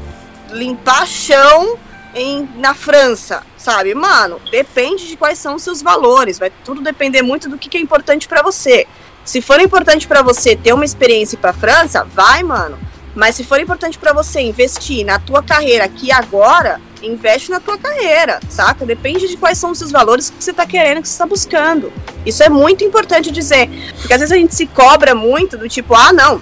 limpar 0.50 1.06
chão 1.06 1.78
em, 2.14 2.48
na 2.56 2.74
França, 2.74 3.42
sabe? 3.56 3.94
Mano, 3.94 4.40
depende 4.50 5.06
de 5.06 5.16
quais 5.16 5.38
são 5.38 5.54
os 5.54 5.62
seus 5.62 5.82
valores. 5.82 6.38
Vai 6.38 6.50
tudo 6.64 6.80
depender 6.80 7.22
muito 7.22 7.48
do 7.48 7.58
que, 7.58 7.68
que 7.68 7.76
é 7.76 7.80
importante 7.80 8.28
pra 8.28 8.42
você. 8.42 8.86
Se 9.24 9.40
for 9.40 9.60
importante 9.60 10.06
pra 10.06 10.22
você 10.22 10.56
ter 10.56 10.72
uma 10.72 10.84
experiência 10.84 11.38
pra 11.38 11.52
França, 11.52 12.04
vai, 12.04 12.42
mano. 12.42 12.78
Mas 13.14 13.34
se 13.34 13.44
for 13.44 13.60
importante 13.60 13.98
pra 13.98 14.12
você 14.12 14.40
investir 14.40 15.04
na 15.04 15.18
tua 15.18 15.42
carreira 15.42 15.84
aqui 15.84 16.12
agora, 16.12 16.80
investe 17.02 17.50
na 17.50 17.60
tua 17.60 17.78
carreira, 17.78 18.40
saca? 18.48 18.84
Depende 18.84 19.28
de 19.28 19.36
quais 19.36 19.58
são 19.58 19.70
os 19.70 19.78
seus 19.78 19.90
valores 19.90 20.30
que 20.30 20.42
você 20.42 20.52
tá 20.52 20.66
querendo, 20.66 21.02
que 21.02 21.08
você 21.08 21.18
tá 21.18 21.26
buscando. 21.26 21.92
Isso 22.24 22.42
é 22.42 22.48
muito 22.48 22.84
importante 22.84 23.30
dizer. 23.30 23.68
Porque 23.98 24.12
às 24.12 24.20
vezes 24.20 24.32
a 24.32 24.36
gente 24.36 24.54
se 24.54 24.66
cobra 24.66 25.14
muito 25.14 25.56
do 25.56 25.68
tipo, 25.68 25.94
ah, 25.94 26.12
não. 26.12 26.40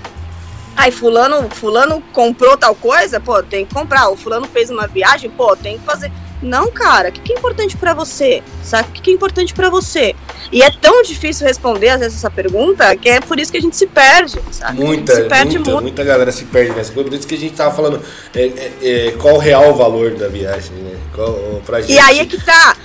Ai, 0.76 0.90
fulano, 0.90 1.48
fulano 1.50 2.02
comprou 2.12 2.56
tal 2.56 2.74
coisa, 2.74 3.18
pô, 3.18 3.42
tem 3.42 3.64
que 3.64 3.74
comprar. 3.74 4.10
O 4.10 4.16
fulano 4.16 4.46
fez 4.46 4.68
uma 4.68 4.86
viagem, 4.86 5.30
pô, 5.30 5.56
tem 5.56 5.78
que 5.78 5.84
fazer. 5.84 6.12
Não, 6.42 6.70
cara, 6.70 7.08
o 7.08 7.12
que, 7.12 7.20
que 7.20 7.32
é 7.32 7.38
importante 7.38 7.76
pra 7.76 7.94
você? 7.94 8.42
Sabe? 8.62 8.88
O 8.88 8.92
que, 8.92 9.02
que 9.02 9.10
é 9.10 9.14
importante 9.14 9.54
pra 9.54 9.70
você? 9.70 10.14
E 10.52 10.62
é 10.62 10.70
tão 10.70 11.02
difícil 11.02 11.46
responder, 11.46 11.90
às 11.90 12.00
vezes, 12.00 12.18
essa 12.18 12.30
pergunta, 12.30 12.94
que 12.96 13.08
é 13.08 13.20
por 13.20 13.40
isso 13.40 13.50
que 13.50 13.58
a 13.58 13.60
gente 13.60 13.76
se 13.76 13.86
perde, 13.86 14.38
sabe? 14.50 14.78
Muita, 14.78 15.14
se 15.14 15.22
perde 15.24 15.56
muita, 15.56 15.70
muito. 15.70 15.82
muita 15.82 16.04
galera 16.04 16.30
se 16.30 16.44
perde 16.44 16.72
nessa 16.72 16.92
coisa. 16.92 17.08
Por 17.08 17.16
isso 17.16 17.26
que 17.26 17.34
a 17.34 17.38
gente 17.38 17.54
tava 17.54 17.74
falando 17.74 18.02
é, 18.34 18.42
é, 18.42 18.72
é, 18.82 19.10
qual 19.12 19.36
o 19.36 19.38
real 19.38 19.74
valor 19.74 20.12
da 20.14 20.28
viagem, 20.28 20.74
né? 20.76 20.96
Qual, 21.14 21.62
pra 21.64 21.80
gente. 21.80 21.92
E 21.92 21.98
aí 21.98 22.20
é 22.20 22.26
que 22.26 22.42
tá. 22.42 22.76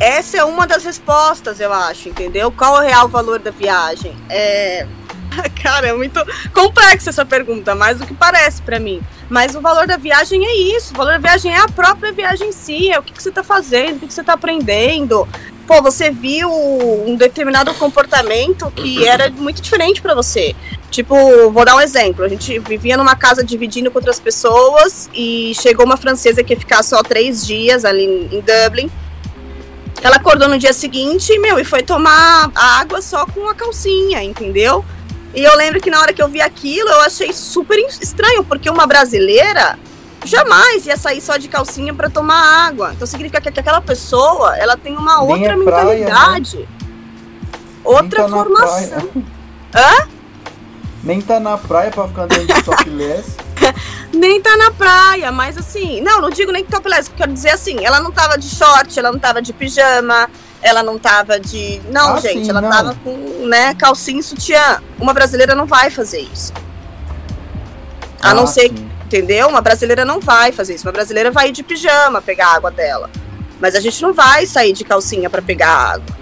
Essa 0.00 0.38
é 0.38 0.44
uma 0.44 0.66
das 0.66 0.84
respostas, 0.84 1.60
eu 1.60 1.72
acho, 1.72 2.08
entendeu? 2.08 2.50
Qual 2.50 2.76
é 2.76 2.84
o 2.84 2.88
real 2.88 3.08
valor 3.08 3.38
da 3.38 3.50
viagem? 3.50 4.16
É. 4.28 4.86
Cara, 5.62 5.88
é 5.88 5.92
muito 5.92 6.20
complexa 6.52 7.10
essa 7.10 7.24
pergunta, 7.24 7.74
mais 7.74 7.98
do 7.98 8.06
que 8.06 8.14
parece 8.14 8.62
pra 8.62 8.78
mim. 8.78 9.00
Mas 9.28 9.54
o 9.54 9.60
valor 9.60 9.86
da 9.86 9.96
viagem 9.96 10.44
é 10.44 10.76
isso. 10.76 10.94
O 10.94 10.96
valor 10.96 11.12
da 11.12 11.18
viagem 11.18 11.52
é 11.52 11.58
a 11.58 11.68
própria 11.68 12.12
viagem 12.12 12.48
em 12.48 12.52
si. 12.52 12.90
É 12.90 12.98
o 12.98 13.02
que, 13.02 13.12
que 13.12 13.22
você 13.22 13.30
tá 13.30 13.42
fazendo, 13.42 13.96
o 13.96 14.00
que, 14.00 14.06
que 14.06 14.14
você 14.14 14.22
tá 14.22 14.34
aprendendo. 14.34 15.26
Pô, 15.66 15.80
você 15.80 16.10
viu 16.10 16.50
um 16.50 17.16
determinado 17.16 17.72
comportamento 17.74 18.70
que 18.72 19.06
era 19.06 19.30
muito 19.30 19.62
diferente 19.62 20.02
pra 20.02 20.14
você. 20.14 20.54
Tipo, 20.90 21.50
vou 21.50 21.64
dar 21.64 21.74
um 21.74 21.80
exemplo. 21.80 22.22
A 22.22 22.28
gente 22.28 22.58
vivia 22.58 22.96
numa 22.96 23.16
casa 23.16 23.42
dividindo 23.42 23.90
com 23.90 23.98
outras 23.98 24.20
pessoas 24.20 25.08
e 25.14 25.52
chegou 25.60 25.86
uma 25.86 25.96
francesa 25.96 26.44
que 26.44 26.52
ia 26.52 26.60
ficar 26.60 26.82
só 26.82 27.02
três 27.02 27.46
dias 27.46 27.84
ali 27.84 28.04
em 28.04 28.40
Dublin. 28.42 28.90
Ela 30.02 30.16
acordou 30.16 30.48
no 30.48 30.58
dia 30.58 30.74
seguinte, 30.74 31.38
meu, 31.38 31.58
e 31.58 31.64
foi 31.64 31.82
tomar 31.82 32.50
água 32.54 33.00
só 33.00 33.24
com 33.24 33.48
a 33.48 33.54
calcinha, 33.54 34.22
entendeu? 34.22 34.84
E 35.34 35.42
eu 35.42 35.56
lembro 35.56 35.80
que 35.80 35.90
na 35.90 36.00
hora 36.00 36.12
que 36.12 36.22
eu 36.22 36.28
vi 36.28 36.40
aquilo, 36.40 36.88
eu 36.88 37.00
achei 37.00 37.32
super 37.32 37.76
estranho, 38.00 38.44
porque 38.44 38.70
uma 38.70 38.86
brasileira 38.86 39.78
jamais 40.24 40.86
ia 40.86 40.96
sair 40.96 41.20
só 41.20 41.36
de 41.36 41.48
calcinha 41.48 41.92
para 41.92 42.08
tomar 42.08 42.66
água. 42.66 42.92
Então 42.94 43.06
significa 43.06 43.40
que 43.40 43.60
aquela 43.60 43.80
pessoa, 43.80 44.56
ela 44.56 44.76
tem 44.76 44.96
uma 44.96 45.20
Nem 45.24 45.30
outra 45.30 45.52
é 45.52 45.64
praia, 45.64 45.84
mentalidade. 45.84 46.68
Outra 47.82 48.22
Nem 48.22 48.30
tá 48.30 48.36
formação. 48.36 49.10
Hã? 49.74 50.08
Nem 51.02 51.20
tá 51.20 51.38
na 51.38 51.58
praia 51.58 51.90
pra 51.90 52.08
ficar 52.08 52.22
andando 52.22 52.46
de 52.46 52.62
topless. 52.62 53.36
Nem 54.14 54.40
tá 54.40 54.56
na 54.56 54.70
praia, 54.70 55.32
mas 55.32 55.58
assim, 55.58 56.00
não, 56.00 56.20
não 56.20 56.30
digo 56.30 56.52
nem 56.52 56.64
topless, 56.64 57.10
quero 57.10 57.32
dizer 57.32 57.50
assim, 57.50 57.84
ela 57.84 57.98
não 57.98 58.12
tava 58.12 58.38
de 58.38 58.48
short, 58.48 58.96
ela 58.96 59.10
não 59.10 59.18
tava 59.18 59.42
de 59.42 59.52
pijama, 59.52 60.30
ela 60.64 60.82
não 60.82 60.98
tava 60.98 61.38
de. 61.38 61.80
Não, 61.90 62.14
Ah, 62.14 62.20
gente, 62.20 62.44
sim, 62.44 62.50
ela 62.50 62.60
não. 62.62 62.70
tava 62.70 62.96
com, 63.04 63.12
né, 63.46 63.74
calcinha 63.74 64.18
e 64.18 64.22
sutiã. 64.22 64.80
Uma 64.98 65.12
brasileira 65.12 65.54
não 65.54 65.66
vai 65.66 65.90
fazer 65.90 66.20
isso. 66.22 66.52
A 68.20 68.32
não 68.32 68.44
Ah, 68.44 68.46
ser 68.46 68.68
sim. 68.70 68.90
Entendeu? 69.04 69.46
Uma 69.48 69.60
brasileira 69.60 70.04
não 70.04 70.18
vai 70.18 70.50
fazer 70.50 70.74
isso. 70.74 70.86
Uma 70.86 70.92
brasileira 70.92 71.30
vai 71.30 71.50
ir 71.50 71.52
de 71.52 71.62
pijama 71.62 72.20
pegar 72.22 72.48
a 72.48 72.54
água 72.56 72.70
dela. 72.70 73.08
Mas 73.60 73.74
a 73.76 73.80
gente 73.80 74.00
não 74.02 74.12
vai 74.12 74.46
sair 74.46 74.72
de 74.72 74.82
calcinha 74.82 75.28
para 75.30 75.42
pegar 75.42 75.68
a 75.68 75.92
água. 75.92 76.16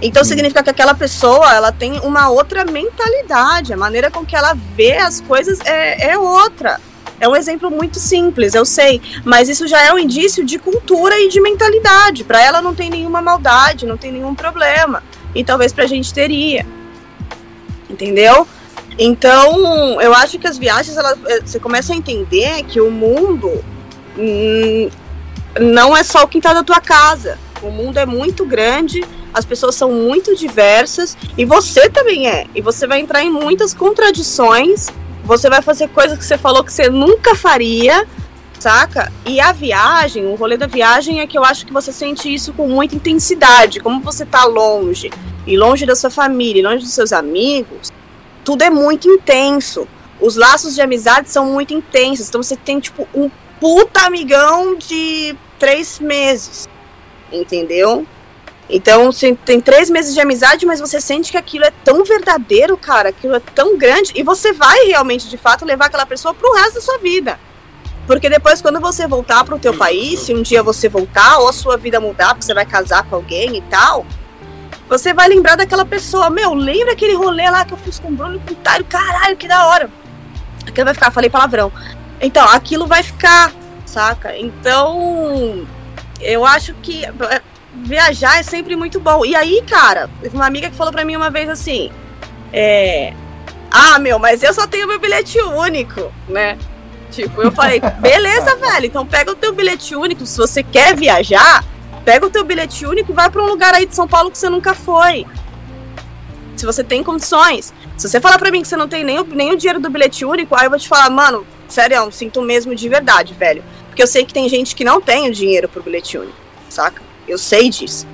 Então 0.00 0.22
significa 0.24 0.62
que 0.62 0.70
aquela 0.70 0.94
pessoa, 0.94 1.52
ela 1.52 1.72
tem 1.72 1.98
uma 2.00 2.30
outra 2.30 2.64
mentalidade. 2.64 3.72
A 3.72 3.76
maneira 3.76 4.10
com 4.12 4.24
que 4.24 4.36
ela 4.36 4.54
vê 4.76 4.96
as 4.96 5.20
coisas 5.20 5.58
é, 5.66 6.12
é 6.12 6.16
outra. 6.18 6.80
É 7.20 7.28
um 7.28 7.34
exemplo 7.34 7.70
muito 7.70 7.98
simples, 7.98 8.54
eu 8.54 8.64
sei, 8.64 9.00
mas 9.24 9.48
isso 9.48 9.66
já 9.66 9.82
é 9.84 9.92
um 9.92 9.98
indício 9.98 10.44
de 10.44 10.58
cultura 10.58 11.18
e 11.18 11.28
de 11.28 11.40
mentalidade. 11.40 12.24
Para 12.24 12.40
ela 12.42 12.62
não 12.62 12.74
tem 12.74 12.88
nenhuma 12.88 13.20
maldade, 13.20 13.86
não 13.86 13.96
tem 13.96 14.12
nenhum 14.12 14.34
problema. 14.34 15.02
E 15.34 15.42
talvez 15.42 15.72
pra 15.72 15.86
gente 15.86 16.14
teria. 16.14 16.64
Entendeu? 17.90 18.46
Então, 18.98 20.00
eu 20.00 20.12
acho 20.14 20.38
que 20.38 20.46
as 20.46 20.58
viagens, 20.58 20.96
eh, 20.96 21.40
você 21.44 21.60
começa 21.60 21.92
a 21.92 21.96
entender 21.96 22.64
que 22.64 22.80
o 22.80 22.90
mundo 22.90 23.64
hum, 24.18 24.90
não 25.60 25.96
é 25.96 26.02
só 26.02 26.24
o 26.24 26.28
quintal 26.28 26.52
da 26.52 26.64
tua 26.64 26.80
casa. 26.80 27.38
O 27.62 27.70
mundo 27.70 27.98
é 27.98 28.06
muito 28.06 28.44
grande, 28.44 29.04
as 29.32 29.44
pessoas 29.44 29.74
são 29.74 29.90
muito 29.92 30.34
diversas 30.34 31.16
e 31.36 31.44
você 31.44 31.88
também 31.88 32.28
é. 32.28 32.46
E 32.54 32.60
você 32.60 32.86
vai 32.86 33.00
entrar 33.00 33.22
em 33.22 33.30
muitas 33.30 33.72
contradições. 33.74 34.88
Você 35.28 35.50
vai 35.50 35.60
fazer 35.60 35.88
coisas 35.88 36.16
que 36.16 36.24
você 36.24 36.38
falou 36.38 36.64
que 36.64 36.72
você 36.72 36.88
nunca 36.88 37.34
faria, 37.34 38.08
saca? 38.58 39.12
E 39.26 39.38
a 39.38 39.52
viagem, 39.52 40.24
o 40.24 40.34
rolê 40.34 40.56
da 40.56 40.66
viagem 40.66 41.20
é 41.20 41.26
que 41.26 41.36
eu 41.36 41.44
acho 41.44 41.66
que 41.66 41.72
você 41.72 41.92
sente 41.92 42.32
isso 42.32 42.54
com 42.54 42.66
muita 42.66 42.96
intensidade. 42.96 43.78
Como 43.78 44.00
você 44.00 44.24
tá 44.24 44.46
longe, 44.46 45.10
e 45.46 45.54
longe 45.54 45.84
da 45.84 45.94
sua 45.94 46.08
família, 46.08 46.60
e 46.60 46.62
longe 46.62 46.82
dos 46.82 46.94
seus 46.94 47.12
amigos, 47.12 47.92
tudo 48.42 48.62
é 48.62 48.70
muito 48.70 49.06
intenso. 49.06 49.86
Os 50.18 50.34
laços 50.34 50.74
de 50.74 50.80
amizade 50.80 51.28
são 51.28 51.44
muito 51.44 51.74
intensos. 51.74 52.30
Então 52.30 52.42
você 52.42 52.56
tem, 52.56 52.80
tipo, 52.80 53.06
um 53.14 53.30
puta 53.60 54.06
amigão 54.06 54.76
de 54.76 55.36
três 55.58 56.00
meses. 56.00 56.66
Entendeu? 57.30 58.06
Então 58.70 59.10
tem 59.44 59.60
três 59.60 59.88
meses 59.88 60.12
de 60.12 60.20
amizade, 60.20 60.66
mas 60.66 60.78
você 60.78 61.00
sente 61.00 61.30
que 61.30 61.38
aquilo 61.38 61.64
é 61.64 61.72
tão 61.82 62.04
verdadeiro, 62.04 62.76
cara, 62.76 63.08
aquilo 63.08 63.34
é 63.34 63.40
tão 63.40 63.78
grande, 63.78 64.12
e 64.14 64.22
você 64.22 64.52
vai 64.52 64.86
realmente, 64.86 65.28
de 65.28 65.38
fato, 65.38 65.64
levar 65.64 65.86
aquela 65.86 66.04
pessoa 66.04 66.34
pro 66.34 66.52
resto 66.52 66.74
da 66.74 66.80
sua 66.82 66.98
vida. 66.98 67.40
Porque 68.06 68.28
depois, 68.28 68.62
quando 68.62 68.80
você 68.80 69.06
voltar 69.06 69.44
pro 69.44 69.58
teu 69.58 69.74
país, 69.74 70.20
se 70.20 70.34
um 70.34 70.42
dia 70.42 70.62
você 70.62 70.88
voltar, 70.88 71.38
ou 71.38 71.48
a 71.48 71.52
sua 71.52 71.76
vida 71.76 72.00
mudar, 72.00 72.28
porque 72.28 72.44
você 72.44 72.54
vai 72.54 72.64
casar 72.64 73.04
com 73.04 73.16
alguém 73.16 73.56
e 73.56 73.62
tal, 73.62 74.06
você 74.88 75.12
vai 75.12 75.28
lembrar 75.28 75.56
daquela 75.56 75.84
pessoa. 75.84 76.30
Meu, 76.30 76.54
lembra 76.54 76.92
aquele 76.92 77.14
rolê 77.14 77.50
lá 77.50 77.66
que 77.66 77.74
eu 77.74 77.78
fiz 77.78 77.98
com 77.98 78.08
o 78.08 78.12
Bruno 78.12 78.36
e 78.36 78.38
com 78.38 78.54
o 78.54 78.56
Tário? 78.56 78.86
Caralho, 78.86 79.36
que 79.36 79.46
da 79.46 79.66
hora. 79.66 79.90
Aquilo 80.66 80.86
vai 80.86 80.94
ficar, 80.94 81.10
falei 81.10 81.28
palavrão. 81.28 81.70
Então, 82.18 82.46
aquilo 82.48 82.86
vai 82.86 83.02
ficar, 83.02 83.52
saca? 83.84 84.36
Então, 84.38 85.66
eu 86.18 86.46
acho 86.46 86.72
que 86.74 87.02
viajar 87.84 88.38
é 88.38 88.42
sempre 88.42 88.76
muito 88.76 89.00
bom. 89.00 89.24
E 89.24 89.34
aí, 89.34 89.62
cara, 89.68 90.10
uma 90.32 90.46
amiga 90.46 90.70
que 90.70 90.76
falou 90.76 90.92
pra 90.92 91.04
mim 91.04 91.16
uma 91.16 91.30
vez 91.30 91.48
assim: 91.48 91.90
é. 92.52 93.12
Ah, 93.70 93.98
meu, 93.98 94.18
mas 94.18 94.42
eu 94.42 94.52
só 94.54 94.66
tenho 94.66 94.88
meu 94.88 94.98
bilhete 94.98 95.38
único, 95.40 96.12
né? 96.28 96.58
Tipo, 97.10 97.42
eu 97.42 97.52
falei, 97.52 97.80
beleza, 98.00 98.56
velho, 98.56 98.86
então 98.86 99.06
pega 99.06 99.30
o 99.30 99.36
teu 99.36 99.52
bilhete 99.52 99.94
único, 99.94 100.24
se 100.26 100.36
você 100.36 100.62
quer 100.62 100.96
viajar, 100.96 101.64
pega 102.04 102.26
o 102.26 102.30
teu 102.30 102.44
bilhete 102.44 102.86
único 102.86 103.12
e 103.12 103.14
vai 103.14 103.30
pra 103.30 103.42
um 103.42 103.46
lugar 103.46 103.74
aí 103.74 103.86
de 103.86 103.94
São 103.94 104.08
Paulo 104.08 104.30
que 104.30 104.38
você 104.38 104.48
nunca 104.48 104.74
foi. 104.74 105.26
Se 106.56 106.66
você 106.66 106.82
tem 106.82 107.04
condições. 107.04 107.72
Se 107.96 108.08
você 108.08 108.20
falar 108.20 108.38
pra 108.38 108.50
mim 108.50 108.62
que 108.62 108.68
você 108.68 108.76
não 108.76 108.88
tem 108.88 109.04
nem 109.04 109.20
o, 109.20 109.24
nem 109.24 109.52
o 109.52 109.56
dinheiro 109.56 109.80
do 109.80 109.90
bilhete 109.90 110.24
único, 110.24 110.54
aí 110.56 110.66
eu 110.66 110.70
vou 110.70 110.78
te 110.78 110.88
falar, 110.88 111.08
mano, 111.10 111.46
sério, 111.68 112.10
sinto 112.10 112.42
mesmo 112.42 112.74
de 112.74 112.88
verdade, 112.88 113.34
velho. 113.34 113.62
Porque 113.86 114.02
eu 114.02 114.06
sei 114.06 114.24
que 114.24 114.32
tem 114.32 114.48
gente 114.48 114.74
que 114.74 114.84
não 114.84 115.00
tem 115.00 115.28
o 115.28 115.32
dinheiro 115.32 115.68
pro 115.68 115.82
bilhete 115.82 116.18
único, 116.18 116.36
saca? 116.68 117.07
Eu 117.28 117.38
sei 117.38 117.68
disso. 117.70 118.06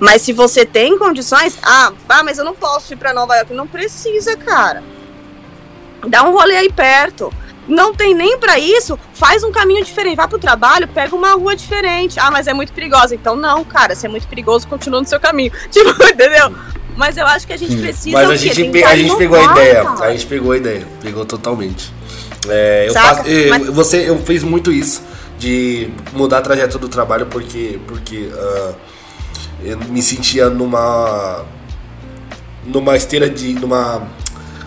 Mas 0.00 0.22
se 0.22 0.32
você 0.32 0.64
tem 0.64 0.98
condições, 0.98 1.56
ah, 1.62 1.92
ah, 2.08 2.22
mas 2.22 2.38
eu 2.38 2.44
não 2.44 2.54
posso 2.54 2.92
ir 2.92 2.96
pra 2.96 3.12
Nova 3.12 3.36
York. 3.36 3.52
Não 3.52 3.66
precisa, 3.66 4.36
cara. 4.36 4.82
Dá 6.08 6.24
um 6.24 6.32
rolê 6.32 6.56
aí 6.56 6.72
perto. 6.72 7.32
Não 7.68 7.94
tem 7.94 8.12
nem 8.12 8.36
pra 8.38 8.58
isso, 8.58 8.98
faz 9.14 9.44
um 9.44 9.52
caminho 9.52 9.84
diferente. 9.84 10.16
Vai 10.16 10.26
pro 10.26 10.38
trabalho, 10.38 10.88
pega 10.88 11.14
uma 11.14 11.32
rua 11.34 11.54
diferente. 11.54 12.18
Ah, 12.18 12.30
mas 12.30 12.48
é 12.48 12.52
muito 12.52 12.72
perigosa. 12.72 13.14
Então, 13.14 13.36
não, 13.36 13.64
cara, 13.64 13.94
se 13.94 14.04
é 14.04 14.08
muito 14.08 14.26
perigoso, 14.26 14.66
continua 14.66 15.00
no 15.00 15.06
seu 15.06 15.20
caminho. 15.20 15.52
Tipo, 15.70 15.90
entendeu? 16.02 16.52
Mas 16.96 17.16
eu 17.16 17.26
acho 17.26 17.46
que 17.46 17.52
a 17.52 17.56
gente 17.56 17.76
precisa. 17.76 18.18
Mas 18.18 18.30
a 18.30 18.36
gente, 18.36 18.64
pe- 18.70 18.84
a 18.84 18.96
gente 18.96 19.16
pegou 19.16 19.38
a 19.38 19.44
ideia. 19.52 19.84
cara. 19.84 20.04
A 20.06 20.12
gente 20.12 20.26
pegou 20.26 20.52
a 20.52 20.56
ideia. 20.56 20.86
Pegou 21.00 21.24
totalmente. 21.24 21.92
É, 22.48 22.86
eu 22.88 22.92
faço, 22.92 23.28
eu- 23.28 23.48
Mas- 23.50 23.66
você, 23.68 24.08
eu 24.10 24.18
fiz 24.18 24.42
muito 24.42 24.72
isso 24.72 25.00
de 25.38 25.88
mudar 26.12 26.38
a 26.38 26.40
trajetória 26.42 26.78
do 26.78 26.88
trabalho 26.88 27.26
porque, 27.26 27.78
porque 27.86 28.28
ah, 28.34 28.72
eu 29.64 29.78
me 29.78 30.02
sentia 30.02 30.48
numa 30.50 31.44
numa 32.64 32.96
esteira 32.96 33.28
de 33.28 33.54
numa 33.54 34.06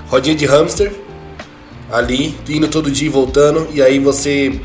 rodinha 0.07 0.36
de 0.36 0.45
hamster 0.45 0.91
ali 1.91 2.36
indo 2.49 2.68
todo 2.68 2.91
dia 2.91 3.07
e 3.07 3.09
voltando 3.09 3.68
e 3.74 3.82
aí 3.82 3.99
você 3.99 4.59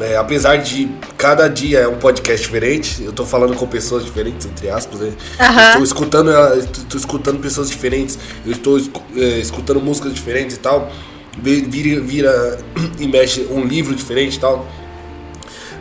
é, 0.00 0.16
apesar 0.16 0.56
de 0.56 0.88
cada 1.16 1.48
dia 1.48 1.80
é 1.80 1.88
um 1.88 1.96
podcast 1.98 2.46
diferente, 2.46 3.02
eu 3.02 3.12
tô 3.12 3.26
falando 3.26 3.56
com 3.56 3.66
pessoas 3.66 4.04
diferentes, 4.04 4.46
entre 4.46 4.70
aspas, 4.70 5.00
né? 5.00 5.12
Aham. 5.40 5.66
Estou 5.70 5.82
escutando, 5.82 6.30
ela- 6.30 6.56
estou 6.56 6.96
escutando 7.00 7.40
pessoas 7.40 7.68
diferentes, 7.68 8.16
eu 8.46 8.52
estou 8.52 8.80
é, 9.16 9.20
escutando 9.40 9.80
músicas 9.80 10.14
diferentes 10.14 10.54
e 10.54 10.60
tal. 10.60 10.88
Vi- 11.42 11.62
Vira, 11.62 12.00
vira 12.00 12.58
e 13.00 13.08
mexe 13.08 13.40
um 13.50 13.64
livro 13.64 13.92
diferente 13.92 14.36
e 14.36 14.38
tal. 14.38 14.68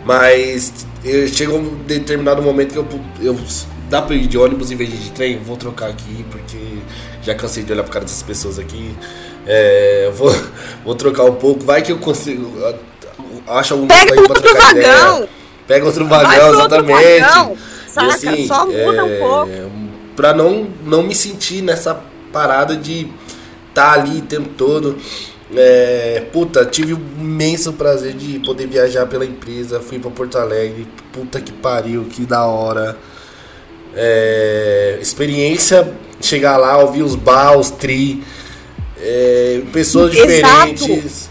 Mas 0.07 0.85
chegou 1.33 1.59
um 1.59 1.75
determinado 1.85 2.41
momento 2.41 2.71
que 2.71 2.77
eu, 2.77 2.87
eu. 3.21 3.37
Dá 3.89 4.01
pra 4.01 4.15
ir 4.15 4.27
de 4.27 4.37
ônibus 4.37 4.71
em 4.71 4.75
vez 4.77 4.89
de 4.89 5.11
trem? 5.11 5.37
Vou 5.39 5.57
trocar 5.57 5.89
aqui, 5.89 6.25
porque 6.31 6.57
já 7.21 7.35
cansei 7.35 7.63
de 7.63 7.71
olhar 7.73 7.83
pra 7.83 7.91
cara 7.91 8.05
dessas 8.05 8.23
pessoas 8.23 8.57
aqui. 8.57 8.95
É, 9.45 10.09
vou, 10.15 10.33
vou 10.85 10.95
trocar 10.95 11.25
um 11.25 11.35
pouco. 11.35 11.63
Vai 11.65 11.81
que 11.81 11.91
eu 11.91 11.97
consigo. 11.97 12.53
Acho 13.47 13.73
algum 13.73 13.87
Pega 13.87 14.13
aí 14.13 14.21
pra 14.21 14.21
outro 14.21 14.41
trocar 14.41 14.61
vagão. 14.73 15.15
ideia. 15.17 15.29
Pega 15.67 15.85
outro 15.85 16.07
vagão, 16.07 16.29
pro 16.31 16.59
outro 16.59 16.59
exatamente. 16.59 17.19
vagão, 17.19 17.57
E 17.85 17.89
Saca? 17.89 18.07
assim, 18.07 18.47
Só 18.47 18.65
muda 18.65 19.03
um 19.03 19.09
é, 19.09 19.19
pouco. 19.19 19.71
Pra 20.15 20.33
não, 20.33 20.67
não 20.85 21.03
me 21.03 21.13
sentir 21.13 21.61
nessa 21.61 22.01
parada 22.31 22.77
de 22.77 23.09
estar 23.69 23.93
ali 23.93 24.19
o 24.19 24.21
tempo 24.21 24.49
todo. 24.57 24.97
É, 25.55 26.23
puta, 26.33 26.65
tive 26.65 26.93
o 26.93 26.99
imenso 27.19 27.71
prazer 27.73 28.13
de 28.13 28.39
poder 28.39 28.67
viajar 28.67 29.05
pela 29.05 29.25
empresa. 29.25 29.79
Fui 29.79 29.97
pra 29.99 30.11
Porto 30.11 30.37
Alegre. 30.37 30.87
Puta 31.13 31.39
que 31.39 31.51
pariu, 31.53 32.03
que 32.05 32.25
da 32.25 32.45
hora. 32.45 32.97
É, 33.95 34.99
experiência, 35.01 35.91
chegar 36.21 36.57
lá, 36.57 36.77
ouvir 36.77 37.01
os 37.03 37.15
bar, 37.15 37.57
os 37.57 37.69
tri. 37.71 38.23
é, 39.01 39.61
pessoas 39.71 40.13
Exato. 40.13 40.73
diferentes. 40.75 41.29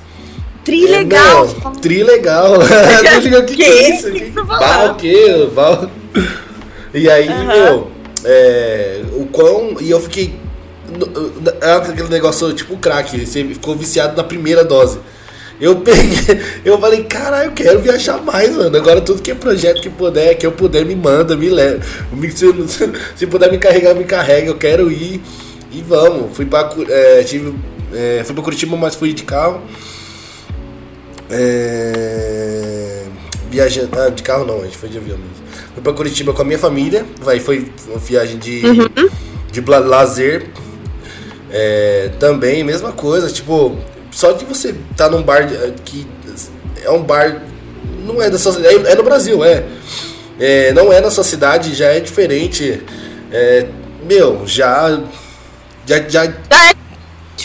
Tri 0.65 0.85
É, 0.87 0.99
legal. 0.99 1.47
não, 1.63 1.73
tri 1.77 2.03
legal. 2.03 2.55
O 3.39 3.45
que, 3.45 3.55
que 3.55 3.63
é 3.63 3.91
isso? 3.95 4.11
Que 4.11 4.31
tá 4.33 4.93
o 4.93 4.95
quê? 4.97 5.49
E 6.95 7.09
aí, 7.11 7.29
Aham. 7.29 7.45
meu, 7.47 7.91
é, 8.25 9.03
o 9.13 9.27
quão. 9.27 9.77
E 9.81 9.91
eu 9.91 10.01
fiquei. 10.01 10.35
É 11.61 11.73
aquele 11.73 12.09
negócio 12.09 12.53
tipo 12.53 12.77
crack, 12.77 13.27
você 13.27 13.45
ficou 13.45 13.75
viciado 13.77 14.17
na 14.17 14.25
primeira 14.25 14.65
dose. 14.65 14.99
Eu 15.61 15.77
peguei, 15.77 16.39
eu 16.65 16.79
falei, 16.79 17.05
caralho, 17.05 17.49
eu 17.49 17.53
quero 17.53 17.81
viajar 17.81 18.23
mais, 18.23 18.55
mano. 18.55 18.77
Agora 18.77 19.01
tudo 19.01 19.23
que 19.23 19.31
é 19.31 19.35
projeto 19.35 19.81
que 19.81 19.89
puder, 19.89 20.35
que 20.37 20.47
eu 20.47 20.53
puder, 20.53 20.85
me 20.85 20.95
manda, 20.95 21.35
me 21.35 21.49
leva. 21.49 21.81
Se, 22.37 22.93
se 23.17 23.27
puder 23.27 23.51
me 23.51 23.57
carregar, 23.59 23.95
me 23.95 24.05
carrega. 24.05 24.49
Eu 24.49 24.57
quero 24.57 24.91
ir 24.93 25.21
e 25.73 25.81
vamos. 25.83 26.37
Fui 26.37 26.45
pra, 26.45 26.71
é, 26.89 27.23
tive, 27.23 27.55
é, 27.95 28.23
fui 28.25 28.35
pra 28.35 28.45
Curitiba, 28.45 28.77
mas 28.77 28.95
fui 28.95 29.15
de 29.15 29.23
carro. 29.23 29.63
É, 31.31 33.05
viajando. 33.51 33.99
Ah, 33.99 34.09
de 34.11 34.23
carro 34.23 34.45
não, 34.45 34.61
a 34.61 34.65
gente 34.65 34.77
foi 34.77 34.89
de 34.89 34.99
avião 34.99 35.17
mesmo. 35.19 35.35
Fui 35.75 35.83
pra 35.83 35.93
Curitiba 35.93 36.33
com 36.33 36.43
a 36.43 36.45
minha 36.45 36.59
família. 36.59 37.05
Vai, 37.21 37.41
foi 37.41 37.71
uma 37.89 37.99
viagem 37.99 38.39
de, 38.39 38.63
de 39.51 39.61
bla- 39.61 39.79
lazer. 39.79 40.47
É, 41.59 42.11
também, 42.21 42.63
mesma 42.63 42.93
coisa. 42.93 43.31
Tipo, 43.31 43.79
só 44.11 44.33
de 44.33 44.45
você 44.45 44.75
estar 44.91 45.09
num 45.09 45.23
bar 45.23 45.47
de- 45.47 45.73
que 45.85 46.07
é 46.83 46.91
um 46.91 47.03
bar. 47.03 47.43
Não 48.05 48.21
é 48.21 48.29
da 48.29 48.39
sua 48.39 48.53
cidade. 48.53 48.87
É, 48.87 48.93
é 48.93 48.95
no 48.95 49.03
Brasil, 49.03 49.43
é. 49.43 49.65
É, 50.39 50.73
Não 50.73 50.93
é 50.93 51.01
na 51.01 51.11
sua 51.11 51.25
cidade, 51.25 51.75
já 51.75 51.87
é 51.87 52.01
diferente. 52.01 52.83
É, 53.33 53.67
meu, 54.03 54.47
já. 54.47 55.01
Já, 55.87 56.01
já 56.09 56.25
é 56.25 56.77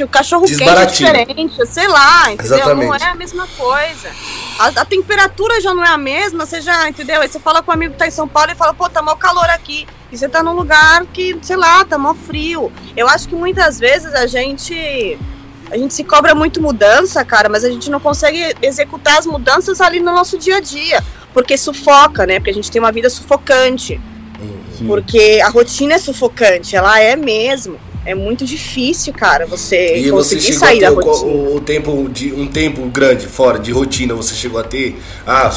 o 0.04 0.08
cachorro 0.08 0.46
quente 0.48 0.64
é 0.64 0.86
diferente, 0.86 1.66
sei 1.68 1.88
lá, 1.88 2.32
entendeu? 2.32 2.56
Exatamente. 2.58 2.88
Não 2.88 2.96
é 3.08 3.12
a 3.12 3.16
mesma 3.16 3.48
coisa. 3.58 4.10
A, 4.58 4.68
a 4.82 4.86
temperatura 4.86 5.62
já 5.62 5.74
não 5.74 5.84
é 5.84 5.90
a 5.90 5.98
mesma, 5.98 6.46
você 6.46 6.60
já, 6.62 6.88
entendeu? 6.90 7.22
Aí 7.22 7.28
você 7.28 7.40
fala 7.40 7.62
com 7.62 7.72
um 7.72 7.74
amigo 7.74 7.94
que 7.94 8.00
tá 8.00 8.08
em 8.08 8.12
São 8.12 8.28
Paulo 8.28 8.52
e 8.52 8.56
fala, 8.56 8.74
pô, 8.74 8.90
tá 8.90 9.02
mó 9.02 9.16
calor 9.16 9.48
aqui. 9.50 9.88
E 10.12 10.18
você 10.18 10.28
tá 10.28 10.44
num 10.44 10.54
lugar 10.54 11.06
que, 11.14 11.38
sei 11.42 11.56
lá, 11.56 11.86
tá 11.86 11.98
mó 11.98 12.14
frio. 12.14 12.72
Eu 12.98 13.08
acho 13.08 13.28
que 13.30 13.36
muitas 13.36 13.80
vezes 13.80 14.14
a 14.14 14.28
gente. 14.28 15.18
A 15.70 15.78
gente 15.78 15.94
se 15.94 16.04
cobra 16.04 16.36
muito 16.36 16.62
mudança, 16.62 17.24
cara, 17.24 17.48
mas 17.48 17.64
a 17.64 17.70
gente 17.70 17.90
não 17.90 18.00
consegue 18.00 18.54
executar 18.62 19.18
as 19.20 19.26
mudanças 19.26 19.80
ali 19.80 20.02
no 20.02 20.12
nosso 20.12 20.38
dia 20.38 20.58
a 20.58 20.60
dia. 20.60 21.02
Porque 21.34 21.58
sufoca, 21.58 22.26
né? 22.28 22.40
Porque 22.40 22.50
a 22.50 22.54
gente 22.54 22.70
tem 22.70 22.82
uma 22.82 22.92
vida 22.92 23.10
sufocante. 23.10 24.00
Sim. 24.78 24.86
Porque 24.88 25.40
a 25.42 25.48
rotina 25.50 25.94
é 25.94 25.98
sufocante, 25.98 26.76
ela 26.76 27.00
é 27.00 27.16
mesmo. 27.16 27.78
É 28.06 28.14
muito 28.16 28.44
difícil, 28.44 29.14
cara, 29.14 29.46
você 29.46 29.96
E 29.98 30.10
você 30.10 30.36
conseguir 30.36 30.42
chegou 30.42 30.60
sair 30.60 30.80
da 30.82 30.90
rotina. 30.90 31.26
o- 31.32 31.56
o 31.56 31.62
tempo 31.62 32.10
de 32.10 32.34
um 32.34 32.48
tempo 32.48 32.82
grande 32.88 33.28
fora 33.28 33.60
de 33.60 33.72
rotina, 33.72 34.14
você 34.16 34.34
chegou 34.34 34.60
a 34.60 34.64
ter 34.64 35.00
ah, 35.26 35.50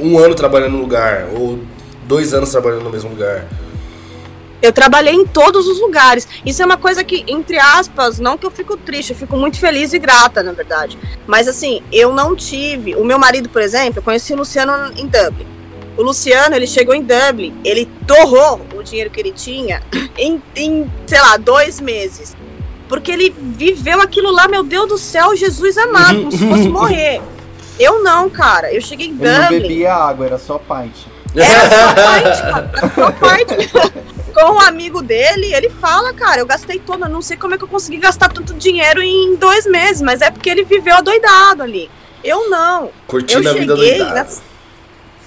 um 0.00 0.18
ano 0.18 0.34
trabalhando 0.34 0.72
no 0.72 0.80
lugar 0.80 1.28
ou 1.34 1.60
dois 2.06 2.34
anos 2.34 2.50
trabalhando 2.50 2.82
no 2.82 2.90
mesmo 2.90 3.08
lugar. 3.08 3.46
Eu 4.62 4.72
trabalhei 4.72 5.12
em 5.12 5.26
todos 5.26 5.66
os 5.66 5.80
lugares. 5.80 6.26
Isso 6.46 6.62
é 6.62 6.64
uma 6.64 6.76
coisa 6.76 7.02
que, 7.02 7.24
entre 7.26 7.58
aspas, 7.58 8.20
não 8.20 8.38
que 8.38 8.46
eu 8.46 8.50
fico 8.50 8.76
triste, 8.76 9.10
eu 9.10 9.16
fico 9.16 9.36
muito 9.36 9.58
feliz 9.58 9.92
e 9.92 9.98
grata, 9.98 10.42
na 10.42 10.52
verdade. 10.52 10.96
Mas 11.26 11.48
assim, 11.48 11.82
eu 11.92 12.14
não 12.14 12.36
tive. 12.36 12.94
O 12.94 13.04
meu 13.04 13.18
marido, 13.18 13.48
por 13.48 13.60
exemplo, 13.60 13.98
eu 13.98 14.02
conheci 14.02 14.32
o 14.32 14.36
Luciano 14.36 14.92
em 14.96 15.06
Dublin. 15.06 15.46
O 15.96 16.02
Luciano, 16.02 16.54
ele 16.54 16.66
chegou 16.66 16.94
em 16.94 17.02
Dublin, 17.02 17.54
ele 17.64 17.86
torrou 18.06 18.60
o 18.74 18.82
dinheiro 18.82 19.10
que 19.10 19.20
ele 19.20 19.32
tinha 19.32 19.82
em, 20.16 20.40
em 20.56 20.90
sei 21.06 21.20
lá, 21.20 21.36
dois 21.36 21.80
meses. 21.80 22.34
Porque 22.88 23.10
ele 23.10 23.34
viveu 23.36 24.00
aquilo 24.00 24.30
lá, 24.30 24.46
meu 24.46 24.62
Deus 24.62 24.88
do 24.88 24.96
céu, 24.98 25.34
Jesus 25.34 25.76
amado, 25.76 26.18
como 26.20 26.32
se 26.32 26.48
fosse 26.48 26.68
morrer. 26.70 27.20
Eu 27.80 28.02
não, 28.02 28.30
cara. 28.30 28.72
Eu 28.72 28.80
cheguei 28.80 29.08
em 29.08 29.16
Ele 29.20 29.28
não 29.30 29.42
Dublin. 29.42 29.60
bebia 29.62 29.94
água, 29.94 30.26
era 30.26 30.38
só 30.38 30.58
pint. 30.58 30.94
Era 31.34 31.70
só 31.70 31.94
parte, 31.94 32.42
cara. 32.42 32.70
Era 32.76 32.94
só 32.94 33.10
parte. 33.12 34.12
Com 34.32 34.54
um 34.54 34.60
amigo 34.60 35.02
dele, 35.02 35.54
ele 35.54 35.68
fala, 35.68 36.12
cara, 36.14 36.40
eu 36.40 36.46
gastei 36.46 36.78
todo, 36.78 37.04
eu 37.04 37.08
não 37.08 37.20
sei 37.20 37.36
como 37.36 37.54
é 37.54 37.58
que 37.58 37.64
eu 37.64 37.68
consegui 37.68 37.98
gastar 37.98 38.32
tanto 38.32 38.54
dinheiro 38.54 39.02
em 39.02 39.36
dois 39.36 39.66
meses, 39.66 40.00
mas 40.00 40.20
é 40.20 40.30
porque 40.30 40.48
ele 40.48 40.64
viveu 40.64 40.94
adoidado 40.94 41.62
ali. 41.62 41.90
Eu 42.24 42.48
não. 42.48 42.90
Curtindo 43.06 43.48
eu 43.48 43.50
a 43.50 43.54
vida 43.54 43.76
cheguei 43.76 43.98
doidada. 43.98 44.28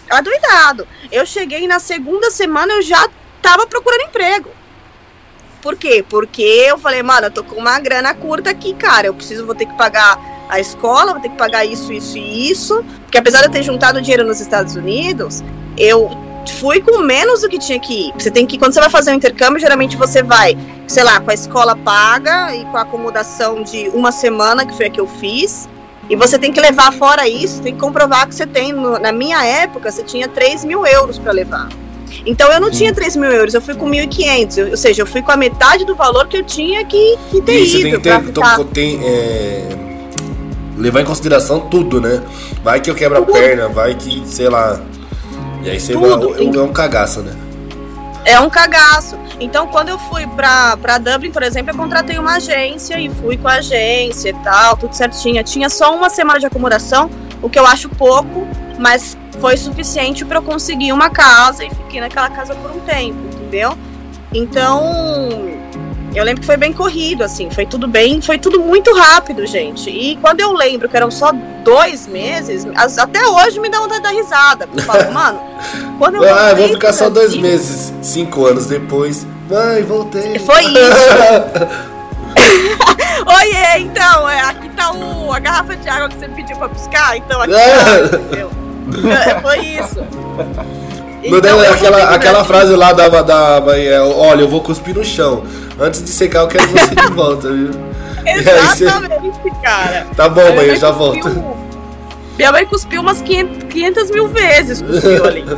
na... 0.10 0.18
adoidado. 0.18 0.88
Eu 1.12 1.26
cheguei 1.26 1.68
na 1.68 1.80
segunda 1.80 2.32
semana, 2.32 2.74
eu 2.74 2.82
já 2.82 3.08
tava 3.41 3.68
procurando 3.68 4.08
emprego. 4.08 4.49
Por 5.62 5.76
quê? 5.76 6.06
Porque 6.08 6.41
eu 6.41 6.78
falei, 6.78 7.01
mano, 7.01 7.28
eu 7.28 7.32
tô 7.32 7.43
com 7.43 7.56
uma 7.56 7.80
grana 7.80 8.14
curta 8.14 8.51
aqui, 8.51 8.74
cara. 8.74 9.08
Eu 9.08 9.14
preciso, 9.14 9.45
vou 9.45 9.56
ter 9.56 9.66
que 9.66 9.76
pagar 9.76 10.45
a 10.47 10.60
escola, 10.60 11.14
vou 11.14 11.22
ter 11.22 11.30
que 11.30 11.38
pagar 11.38 11.66
isso, 11.66 11.91
isso 11.91 12.18
e 12.18 12.51
isso. 12.51 12.84
Porque 13.01 13.18
apesar 13.18 13.39
de 13.39 13.47
eu 13.47 13.51
ter 13.51 13.64
juntado 13.64 14.01
dinheiro 14.01 14.24
nos 14.24 14.39
Estados 14.39 14.76
Unidos, 14.76 15.43
eu 15.78 16.10
fui 16.53 16.79
com 16.81 16.99
menos 16.99 17.41
do 17.41 17.49
que 17.49 17.57
tinha 17.59 17.79
que 17.79 18.07
ir. 18.09 18.13
Você 18.17 18.29
tem 18.31 18.45
que, 18.45 18.57
quando 18.57 18.73
você 18.73 18.79
vai 18.79 18.89
fazer 18.89 19.11
um 19.11 19.15
intercâmbio, 19.15 19.59
geralmente 19.59 19.95
você 19.97 20.21
vai, 20.23 20.57
sei 20.87 21.03
lá, 21.03 21.19
com 21.19 21.31
a 21.31 21.33
escola 21.33 21.75
paga 21.75 22.55
e 22.55 22.63
com 22.65 22.77
a 22.77 22.81
acomodação 22.81 23.63
de 23.63 23.89
uma 23.93 24.11
semana, 24.11 24.65
que 24.65 24.75
foi 24.75 24.87
a 24.87 24.89
que 24.89 24.99
eu 24.99 25.07
fiz. 25.07 25.67
E 26.09 26.15
você 26.15 26.37
tem 26.37 26.51
que 26.51 26.59
levar 26.61 26.91
fora 26.93 27.27
isso, 27.27 27.61
tem 27.61 27.73
que 27.73 27.79
comprovar 27.79 28.27
que 28.27 28.35
você 28.35 28.45
tem. 28.45 28.71
no- 28.71 28.99
na 28.99 29.11
minha 29.11 29.43
época, 29.43 29.91
você 29.91 30.03
tinha 30.03 30.27
3 30.27 30.63
mil 30.63 30.85
euros 30.85 31.17
para 31.17 31.31
levar. 31.31 31.67
Então 32.25 32.51
eu 32.51 32.61
não 32.61 32.69
tinha 32.71 32.93
3 32.93 33.15
mil 33.15 33.31
euros, 33.31 33.53
eu 33.55 33.61
fui 33.61 33.73
com 33.75 33.87
1.500. 33.87 34.57
eu- 34.57 34.69
Ou 34.69 34.77
seja, 34.77 35.01
eu 35.01 35.05
fui 35.07 35.21
com 35.21 35.31
a 35.31 35.35
metade 35.37 35.83
do 35.83 35.95
valor 35.95 36.27
que 36.27 36.37
eu 36.37 36.43
tinha 36.43 36.85
que, 36.85 37.17
que 37.31 37.41
ter 37.41 37.65
você 37.65 37.81
tem 37.81 37.91
ido. 37.91 37.97
que 38.01 38.07
pra 38.09 38.19
ter, 38.19 38.25
ficar. 38.27 38.55
to- 38.55 38.65
tem, 38.65 38.99
é, 39.03 39.67
levar 40.77 41.01
em 41.01 41.05
consideração 41.05 41.61
tudo, 41.61 41.99
né? 41.99 42.21
Vai 42.63 42.79
que 42.81 42.89
eu 42.89 42.95
quebro 42.95 43.17
a 43.17 43.21
perna, 43.25 43.67
vai 43.67 43.95
que, 43.95 44.21
sei 44.27 44.47
lá. 44.49 44.79
E 45.66 45.72
aí 45.72 45.80
você 45.80 45.93
Tudo. 45.93 46.34
vai, 46.34 46.45
é 46.45 46.61
um 46.61 46.72
cagaço, 46.72 47.22
né? 47.22 47.36
É 48.24 48.39
um 48.39 48.49
cagaço. 48.51 49.18
Então, 49.39 49.66
quando 49.68 49.89
eu 49.89 49.97
fui 49.97 50.28
pra, 50.28 50.78
pra 50.78 50.99
Dublin, 50.99 51.32
por 51.32 51.41
exemplo, 51.41 51.72
eu 51.72 51.76
contratei 51.78 52.20
uma 52.20 52.36
agência 52.36 52.99
e 52.99 53.09
fui 53.09 53.36
com 53.36 53.47
a 53.47 53.55
agência 53.55 54.30
e 54.30 54.34
tal, 54.43 54.78
tudo 54.78 54.95
certinho. 54.95 55.43
Tinha 55.43 55.68
só 55.68 55.95
uma 55.95 56.09
semana 56.09 56.39
de 56.39 56.45
acomodação, 56.45 57.09
o 57.41 57.49
que 57.49 57.57
eu 57.57 57.66
acho 57.66 57.89
pouco, 57.89 58.47
mas 58.80 59.18
foi 59.41 59.57
suficiente 59.57 60.24
pra 60.24 60.38
eu 60.38 60.43
conseguir 60.43 60.93
uma 60.93 61.09
casa 61.09 61.66
e 61.66 61.70
fiquei 61.70 61.99
naquela 61.99 62.30
casa 62.30 62.53
por 62.53 62.72
um 62.72 62.80
tempo, 62.82 63.18
entendeu? 63.34 63.76
Então, 64.32 65.57
eu 66.16 66.24
lembro 66.24 66.41
que 66.41 66.45
foi 66.47 66.57
bem 66.57 66.72
corrido, 66.74 67.24
assim, 67.24 67.49
foi 67.49 67.66
tudo 67.66 67.88
bem, 67.88 68.22
foi 68.22 68.38
tudo 68.38 68.59
muito 68.59 68.93
rápido, 68.95 69.45
gente. 69.45 69.89
E 69.89 70.16
quando 70.18 70.39
eu 70.41 70.53
lembro 70.53 70.88
que 70.89 70.95
eram 70.95 71.11
só 71.11 71.32
dois 71.63 72.07
meses, 72.07 72.66
as- 72.76 72.97
até 72.97 73.26
hoje 73.26 73.59
me 73.59 73.70
dá 73.70 73.80
vontade 73.80 73.97
de 74.01 74.03
dar 74.03 74.09
risada. 74.13 74.68
porque 74.68 74.80
Eu 74.82 74.86
falo, 74.86 75.11
mano, 75.13 75.39
quando 75.99 76.16
eu 76.24 76.34
Ah, 76.34 76.53
vou 76.53 76.70
ficar 76.70 76.93
só 76.93 77.09
dois 77.09 77.36
meses, 77.36 77.93
cinco 78.01 78.45
anos 78.45 78.66
depois. 78.68 79.26
Vai, 79.47 79.84
voltei. 79.84 80.39
Foi 80.39 80.63
isso. 80.63 81.86
Oiê, 83.28 83.80
então, 83.80 84.30
é, 84.30 84.41
aqui 84.41 84.70
tá 84.70 84.91
o, 84.91 85.32
a 85.34 85.39
garrafa 85.39 85.76
de 85.76 85.88
água 85.89 86.09
que 86.09 86.16
você 86.18 86.28
pediu 86.28 86.57
pra 86.57 86.68
buscar, 86.68 87.18
então 87.18 87.41
aqui 87.41 87.53
tá, 87.53 87.99
entendeu? 88.18 88.51
É, 89.11 89.39
Foi 89.41 89.57
isso. 89.59 89.99
Não 91.28 91.38
Então, 91.39 91.63
eu 91.63 91.74
aquela, 91.74 92.03
aquela 92.16 92.43
frase 92.43 92.76
lá 92.76 92.93
da, 92.93 93.07
da 93.22 93.61
mãe, 93.61 93.86
é, 93.88 93.99
olha, 94.01 94.41
eu 94.41 94.47
vou 94.49 94.61
cuspir 94.61 94.95
no 94.95 95.03
chão. 95.03 95.43
Antes 95.80 96.03
de 96.03 96.09
secar, 96.09 96.41
eu 96.41 96.47
quero 96.47 96.67
você 96.67 96.95
de 96.95 97.11
volta, 97.13 97.51
viu? 97.51 97.71
E 98.26 98.30
aí 98.30 98.43
você- 98.43 98.86
Exatamente, 98.86 99.39
cara. 99.61 100.07
Tá 100.17 100.28
bom, 100.30 100.55
mãe, 100.55 100.65
eu 100.67 100.76
já 100.78 100.91
cuspiu- 100.91 101.23
volto. 101.23 101.55
Minha 102.38 102.51
mãe 102.51 102.65
cuspiu 102.65 103.01
umas 103.01 103.21
500, 103.21 103.63
500 103.71 104.11
mil 104.11 104.28
vezes, 104.28 104.82
cuspiu 104.82 105.26
ali. 105.26 105.45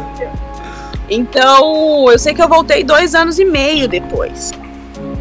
Então, 1.09 2.11
eu 2.11 2.19
sei 2.19 2.33
que 2.33 2.41
eu 2.41 2.49
voltei 2.49 2.83
dois 2.83 3.15
anos 3.15 3.39
e 3.39 3.45
meio 3.45 3.87
depois. 3.87 4.51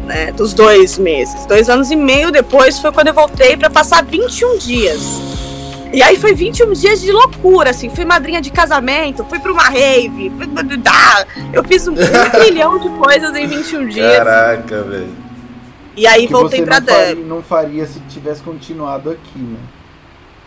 Né, 0.05 0.31
dos 0.33 0.53
dois 0.53 0.97
meses. 0.97 1.45
Dois 1.45 1.69
anos 1.69 1.91
e 1.91 1.95
meio 1.95 2.31
depois 2.31 2.79
foi 2.79 2.91
quando 2.93 3.07
eu 3.07 3.13
voltei 3.13 3.55
pra 3.57 3.69
passar 3.69 4.03
21 4.05 4.57
dias. 4.57 5.01
E 5.93 6.01
aí 6.03 6.17
foi 6.17 6.33
21 6.33 6.73
dias 6.73 7.01
de 7.01 7.11
loucura, 7.11 7.69
assim. 7.71 7.89
Fui 7.89 8.05
madrinha 8.05 8.41
de 8.41 8.51
casamento, 8.51 9.23
fui 9.25 9.39
pra 9.39 9.51
uma 9.51 9.63
rave, 9.69 10.31
fui... 10.37 10.47
eu 11.53 11.63
fiz 11.63 11.87
um, 11.87 11.95
trilhão 12.31 12.77
de 12.79 12.89
coisas 12.89 13.35
em 13.35 13.47
21 13.47 13.87
dias. 13.87 14.17
Caraca, 14.17 14.83
velho. 14.83 15.15
E 15.95 16.05
aí 16.05 16.27
que 16.27 16.33
voltei 16.33 16.59
você 16.59 16.65
pra 16.65 16.79
não 16.79 16.85
faria, 16.87 17.15
não 17.15 17.41
faria 17.43 17.85
se 17.87 17.99
tivesse 18.01 18.41
continuado 18.43 19.09
aqui, 19.11 19.39
né? 19.39 19.57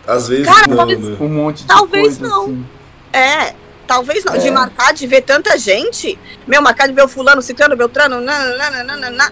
Às 0.07 0.27
vezes 0.29 0.45
Cara, 0.47 0.67
não, 0.67 0.77
talvez- 0.77 0.99
né? 0.99 1.17
Um 1.19 1.27
monte 1.29 1.61
de 1.61 1.67
Talvez 1.67 2.17
coisa 2.17 2.27
não. 2.27 2.43
assim. 2.43 2.65
É, 3.13 3.53
talvez 3.85 4.23
não. 4.23 4.37
De 4.37 4.47
É. 4.47 4.51
marcar, 4.51 4.93
de 4.93 5.05
ver 5.05 5.21
tanta 5.21 5.57
gente. 5.57 6.17
Meu, 6.47 6.61
marcar 6.61 6.87
de 6.87 6.93
ver 6.93 7.03
o 7.03 7.07
fulano, 7.07 7.41
ciclano, 7.41 7.75
beltrano, 7.75 8.21
nananana. 8.21 9.31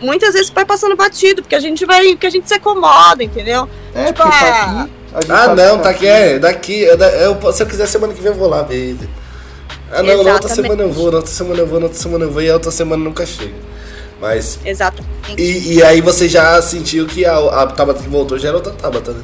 Muitas 0.00 0.34
vezes 0.34 0.50
vai 0.50 0.64
passando 0.64 0.96
batido, 0.96 1.42
porque 1.42 1.54
a 1.54 1.60
gente 1.60 1.86
vai, 1.86 2.04
porque 2.08 2.26
a 2.26 2.30
gente 2.30 2.48
se 2.48 2.54
acomoda, 2.54 3.22
entendeu? 3.22 3.68
É, 3.94 4.06
Tipo, 4.06 4.22
ah, 4.22 4.30
tá 4.30 4.80
aqui. 4.80 4.92
Ah, 5.28 5.54
não, 5.54 5.78
tá 5.78 5.90
aqui, 5.90 6.06
é, 6.06 6.38
daqui. 6.38 6.84
é 6.84 6.96
da- 6.96 7.10
eu- 7.10 7.52
se 7.52 7.62
eu 7.62 7.66
quiser 7.66 7.86
semana 7.86 8.14
que 8.14 8.20
vem 8.22 8.32
eu 8.32 8.38
vou 8.38 8.48
lá 8.48 8.62
ver. 8.62 8.96
Ah, 9.90 10.02
não, 10.02 10.24
na 10.24 10.32
outra 10.34 10.48
semana 10.48 10.82
eu 10.82 10.90
vou, 10.92 11.10
na 11.10 11.18
outra 11.18 11.32
semana 11.32 11.60
eu 11.60 11.66
vou, 11.66 11.78
na 11.78 11.86
outra 11.86 12.00
semana 12.00 12.24
eu 12.24 12.30
vou 12.30 12.42
e 12.42 12.48
a 12.48 12.54
outra 12.54 12.70
semana 12.70 13.04
nunca 13.04 13.26
chega. 13.26 13.54
Mas. 14.20 14.58
Exatamente. 14.64 15.34
E, 15.36 15.74
e 15.74 15.82
aí 15.82 16.00
você 16.00 16.28
já 16.28 16.62
sentiu 16.62 17.06
que 17.06 17.26
a, 17.26 17.36
a 17.36 17.66
Tabata 17.66 18.02
que 18.02 18.08
voltou 18.08 18.38
já 18.38 18.48
era 18.48 18.56
outra 18.56 18.72
Tabata, 18.72 19.12
né? 19.12 19.22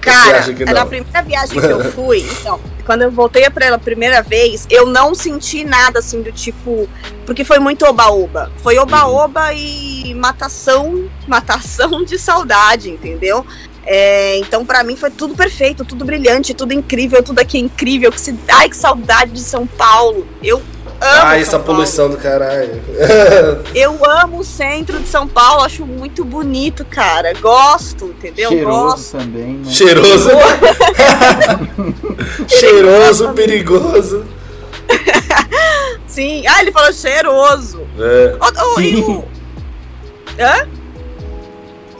Cara, 0.00 0.38
acha 0.38 0.54
que 0.54 0.62
era 0.62 0.72
não? 0.72 0.80
a 0.82 0.86
primeira 0.86 1.22
viagem 1.22 1.60
que 1.60 1.66
eu 1.66 1.92
fui. 1.92 2.24
Então, 2.40 2.58
quando 2.86 3.02
eu 3.02 3.10
voltei 3.10 3.48
pra 3.50 3.66
ela 3.66 3.76
a 3.76 3.78
primeira 3.78 4.22
vez, 4.22 4.66
eu 4.70 4.86
não 4.86 5.14
senti 5.14 5.62
nada 5.62 5.98
assim 5.98 6.22
do 6.22 6.32
tipo. 6.32 6.88
Porque 7.26 7.44
foi 7.44 7.58
muito 7.58 7.84
oba-oba. 7.84 8.50
Foi 8.62 8.78
oba-oba 8.78 9.52
e 9.52 10.14
matação, 10.14 11.04
matação 11.28 12.02
de 12.02 12.18
saudade, 12.18 12.90
entendeu? 12.90 13.44
É, 13.86 14.36
então, 14.38 14.64
pra 14.64 14.84
mim, 14.84 14.94
foi 14.96 15.10
tudo 15.10 15.34
perfeito, 15.34 15.84
tudo 15.84 16.04
brilhante, 16.04 16.54
tudo 16.54 16.72
incrível, 16.72 17.22
tudo 17.22 17.38
aqui 17.40 17.56
é 17.56 17.60
incrível. 17.60 18.12
Que 18.12 18.20
se... 18.20 18.38
Ai, 18.48 18.68
que 18.68 18.76
saudade 18.76 19.32
de 19.32 19.40
São 19.40 19.66
Paulo. 19.66 20.26
Eu 20.42 20.58
amo. 20.58 20.64
Ah, 21.00 21.38
essa 21.38 21.52
São 21.52 21.60
Paulo. 21.60 21.74
poluição 21.76 22.10
do 22.10 22.16
caralho. 22.18 22.80
Eu 23.74 23.98
amo 24.04 24.40
o 24.40 24.44
centro 24.44 24.98
de 25.00 25.08
São 25.08 25.26
Paulo, 25.26 25.62
acho 25.64 25.86
muito 25.86 26.24
bonito, 26.24 26.84
cara. 26.84 27.32
Gosto, 27.40 28.06
entendeu? 28.06 28.50
Cheiroso 28.50 28.86
Gosto. 28.86 29.18
também, 29.18 29.54
né? 29.54 29.70
Cheiroso. 29.70 30.30
Cheiroso, 32.48 33.32
perigoso. 33.32 34.24
Sim. 36.06 36.44
Ah, 36.46 36.60
ele 36.60 36.72
falou 36.72 36.92
cheiroso. 36.92 37.82
É. 37.98 38.36
Ô, 38.76 38.80
e 38.80 38.94
Sim. 38.96 39.02
o- 39.02 39.24
Hã? 40.38 40.68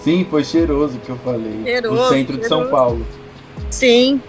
Sim, 0.02 0.26
foi 0.30 0.44
cheiroso 0.44 0.98
que 0.98 1.10
eu 1.10 1.18
falei. 1.18 1.60
Cheiroso, 1.64 1.94
no 1.94 2.08
centro 2.08 2.36
de 2.36 2.46
São 2.48 2.58
cheiroso. 2.62 2.70
Paulo. 2.76 3.06
Sim. 3.70 4.20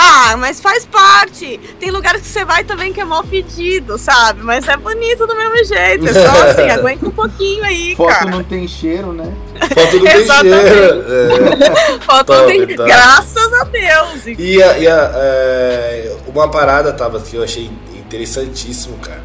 Ah, 0.00 0.36
mas 0.36 0.60
faz 0.60 0.86
parte. 0.86 1.58
Tem 1.80 1.90
lugares 1.90 2.22
que 2.22 2.28
você 2.28 2.44
vai 2.44 2.62
também 2.62 2.92
que 2.92 3.00
é 3.00 3.04
mal 3.04 3.24
fedido, 3.24 3.98
sabe? 3.98 4.42
Mas 4.44 4.66
é 4.68 4.76
bonito 4.76 5.26
do 5.26 5.34
mesmo 5.34 5.64
jeito. 5.64 6.06
É 6.06 6.12
só 6.12 6.42
assim, 6.48 6.70
aguenta 6.70 7.06
um 7.06 7.10
pouquinho 7.10 7.64
aí, 7.64 7.96
Foto 7.96 8.08
cara. 8.08 8.30
não 8.30 8.44
tem 8.44 8.68
cheiro, 8.68 9.12
né? 9.12 9.24
Foto 9.74 9.96
não 9.96 10.04
tem 10.04 10.20
Exatamente. 10.20 10.68
cheiro. 10.68 11.04
É. 11.08 12.00
Faltou 12.06 12.36
Top, 12.36 12.46
tem- 12.46 12.76
top. 12.76 12.88
Graças 12.88 13.52
a 13.54 13.64
Deus. 13.64 14.26
E, 14.38 14.62
a, 14.62 14.78
e 14.78 14.86
a, 14.86 15.10
é, 15.16 16.16
uma 16.28 16.48
parada, 16.48 16.92
tava, 16.92 17.18
que 17.20 17.34
eu 17.34 17.42
achei 17.42 17.68
interessantíssimo, 17.96 18.96
cara. 18.98 19.22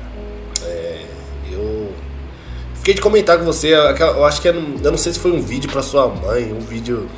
Eu 2.84 2.86
fiquei 2.86 2.96
de 2.96 3.02
comentar 3.02 3.38
com 3.38 3.46
você, 3.46 3.74
eu 3.74 4.26
acho 4.26 4.42
que 4.42 4.48
era 4.50 4.58
eu 4.58 4.92
não 4.92 4.98
sei 4.98 5.14
se 5.14 5.20
foi 5.20 5.32
um 5.32 5.42
vídeo 5.42 5.72
pra 5.72 5.82
sua 5.82 6.10
mãe, 6.10 6.52
um 6.52 6.60
vídeo. 6.60 7.10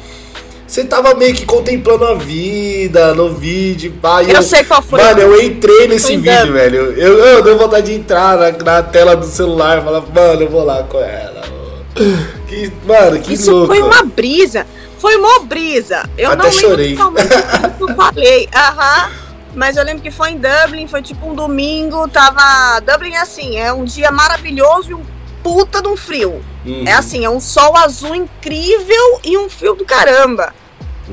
Você 0.68 0.84
tava 0.84 1.16
meio 1.16 1.34
que 1.34 1.43
contemplando 1.43 2.05
a 2.05 2.13
vida 2.13 3.16
no 3.16 3.34
vídeo, 3.34 3.91
pá. 3.99 4.22
e 4.22 4.30
Eu 4.32 4.43
sei 4.43 4.63
qual 4.63 4.84
foi. 4.84 5.01
Mano, 5.01 5.20
eu 5.22 5.41
entrei 5.41 5.88
nesse 5.88 6.05
Foi 6.09 6.18
vídeo, 6.18 6.32
dando. 6.36 6.53
velho. 6.53 6.78
Eu, 6.91 7.18
eu 7.18 7.41
dei 7.41 7.55
vontade 7.55 7.88
de 7.88 7.93
entrar 7.95 8.38
na, 8.38 8.51
na 8.51 8.84
tela 8.84 9.16
do 9.16 9.26
celular 9.26 9.80
e 9.80 9.84
falar, 9.84 10.01
mano, 10.01 10.41
eu 10.43 10.49
vou 10.51 10.63
lá 10.63 10.84
com 10.84 10.99
ela. 10.99 11.41
mano." 11.41 12.28
Que, 12.47 12.72
mano, 12.86 13.20
que 13.20 13.34
Isso 13.34 13.49
louco. 13.49 13.68
foi 13.74 13.82
uma 13.82 14.03
brisa. 14.03 14.68
Foi 14.99 15.16
uma 15.16 15.39
brisa. 15.39 16.07
Eu 16.16 16.30
Até 16.30 16.43
não 16.43 16.49
lembro 16.51 16.59
chorei. 16.70 16.91
totalmente 16.95 17.26
o 17.34 17.72
que 17.88 17.91
eu 17.91 17.95
falei. 17.95 18.49
Aham. 18.53 19.09
Mas 19.55 19.78
eu 19.78 19.84
lembro 19.84 20.03
que 20.03 20.11
foi 20.11 20.30
em 20.32 20.38
Dublin, 20.39 20.86
foi 20.88 21.01
tipo 21.01 21.28
um 21.28 21.34
domingo, 21.34 22.07
tava. 22.07 22.80
Dublin 22.82 23.13
é 23.13 23.22
assim, 23.22 23.57
é 23.57 23.74
um 23.74 23.84
dia 23.84 24.11
maravilhoso 24.11 24.91
e 24.91 24.93
um 24.93 25.14
puta 25.46 25.80
de 25.80 25.88
um 25.88 25.96
frio. 25.96 26.43
Uhum. 26.66 26.84
É 26.88 26.93
assim, 26.93 27.24
é 27.24 27.30
um 27.30 27.39
sol 27.39 27.78
azul 27.78 28.16
incrível 28.16 29.20
e 29.24 29.38
um 29.38 29.48
frio 29.48 29.76
do 29.76 29.86
caramba. 29.86 30.52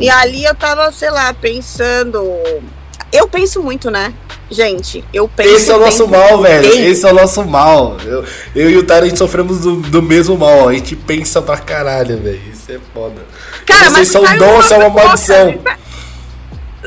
E 0.01 0.09
ali 0.09 0.43
eu 0.43 0.55
tava, 0.55 0.91
sei 0.91 1.11
lá, 1.11 1.35
pensando. 1.35 2.25
Eu 3.13 3.29
penso 3.29 3.63
muito, 3.63 3.91
né? 3.91 4.15
Gente, 4.51 5.05
eu 5.13 5.29
penso. 5.29 5.51
Esse 5.55 5.71
é 5.71 5.77
o 5.77 5.81
nosso 5.81 6.09
penso 6.09 6.09
mal, 6.09 6.41
velho. 6.41 6.67
bem. 6.71 6.87
Esse 6.87 7.07
é 7.07 7.11
o 7.13 7.15
nosso 7.15 7.45
mal. 7.45 7.99
Eu, 8.07 8.25
eu 8.57 8.71
e 8.71 8.79
o 8.79 8.83
Tyler, 8.85 9.05
a 9.05 9.09
gente 9.09 9.19
sofremos 9.19 9.61
do, 9.61 9.77
do 9.77 10.01
mesmo 10.03 10.35
mal. 10.39 10.69
A 10.69 10.73
gente 10.73 10.97
pensa 10.97 11.43
pra 11.43 11.59
caralho, 11.59 12.17
velho. 12.17 12.41
Isso 12.51 12.73
é 12.73 12.79
foda. 12.95 13.21
Cara, 13.67 13.91
Vocês 13.91 13.93
mas 13.93 14.09
são 14.09 14.23
dom, 14.39 14.63
são 14.63 14.79
uma 14.79 14.89
gosta, 14.89 15.45
maldição. 15.45 15.59
tá- 15.59 15.79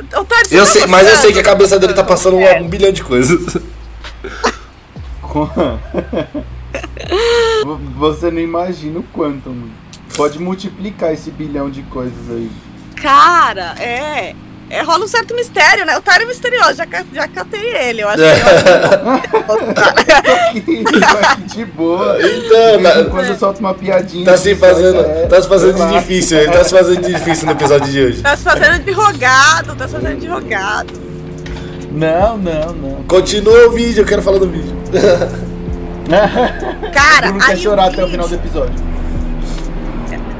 Eu 0.10 0.26
tá 0.26 0.66
sei, 0.66 0.88
mas 0.88 1.08
eu 1.08 1.16
sei 1.18 1.32
que 1.32 1.40
a 1.40 1.44
cabeça 1.44 1.78
dele 1.78 1.94
tá 1.94 2.04
passando 2.04 2.38
um, 2.38 2.42
É. 2.42 2.60
um 2.60 2.68
bilhão 2.68 2.92
de 2.92 3.04
coisas. 3.04 3.40
Você 7.98 8.30
não 8.32 8.40
imagina 8.42 9.00
o 9.00 9.04
quanto, 9.04 9.50
mano. 9.50 9.72
Pode 10.16 10.40
multiplicar 10.40 11.14
esse 11.14 11.30
bilhão 11.32 11.70
de 11.70 11.82
coisas 11.84 12.30
aí. 12.30 12.50
Cara, 12.96 13.76
é. 13.80 14.34
É, 14.68 14.82
rola 14.82 15.06
um 15.06 15.08
certo 15.08 15.36
mistério, 15.36 15.86
né? 15.86 15.96
O 15.96 16.02
Tyler 16.02 16.24
é 16.24 16.26
misterioso, 16.26 16.74
já, 16.74 16.88
já 17.14 17.28
catei 17.28 17.70
ele. 17.76 18.02
Eu 18.02 18.10
acho 18.10 18.24
É. 18.24 18.36
que 20.54 20.60
Aqui, 20.60 20.84
de 21.56 21.66
boa. 21.66 22.18
Então, 22.20 22.82
tá, 22.82 23.04
quando 23.12 23.26
eu 23.28 23.36
solto 23.38 23.60
uma 23.60 23.74
piadinha. 23.76 24.26
tá 24.26 24.36
se 24.38 24.56
fazendo, 24.56 25.02
É, 25.02 25.28
tá 25.28 25.40
se 25.42 25.48
fazendo 25.48 25.88
de 25.88 25.94
difícil. 26.00 26.40
Ele 26.40 26.52
tá 26.52 26.64
se 26.64 26.72
fazendo 26.72 27.02
de 27.02 27.14
difícil 27.14 27.46
no 27.46 27.52
episódio 27.52 27.92
de 27.92 28.02
hoje. 28.02 28.22
tá 28.24 28.36
se 28.36 28.44
fazendo 28.44 28.84
de 28.84 28.92
rogado, 28.92 29.76
tá 29.76 29.88
se 29.88 29.94
fazendo 29.94 30.20
de 30.20 30.28
rogado. 30.28 30.94
Não, 31.92 32.36
não, 32.38 32.74
não. 32.74 33.04
Continua 33.04 33.68
o 33.68 33.72
vídeo, 33.72 34.02
eu 34.02 34.06
quero 34.06 34.22
falar 34.24 34.40
do 34.40 34.50
vídeo. 34.50 34.76
Cara, 36.94 37.32
não 37.32 37.40
quer 37.40 37.52
aí 37.52 37.58
chorar 37.58 37.86
até 37.88 38.04
o 38.04 38.08
final 38.08 38.28
do 38.28 38.36
episódio. 38.36 38.76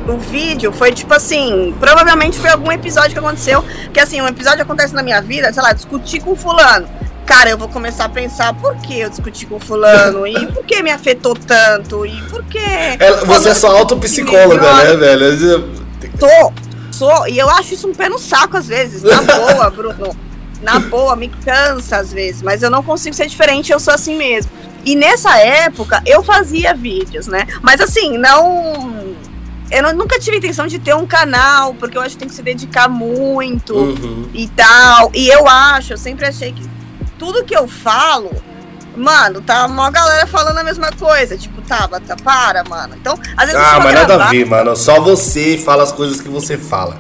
o 0.08 0.18
vídeo 0.18 0.72
foi 0.72 0.92
tipo 0.92 1.14
assim, 1.14 1.76
provavelmente 1.80 2.38
foi 2.38 2.50
algum 2.50 2.72
episódio 2.72 3.12
que 3.12 3.20
aconteceu, 3.20 3.64
que 3.94 4.00
assim, 4.00 4.22
um 4.22 4.28
episódio 4.28 4.62
acontece 4.62 4.94
na 4.94 5.02
minha 5.02 5.22
vida, 5.22 5.52
sei 5.52 5.64
lá, 5.64 5.74
discutir 5.74 6.20
com 6.20 6.36
fulano. 6.36 6.88
Cara, 7.26 7.50
eu 7.50 7.58
vou 7.58 7.68
começar 7.68 8.06
a 8.06 8.10
pensar 8.10 8.54
por 8.54 8.76
que 8.76 9.00
eu 9.00 9.10
discuti 9.10 9.48
com 9.48 9.60
fulano 9.60 10.28
e 10.28 10.46
por 10.48 10.64
que 10.64 10.84
me 10.84 10.92
afetou 10.92 11.34
tanto 11.36 12.06
e 12.06 12.22
por 12.30 12.44
que 12.44 12.60
Ela- 13.00 13.26
você 13.26 13.50
é 13.50 13.54
só 13.56 13.76
autopsicóloga, 13.76 14.72
né, 14.84 14.96
velho? 14.96 15.74
Tô, 16.20 16.54
sou, 16.92 17.28
e 17.28 17.40
eu 17.40 17.50
acho 17.50 17.74
isso 17.74 17.88
um 17.88 17.96
pé 17.96 18.10
no 18.10 18.20
saco 18.20 18.58
às 18.58 18.68
vezes, 18.68 19.02
na 19.02 19.22
boa, 19.24 19.70
Bruno. 19.72 20.16
Na 20.62 20.80
boa, 20.80 21.16
me 21.16 21.30
cansa 21.30 21.98
às 21.98 22.12
vezes, 22.14 22.42
mas 22.42 22.64
eu 22.64 22.70
não 22.70 22.82
consigo 22.84 23.16
ser 23.16 23.28
diferente, 23.28 23.72
eu 23.72 23.80
sou 23.80 23.94
assim 23.94 24.16
mesmo. 24.18 24.52
E 24.86 24.96
nessa 24.96 25.38
época 25.40 26.02
eu 26.06 26.24
fazia 26.24 26.74
vídeos, 26.74 27.28
né? 27.28 27.46
Mas 27.62 27.82
assim, 27.82 28.18
não. 28.18 29.16
Eu 29.72 29.82
não- 29.82 29.94
nunca 29.94 30.20
tive 30.20 30.38
intenção 30.38 30.68
de 30.68 30.78
ter 30.78 30.94
um 30.96 31.08
canal, 31.08 31.74
porque 31.74 31.98
eu 31.98 32.02
acho 32.02 32.12
que 32.12 32.20
tem 32.20 32.28
que 32.28 32.36
se 32.36 32.44
dedicar 32.44 32.88
muito 32.88 33.74
Uhum. 33.76 34.30
e 34.34 34.48
tal. 34.50 35.12
E 35.14 35.28
eu 35.28 35.48
acho, 35.48 35.94
eu 35.94 35.98
sempre 35.98 36.26
achei 36.26 36.52
que 36.54 36.64
tudo 37.18 37.44
que 37.44 37.56
eu 37.58 37.68
falo, 37.68 38.30
mano, 38.96 39.42
tá 39.42 39.66
uma 39.66 39.90
galera 39.90 40.28
falando 40.28 40.60
a 40.60 40.64
mesma 40.64 40.92
coisa. 40.92 41.36
Tipo, 41.36 41.62
tá, 41.64 41.88
tá, 41.88 42.16
para, 42.24 42.64
mano. 42.64 42.96
Então, 42.96 43.18
às 43.36 43.48
vezes 43.50 43.60
Ah, 43.60 43.80
mas 43.80 43.94
nada 43.96 44.14
a 44.14 44.18
gravar- 44.18 44.30
ver, 44.30 44.46
mano. 44.46 44.76
Só 44.76 45.00
você 45.02 45.58
fala 45.58 45.82
as 45.84 45.92
coisas 45.92 46.22
que 46.22 46.30
você 46.30 46.58
fala. 46.60 47.00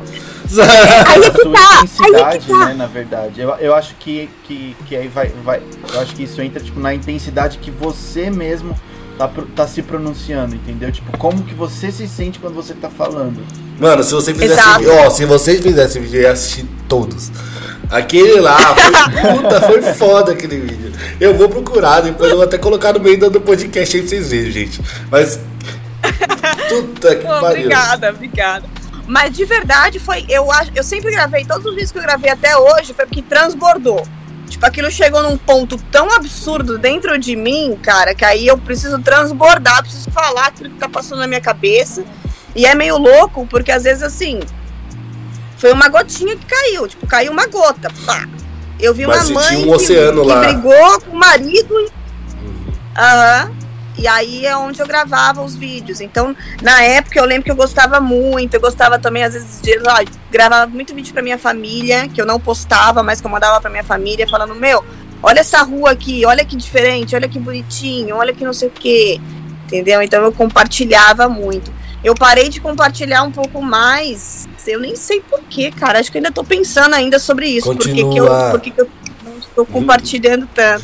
Aí 1.07 1.21
é 1.21 1.27
a 1.27 1.31
que 1.31 1.41
sua 1.41 1.51
tá, 1.51 1.59
aí 1.59 1.75
é 1.75 2.37
intensidade, 2.37 2.45
que 2.45 2.51
tá. 2.51 2.65
né, 2.65 2.73
na 2.73 2.85
verdade. 2.87 3.41
Eu, 3.41 3.49
eu 3.55 3.75
acho 3.75 3.95
que, 3.95 4.29
que, 4.43 4.75
que 4.87 4.95
aí 4.95 5.07
vai, 5.07 5.31
vai. 5.43 5.61
Eu 5.93 5.99
acho 6.01 6.15
que 6.15 6.23
isso 6.23 6.41
entra, 6.41 6.59
tipo, 6.59 6.79
na 6.79 6.93
intensidade 6.93 7.57
que 7.57 7.71
você 7.71 8.29
mesmo 8.29 8.75
tá, 9.17 9.29
tá 9.55 9.67
se 9.67 9.81
pronunciando, 9.81 10.55
entendeu? 10.55 10.91
Tipo, 10.91 11.17
como 11.17 11.43
que 11.43 11.53
você 11.53 11.91
se 11.91 12.07
sente 12.07 12.39
quando 12.39 12.53
você 12.53 12.73
tá 12.73 12.89
falando. 12.89 13.45
Mano, 13.79 14.03
se 14.03 14.13
você 14.13 14.33
fizesse. 14.33 14.53
Exato. 14.53 14.89
Ó, 14.89 15.09
se 15.09 15.25
vocês 15.25 15.61
fizessem 15.61 16.01
vídeo, 16.01 16.17
eu 16.17 16.23
ia 16.23 16.31
assistir 16.31 16.65
todos. 16.87 17.31
Aquele 17.89 18.39
lá, 18.39 18.75
foi, 18.75 18.91
puta, 19.37 19.61
foi 19.61 19.81
foda 19.93 20.31
aquele 20.31 20.59
vídeo. 20.59 20.91
Eu 21.19 21.35
vou 21.35 21.47
procurar, 21.49 22.01
depois 22.01 22.29
eu 22.29 22.37
vou 22.37 22.45
até 22.45 22.57
colocar 22.57 22.93
no 22.93 22.99
meio 22.99 23.17
do 23.29 23.41
podcast 23.41 23.95
aí 23.95 24.01
pra 24.01 24.09
vocês 24.09 24.29
verem, 24.29 24.51
gente. 24.51 24.81
Mas. 25.11 25.39
Puta 26.69 27.15
que 27.15 27.23
pariu. 27.25 27.65
Obrigada, 27.65 28.09
obrigada. 28.09 28.74
Mas 29.07 29.35
de 29.35 29.45
verdade 29.45 29.99
foi. 29.99 30.25
Eu, 30.27 30.47
eu 30.75 30.83
sempre 30.83 31.11
gravei, 31.11 31.45
todos 31.45 31.65
os 31.65 31.71
vídeos 31.71 31.91
que 31.91 31.97
eu 31.97 32.01
gravei 32.03 32.31
até 32.31 32.57
hoje 32.57 32.93
foi 32.93 33.05
porque 33.05 33.21
transbordou. 33.21 34.05
Tipo, 34.49 34.65
aquilo 34.65 34.91
chegou 34.91 35.23
num 35.23 35.37
ponto 35.37 35.77
tão 35.91 36.11
absurdo 36.11 36.77
dentro 36.77 37.17
de 37.17 37.35
mim, 37.35 37.77
cara, 37.81 38.13
que 38.13 38.23
aí 38.23 38.45
eu 38.47 38.57
preciso 38.57 38.99
transbordar, 38.99 39.81
preciso 39.81 40.11
falar 40.11 40.47
aquilo 40.47 40.69
que 40.69 40.77
tá 40.77 40.87
passando 40.87 41.19
na 41.19 41.27
minha 41.27 41.41
cabeça. 41.41 42.03
E 42.55 42.65
é 42.65 42.73
meio 42.73 42.97
louco, 42.97 43.45
porque 43.47 43.71
às 43.71 43.83
vezes 43.83 44.03
assim. 44.03 44.39
Foi 45.57 45.71
uma 45.71 45.87
gotinha 45.87 46.35
que 46.35 46.45
caiu, 46.45 46.87
tipo, 46.87 47.07
caiu 47.07 47.31
uma 47.31 47.47
gota, 47.47 47.89
pá. 48.05 48.27
Eu 48.79 48.93
vi 48.93 49.07
Mas 49.07 49.29
uma 49.29 49.41
mãe 49.41 49.57
um 49.57 49.63
que, 49.63 49.69
oceano 49.69 50.21
que 50.25 50.35
brigou 50.35 51.01
com 51.01 51.11
o 51.11 51.19
marido. 51.19 51.73
e- 51.79 51.91
Aham. 52.97 53.51
E 53.97 54.07
aí 54.07 54.45
é 54.45 54.55
onde 54.57 54.81
eu 54.81 54.87
gravava 54.87 55.41
os 55.41 55.55
vídeos. 55.55 56.01
Então, 56.01 56.35
na 56.61 56.81
época, 56.83 57.19
eu 57.19 57.25
lembro 57.25 57.45
que 57.45 57.51
eu 57.51 57.55
gostava 57.55 57.99
muito. 57.99 58.53
Eu 58.53 58.61
gostava 58.61 58.99
também, 58.99 59.23
às 59.23 59.33
vezes, 59.33 59.61
de 59.61 59.77
ó, 59.79 60.05
gravava 60.29 60.69
muito 60.69 60.93
vídeo 60.93 61.13
pra 61.13 61.23
minha 61.23 61.37
família, 61.37 62.07
que 62.07 62.21
eu 62.21 62.25
não 62.25 62.39
postava, 62.39 63.01
mas 63.01 63.21
que 63.21 63.27
eu 63.27 63.31
mandava 63.31 63.59
pra 63.61 63.69
minha 63.69 63.83
família, 63.83 64.27
falando: 64.27 64.53
Meu, 64.55 64.83
olha 65.23 65.39
essa 65.39 65.61
rua 65.63 65.91
aqui, 65.91 66.25
olha 66.25 66.43
que 66.43 66.55
diferente, 66.55 67.15
olha 67.15 67.29
que 67.29 67.39
bonitinho, 67.39 68.15
olha 68.17 68.33
que 68.33 68.43
não 68.43 68.53
sei 68.53 68.67
o 68.67 68.71
quê. 68.71 69.19
Entendeu? 69.65 70.01
Então, 70.01 70.23
eu 70.23 70.31
compartilhava 70.31 71.27
muito. 71.29 71.73
Eu 72.03 72.13
parei 72.13 72.49
de 72.49 72.61
compartilhar 72.61 73.23
um 73.23 73.31
pouco 73.31 73.61
mais. 73.63 74.47
Eu 74.67 74.79
nem 74.79 74.95
sei 74.95 75.21
porquê, 75.21 75.71
cara. 75.71 75.99
Acho 75.99 76.11
que 76.11 76.17
eu 76.17 76.19
ainda 76.19 76.31
tô 76.31 76.43
pensando 76.43 76.93
ainda 76.93 77.17
sobre 77.17 77.47
isso. 77.47 77.65
Por 77.65 77.77
que 77.77 77.91
que 77.91 77.99
eu, 77.99 78.05
Continua. 78.05 78.51
por 78.51 78.61
que 78.61 78.69
que 78.69 78.81
eu 78.81 78.89
não 79.23 79.37
estou 79.39 79.65
compartilhando 79.65 80.47
tanto. 80.53 80.83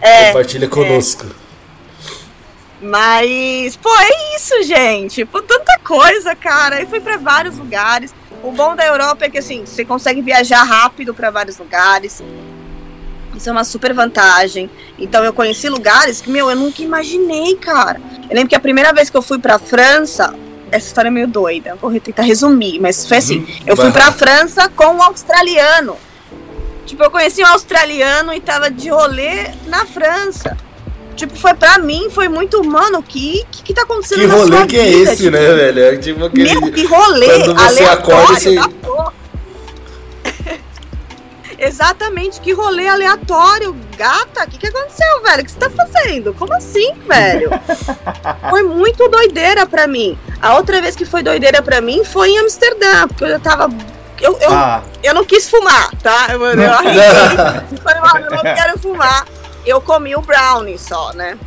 É, 0.00 0.26
Compartilha 0.26 0.68
conosco. 0.68 1.26
Mas, 2.80 3.76
pô, 3.76 3.90
é 3.98 4.36
isso, 4.36 4.62
gente. 4.62 5.24
Pô, 5.24 5.42
tanta 5.42 5.78
coisa, 5.80 6.34
cara. 6.34 6.80
Eu 6.80 6.86
fui 6.86 7.00
pra 7.00 7.16
vários 7.16 7.58
lugares. 7.58 8.14
O 8.42 8.52
bom 8.52 8.76
da 8.76 8.86
Europa 8.86 9.24
é 9.24 9.30
que, 9.30 9.38
assim, 9.38 9.66
você 9.66 9.84
consegue 9.84 10.22
viajar 10.22 10.62
rápido 10.62 11.12
pra 11.12 11.30
vários 11.30 11.58
lugares. 11.58 12.22
Isso 13.36 13.48
é 13.48 13.52
uma 13.52 13.64
super 13.64 13.92
vantagem. 13.92 14.70
Então, 14.98 15.24
eu 15.24 15.32
conheci 15.32 15.68
lugares 15.68 16.20
que, 16.20 16.30
meu, 16.30 16.48
eu 16.50 16.56
nunca 16.56 16.82
imaginei, 16.82 17.56
cara. 17.56 18.00
Eu 18.28 18.34
lembro 18.34 18.48
que 18.48 18.56
a 18.56 18.60
primeira 18.60 18.92
vez 18.92 19.10
que 19.10 19.16
eu 19.16 19.22
fui 19.22 19.38
pra 19.38 19.58
França, 19.58 20.34
essa 20.70 20.86
história 20.86 21.08
é 21.08 21.10
meio 21.10 21.26
doida. 21.26 21.74
Vou 21.76 21.98
tentar 21.98 22.22
resumir, 22.22 22.78
mas 22.80 23.06
foi 23.06 23.16
assim: 23.16 23.46
eu 23.66 23.76
fui 23.76 23.90
pra 23.90 24.12
França 24.12 24.68
com 24.68 24.86
um 24.86 25.02
australiano. 25.02 25.96
Tipo, 26.86 27.04
eu 27.04 27.10
conheci 27.10 27.42
um 27.42 27.46
australiano 27.46 28.32
e 28.32 28.40
tava 28.40 28.70
de 28.70 28.88
rolê 28.88 29.50
na 29.66 29.84
França. 29.84 30.56
Tipo, 31.18 31.36
foi 31.36 31.52
pra 31.52 31.78
mim, 31.78 32.08
foi 32.10 32.28
muito, 32.28 32.62
mano, 32.64 33.02
que 33.02 33.44
que, 33.50 33.62
que 33.64 33.74
tá 33.74 33.82
acontecendo 33.82 34.20
Que 34.20 34.26
na 34.28 34.34
rolê 34.34 34.66
que 34.68 34.78
é 34.78 34.84
vida? 34.84 35.10
esse, 35.12 35.24
Tipo, 35.24 35.30
né, 35.36 35.52
velho? 35.54 35.82
É 35.82 35.96
tipo 35.96 36.24
aquele. 36.24 36.60
Meu, 36.60 36.72
que 36.72 36.84
rolê 36.86 37.26
Quando 37.26 37.54
você 37.58 37.82
aleatório 37.82 38.22
acorda, 38.22 38.40
você- 38.40 38.54
da 38.54 38.68
porra. 38.80 39.12
Exatamente, 41.58 42.40
que 42.40 42.52
rolê 42.52 42.86
aleatório. 42.86 43.76
Gata, 43.96 44.44
o 44.44 44.48
que, 44.48 44.58
que 44.58 44.68
aconteceu, 44.68 45.22
velho? 45.24 45.42
O 45.42 45.44
que 45.44 45.50
você 45.50 45.58
tá 45.58 45.68
fazendo? 45.70 46.32
Como 46.34 46.54
assim, 46.54 46.92
velho? 47.08 47.50
foi 48.48 48.62
muito 48.62 49.08
doideira 49.08 49.66
pra 49.66 49.88
mim. 49.88 50.16
A 50.40 50.54
outra 50.54 50.80
vez 50.80 50.94
que 50.94 51.04
foi 51.04 51.20
doideira 51.24 51.60
pra 51.60 51.80
mim 51.80 52.04
foi 52.04 52.30
em 52.30 52.38
Amsterdã, 52.38 53.08
porque 53.08 53.24
eu 53.24 53.28
já 53.30 53.38
tava. 53.40 53.68
Eu, 54.20 54.38
eu, 54.40 54.52
Ah, 54.52 54.82
eu 55.02 55.12
não 55.14 55.24
quis 55.24 55.50
fumar, 55.50 55.90
tá? 56.00 56.28
Eu, 56.30 56.44
eu 56.44 56.72
arrisquei. 56.72 57.78
Eu 58.24 58.30
não 58.30 58.42
quero 58.54 58.78
fumar. 58.78 59.26
Eu 59.68 59.80
comi 59.82 60.16
o 60.16 60.22
brownie 60.22 60.78
só, 60.78 61.12
né? 61.12 61.38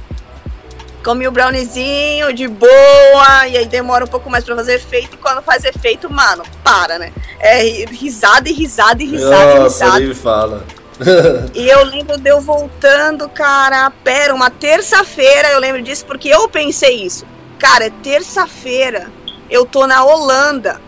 Comi 1.04 1.28
o 1.28 1.32
browniezinho 1.32 2.32
de 2.32 2.48
boa, 2.48 3.48
e 3.48 3.58
aí 3.58 3.66
demora 3.66 4.06
um 4.06 4.08
pouco 4.08 4.30
mais 4.30 4.44
pra 4.44 4.56
fazer 4.56 4.76
efeito, 4.76 5.16
e 5.16 5.18
quando 5.18 5.42
faz 5.42 5.64
efeito, 5.64 6.08
mano, 6.08 6.44
para, 6.64 7.00
né? 7.00 7.12
É 7.40 7.64
ri- 7.64 7.86
risada 7.86 8.48
e 8.48 8.54
risada 8.54 9.02
e 9.02 9.08
risada 9.08 9.56
e 9.56 9.64
risada. 9.64 10.00
nem 10.00 10.14
fala. 10.14 10.64
E 11.56 11.68
eu 11.68 11.84
lembro 11.84 12.16
de 12.20 12.30
eu 12.30 12.40
voltando, 12.40 13.28
cara, 13.28 13.92
pera, 14.04 14.36
uma 14.36 14.52
terça-feira, 14.52 15.50
eu 15.50 15.60
lembro 15.60 15.82
disso 15.82 16.06
porque 16.06 16.30
eu 16.30 16.48
pensei 16.48 17.04
isso. 17.04 17.26
Cara, 17.58 17.86
é 17.86 17.90
terça-feira, 17.90 19.08
eu 19.50 19.66
tô 19.66 19.88
na 19.88 20.04
Holanda, 20.04 20.80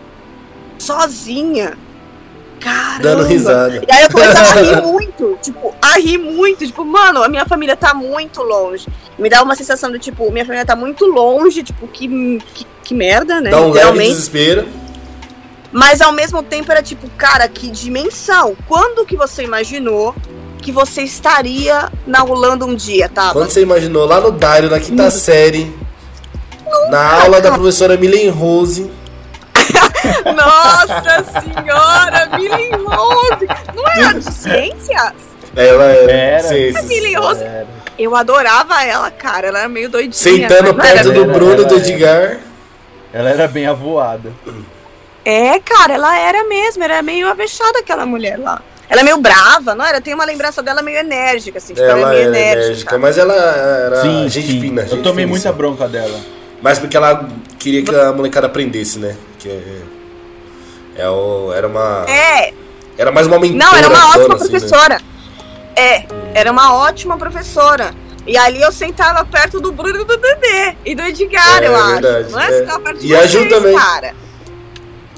sozinha. 0.77 1.77
Caramba. 2.63 3.03
Dando 3.03 3.23
risada. 3.23 3.83
E 3.87 3.91
aí 3.91 4.03
eu 4.03 4.09
começava 4.09 4.59
a 4.59 4.61
rir 4.61 4.81
muito, 4.83 5.37
tipo, 5.41 5.75
a 5.81 5.99
rir 5.99 6.17
muito, 6.17 6.65
tipo, 6.65 6.85
mano, 6.85 7.21
a 7.21 7.27
minha 7.27 7.45
família 7.45 7.75
tá 7.75 7.93
muito 7.93 8.41
longe. 8.41 8.87
Me 9.19 9.29
dá 9.29 9.43
uma 9.43 9.55
sensação 9.55 9.91
do 9.91 9.99
tipo, 9.99 10.31
minha 10.31 10.45
família 10.45 10.65
tá 10.65 10.75
muito 10.75 11.05
longe, 11.05 11.61
tipo, 11.63 11.87
que, 11.87 12.07
que, 12.53 12.65
que 12.83 12.93
merda, 12.93 13.41
né? 13.41 13.49
Dá 13.49 13.61
um 13.61 13.71
leve 13.71 13.99
desespero. 13.99 14.67
Mas 15.71 16.01
ao 16.01 16.11
mesmo 16.11 16.41
tempo 16.43 16.71
era 16.71 16.81
tipo, 16.81 17.09
cara, 17.17 17.47
que 17.47 17.69
dimensão. 17.69 18.55
Quando 18.67 19.05
que 19.05 19.17
você 19.17 19.43
imaginou 19.43 20.15
que 20.61 20.71
você 20.71 21.01
estaria 21.01 21.91
na 22.07 22.23
Holanda 22.23 22.65
um 22.65 22.73
dia, 22.73 23.09
tá? 23.09 23.31
Quando 23.33 23.49
você 23.49 23.61
imaginou 23.61 24.05
lá 24.05 24.21
no 24.21 24.31
Dário, 24.31 24.69
na 24.69 24.79
quinta 24.79 25.11
série, 25.11 25.75
na 26.89 27.21
aula 27.23 27.41
da 27.41 27.51
professora 27.51 27.97
Milen 27.97 28.29
Rose. 28.29 28.89
Nossa 30.35 31.41
senhora, 31.41 32.29
Millie 32.37 32.71
Rose! 32.71 33.47
Não 33.75 33.87
era 33.87 34.13
de 34.19 34.31
ciências? 34.33 35.13
Ela 35.55 35.83
era. 35.85 36.11
Era. 36.11 36.43
ciências. 36.43 36.85
Millie 36.85 37.15
Rose. 37.15 37.43
Eu 37.97 38.15
adorava 38.15 38.83
ela, 38.83 39.11
cara. 39.11 39.47
Ela 39.47 39.59
era 39.59 39.69
meio 39.69 39.89
doidinha. 39.89 40.13
Sentando 40.49 40.73
mas 40.73 40.77
não 40.77 40.83
era 40.85 40.93
perto 40.95 41.09
meio- 41.09 41.25
do 41.25 41.31
Bruno 41.33 41.51
e 41.51 41.53
era, 41.59 41.65
do. 41.65 41.75
Edgar. 41.77 42.37
Ela 43.13 43.29
era 43.29 43.47
bem 43.47 43.67
avoada. 43.67 44.31
É, 45.23 45.59
cara, 45.59 45.93
ela 45.93 46.17
era 46.17 46.43
mesmo. 46.45 46.83
Era 46.83 47.01
meio 47.01 47.27
avexada 47.27 47.79
aquela 47.79 48.05
mulher 48.05 48.37
lá. 48.39 48.61
Ela 48.89 49.01
é 49.01 49.03
meio 49.03 49.17
brava, 49.17 49.73
não 49.73 49.85
era? 49.85 50.01
Tem 50.01 50.13
uma 50.13 50.25
lembrança 50.25 50.61
dela 50.61 50.81
meio 50.81 50.97
enérgica, 50.99 51.57
assim. 51.57 51.73
Tipo, 51.73 51.85
ela, 51.87 51.99
Ela 51.99 52.09
é 52.09 52.15
meio 52.15 52.21
era 52.27 52.29
enérgica. 52.37 52.65
enérgica, 52.65 52.97
mas 52.97 53.17
ela 53.17 53.33
era 53.33 54.01
sim, 54.01 54.29
gente 54.29 54.51
sim. 54.51 54.61
fina. 54.61 54.81
Eu 54.81 54.87
gente 54.87 55.03
tomei 55.03 55.25
finíssima. 55.25 55.51
muita 55.53 55.53
bronca 55.53 55.87
dela. 55.87 56.19
Mas 56.63 56.79
porque 56.79 56.95
ela 56.97 57.27
queria 57.59 57.83
que 57.83 57.93
a 57.93 58.11
molecada 58.13 58.47
aprendesse, 58.47 58.97
né? 58.97 59.15
Que 59.37 59.49
é, 59.49 59.81
é 61.03 61.09
o, 61.09 61.51
era 61.53 61.67
uma. 61.67 62.05
É, 62.07 62.53
Era 62.97 63.11
mais 63.11 63.27
uma 63.27 63.37
mentora. 63.37 63.65
Não, 63.65 63.77
era 63.77 63.89
uma 63.89 64.09
ótima 64.11 64.35
assim, 64.35 64.43
né? 64.45 64.49
professora. 64.49 65.01
É, 65.75 66.05
era 66.33 66.51
uma 66.51 66.73
ótima 66.75 67.17
professora. 67.17 67.93
E 68.25 68.37
ali 68.37 68.61
eu 68.61 68.71
sentava 68.71 69.25
perto 69.25 69.59
do 69.59 69.73
Bruno 69.73 69.99
e 69.99 70.05
do 70.05 70.15
Dedê. 70.15 70.75
E 70.85 70.95
do 70.95 71.01
Edgar, 71.01 71.61
É, 71.61 71.67
eu 71.67 71.75
acho. 71.75 71.91
verdade, 72.01 72.31
não 72.31 72.39
é? 72.39 72.59
é. 72.59 72.61
Perto 72.79 72.99
de 72.99 73.07
E 73.07 73.15
a 73.15 73.27
Ju 73.27 73.49
também. 73.49 73.75
cara. 73.75 74.15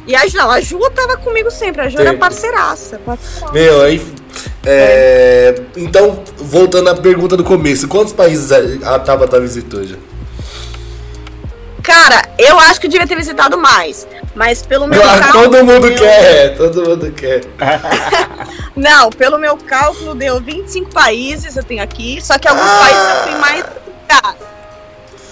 E 0.07 0.15
a 0.15 0.25
Ju, 0.27 0.37
não, 0.37 0.49
a 0.49 0.59
Ju 0.61 0.79
tava 0.95 1.17
comigo 1.17 1.51
sempre. 1.51 1.83
A 1.83 1.89
Ju 1.89 1.97
era 1.97 2.05
Sempre. 2.05 2.19
parceiraça. 2.21 2.99
parceiraça. 3.05 3.53
Meu, 3.53 3.81
aí. 3.83 4.01
é, 4.65 5.53
Então, 5.77 6.23
voltando 6.37 6.89
à 6.89 6.95
pergunta 6.95 7.37
do 7.37 7.43
começo, 7.43 7.87
quantos 7.87 8.13
países 8.13 8.51
a 8.51 8.95
a 8.95 8.99
Tabata 8.99 9.39
visitou 9.39 9.83
já? 9.83 9.97
Cara, 11.85 12.21
eu 12.37 12.59
acho 12.59 12.79
que 12.81 12.87
eu 12.87 12.91
devia 12.91 13.07
ter 13.07 13.15
visitado 13.15 13.57
mais. 13.57 14.07
Mas 14.33 14.61
pelo 14.63 14.87
meu 14.87 15.01
Ah, 15.03 15.19
cálculo. 15.19 15.43
todo 15.43 15.63
mundo 15.65 15.87
deu- 15.89 15.97
quer, 15.97 16.57
todo 16.57 16.83
mundo 16.89 17.11
quer. 17.11 17.41
Não, 18.75 19.09
pelo 19.09 19.37
meu 19.37 19.55
cálculo 19.57 20.15
deu 20.15 20.41
25 20.41 20.89
países 20.91 21.55
eu 21.55 21.63
tenho 21.63 21.83
aqui. 21.83 22.19
Só 22.21 22.37
que 22.37 22.47
alguns 22.47 22.65
Ah. 22.65 22.79
países 22.79 23.03
eu 23.09 23.23
fui 23.31 23.39
mais. 23.39 23.65
lugar. 23.65 24.35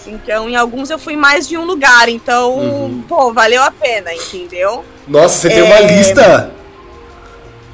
Então, 0.05 0.49
em 0.49 0.55
alguns 0.55 0.89
eu 0.89 0.99
fui 0.99 1.15
mais 1.15 1.47
de 1.47 1.57
um 1.57 1.63
lugar. 1.65 2.07
Então, 2.09 2.53
Uhum. 2.57 3.03
pô, 3.07 3.33
valeu 3.33 3.61
a 3.63 3.71
pena, 3.71 4.13
entendeu? 4.13 4.83
Nossa, 5.07 5.35
você 5.39 5.49
tem 5.49 5.59
É. 5.59 5.63
uma 5.63 5.79
lista? 5.79 6.51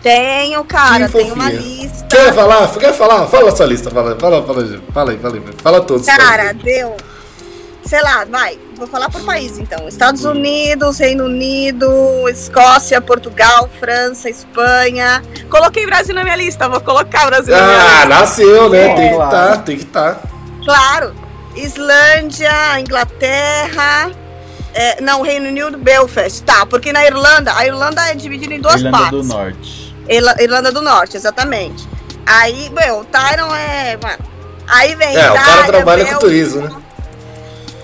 Tenho, 0.01 0.63
cara, 0.63 1.09
tenho 1.09 1.33
uma 1.33 1.51
lista. 1.51 2.05
Quer 2.09 2.33
falar? 2.33 2.67
Quer 2.79 2.93
falar? 2.93 3.27
Fala 3.27 3.49
a 3.49 3.55
sua 3.55 3.65
lista, 3.65 3.89
fala, 3.91 4.15
fala, 4.17 4.41
fala, 4.45 4.81
fala 4.93 5.11
aí, 5.11 5.17
fala 5.17 5.35
aí. 5.35 5.41
Fala 5.61 5.81
todos. 5.81 6.07
os 6.07 6.15
Cara, 6.15 6.53
deu. 6.53 6.95
Sei 7.89 8.01
lá, 8.03 8.23
vai. 8.29 8.59
Vou 8.75 8.85
falar 8.85 9.09
por 9.09 9.21
país 9.25 9.57
então. 9.57 9.87
Estados 9.87 10.23
Unidos, 10.23 10.99
Reino 10.99 11.25
Unido, 11.25 11.89
Escócia, 12.29 13.01
Portugal, 13.01 13.67
França, 13.79 14.29
Espanha. 14.29 15.23
Coloquei 15.49 15.87
Brasil 15.87 16.13
na 16.13 16.23
minha 16.23 16.35
lista, 16.35 16.69
vou 16.69 16.79
colocar 16.81 17.25
Brasil 17.25 17.55
na 17.55 17.63
minha 17.63 17.77
Ah, 17.81 17.93
lista. 17.95 18.05
nasceu, 18.07 18.69
né? 18.69 18.91
É, 18.91 18.95
tem 18.95 19.09
que 19.09 19.15
claro. 19.15 19.31
tá, 19.31 19.57
tem 19.57 19.77
que 19.79 19.85
tá. 19.85 20.17
Claro. 20.63 21.15
Islândia, 21.55 22.79
Inglaterra. 22.79 24.11
é, 24.73 25.01
não, 25.01 25.23
Reino 25.23 25.47
Unido, 25.47 25.77
Belfast. 25.79 26.43
Tá, 26.43 26.65
porque 26.65 26.93
na 26.93 27.03
Irlanda, 27.05 27.51
a 27.55 27.65
Irlanda 27.65 28.01
é 28.09 28.13
dividida 28.13 28.53
em 28.53 28.61
duas 28.61 28.75
Irlanda 28.81 28.97
partes. 28.97 29.17
do 29.19 29.23
Norte. 29.33 29.95
Irla- 30.07 30.35
Irlanda 30.39 30.71
do 30.71 30.81
Norte, 30.81 31.17
exatamente. 31.17 31.87
Aí, 32.25 32.69
meu, 32.69 32.99
o 32.99 33.05
Tyron 33.05 33.53
é. 33.55 33.97
Mano, 34.01 34.19
aí 34.67 34.93
vem. 34.95 35.15
É, 35.15 35.31
o 35.31 35.33
cara 35.33 35.41
Itália, 35.51 35.65
trabalha 35.65 36.05
com 36.05 36.19
turismo, 36.19 36.61
né? 36.61 36.75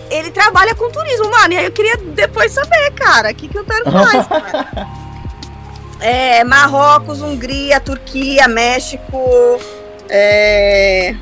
Ele 0.10 0.32
trabalha 0.32 0.76
com 0.76 0.90
turismo, 0.90 1.30
mano. 1.30 1.54
E 1.54 1.58
aí 1.58 1.66
eu 1.66 1.72
queria 1.72 1.98
depois 1.98 2.52
saber, 2.52 2.92
cara, 2.92 3.32
o 3.32 3.36
que, 3.36 3.48
que 3.48 3.58
o 3.60 3.64
Tyron 3.64 3.92
faz, 3.92 4.28
cara. 4.28 4.96
É, 6.02 6.44
Marrocos, 6.44 7.22
Hungria, 7.22 7.80
Turquia, 7.80 8.48
México. 8.48 9.60
É. 10.10 11.16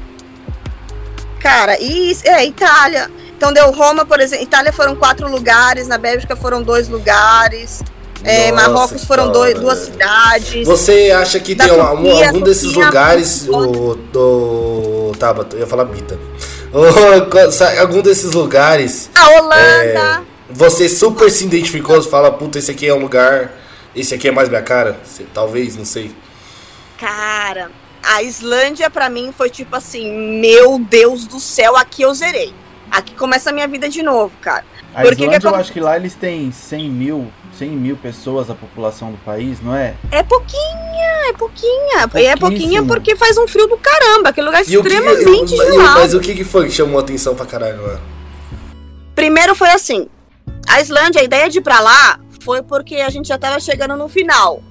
Cara, 1.40 1.78
e 1.80 2.18
é, 2.26 2.46
Itália. 2.46 3.10
Então 3.38 3.54
deu 3.54 3.72
Roma, 3.72 4.06
por 4.06 4.20
exemplo. 4.20 4.44
Itália 4.44 4.74
foram 4.74 4.96
quatro 4.96 5.30
lugares, 5.30 5.88
na 5.88 5.98
Bélgica 5.98 6.36
foram 6.36 6.62
dois 6.62 6.90
lugares. 6.90 7.82
É, 8.24 8.52
Nossa, 8.52 8.70
Marrocos 8.70 9.04
foram 9.04 9.32
dois, 9.32 9.60
duas 9.60 9.80
cidades. 9.80 10.66
Você 10.66 11.12
acha 11.12 11.40
que 11.40 11.54
Da 11.54 11.66
tem 11.66 11.76
Turquia, 11.76 12.28
algum 12.28 12.42
desses 12.42 12.64
Turquia, 12.64 12.86
lugares, 12.86 13.48
o 13.50 13.96
do 13.96 15.12
Tabata, 15.20 15.56
eu 15.56 15.62
ia 15.62 15.68
falar 15.68 15.84
Bita. 15.86 16.18
Algum 17.80 18.01
desses 18.01 18.34
lugares, 18.34 19.09
A 19.15 19.30
Holanda. 19.39 20.24
você 20.49 20.89
super 20.89 21.30
se 21.30 21.45
identificou, 21.45 22.01
você 22.01 22.09
fala, 22.09 22.32
puta, 22.32 22.57
esse 22.59 22.71
aqui 22.71 22.88
é 22.88 22.93
um 22.93 22.99
lugar 22.99 23.51
esse 23.95 24.15
aqui 24.15 24.28
é 24.28 24.32
mais 24.32 24.49
minha 24.49 24.61
cara? 24.61 24.97
Se- 25.05 25.24
Talvez, 25.34 25.76
não 25.78 25.86
sei. 25.86 26.11
Cara, 26.99 27.69
a 28.01 28.24
Islândia 28.24 28.89
pra 28.89 29.07
mim 29.07 29.32
foi 29.38 29.49
tipo 29.51 29.76
assim, 29.76 30.11
meu 30.39 30.80
Deus 30.80 31.28
do 31.28 31.39
céu, 31.39 31.76
aqui 31.78 32.01
eu 32.01 32.13
zerei. 32.13 32.53
Aqui 32.94 33.16
começa 33.16 33.50
a 33.50 33.54
minha 33.54 33.68
vida 33.68 33.89
de 33.89 34.04
novo, 34.04 34.32
cara. 34.39 34.64
A 34.94 35.02
Por 35.02 35.10
que 35.10 35.16
que 35.16 35.24
Islândia, 35.24 35.48
eu 35.48 35.56
acho 35.56 35.74
que 35.74 35.80
lá 35.80 35.96
eles 35.98 36.14
têm 36.14 36.52
100 36.52 36.89
mil, 36.91 37.28
100 37.58 37.70
mil 37.72 37.98
pessoas 37.98 38.52
a 38.52 38.54
população 38.54 39.12
do 39.12 39.18
país, 39.18 39.60
não 39.60 39.76
é? 39.76 39.96
É 40.12 40.22
pouquinha, 40.22 41.30
é 41.30 41.34
pouquinha. 41.34 42.08
E 42.16 42.26
é 42.26 42.36
pouquinha 42.38 42.84
porque 42.84 43.16
faz 43.16 43.36
um 43.39 43.48
frio 43.48 43.66
do 43.66 43.78
caramba. 43.78 44.30
Aquele 44.30 44.46
lugar 44.46 44.62
é 44.62 44.64
que, 44.66 44.76
extremamente 44.76 45.56
eu- 45.56 45.64
eu- 45.64 45.72
gelado. 45.74 46.00
mas 46.02 46.14
o 46.14 46.20
que, 46.20 46.36
que 46.36 46.44
foi 46.44 46.66
que 46.68 46.72
chamou 46.72 47.00
a 47.00 47.02
atenção 47.02 47.34
pra 47.34 47.48
caralho 47.48 47.82
lá? 47.82 48.00
Primeiro 49.16 49.56
foi 49.56 49.70
assim: 49.70 50.08
a 50.70 50.80
Islândia, 50.80 51.22
a 51.22 51.24
ideia 51.24 51.50
de 51.50 51.58
ir 51.58 51.62
pra 51.62 51.80
lá 51.80 52.20
foi 52.41 52.62
porque 52.62 52.98
a 52.98 53.10
gente 53.10 53.28
já 53.28 53.38
tava 53.39 53.60
chegando 53.60 53.96
no 53.96 54.08
final. 54.08 54.62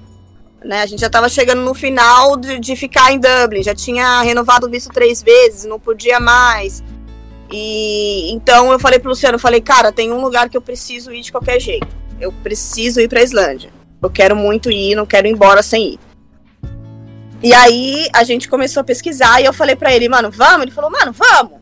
Né? 0.65 0.81
A 0.83 0.87
gente 0.87 1.01
já 1.01 1.11
tava 1.11 1.29
chegando 1.29 1.63
no 1.63 1.75
final 1.75 2.37
de, 2.37 2.61
de 2.61 2.77
ficar 2.77 3.11
em 3.11 3.19
Dublin. 3.19 3.65
Já 3.65 3.75
tinha 3.75 4.23
renovado 4.23 4.69
o 4.69 4.71
visto 4.71 4.91
três 4.93 5.21
vezes, 5.21 5.65
não 5.65 5.81
podia 5.81 6.21
mais. 6.21 6.85
E 7.53 8.33
então 8.33 8.73
eu 8.73 8.79
falei 8.79 8.99
pro 8.99 9.11
Luciano, 9.11 9.37
eu 9.37 9.41
falei, 9.41 9.61
cara, 9.61 9.93
tem 9.93 10.11
um 10.11 10.21
lugar 10.21 10.49
que 10.49 10.57
eu 10.57 10.63
preciso 10.63 11.13
ir 11.13 11.21
de 11.21 11.31
qualquer 11.31 11.61
jeito. 11.61 11.87
Eu 12.21 12.33
preciso 12.33 13.01
ir 13.01 13.09
pra 13.09 13.23
Islândia. 13.23 13.71
Eu 14.03 14.11
quero 14.11 14.35
muito 14.35 14.71
ir, 14.71 14.95
não 14.95 15.07
quero 15.07 15.27
ir 15.27 15.31
embora 15.31 15.63
sem 15.63 15.95
ir. 15.95 16.01
E 17.43 17.53
aí 17.53 18.09
a 18.13 18.25
gente 18.25 18.49
começou 18.49 18.81
a 18.81 18.85
pesquisar 18.85 19.41
e 19.41 19.45
eu 19.45 19.53
falei 19.53 19.77
pra 19.77 19.93
ele, 19.93 20.09
mano, 20.09 20.31
vamos? 20.31 20.63
Ele 20.63 20.71
falou, 20.71 20.91
mano, 20.91 21.13
vamos. 21.13 21.61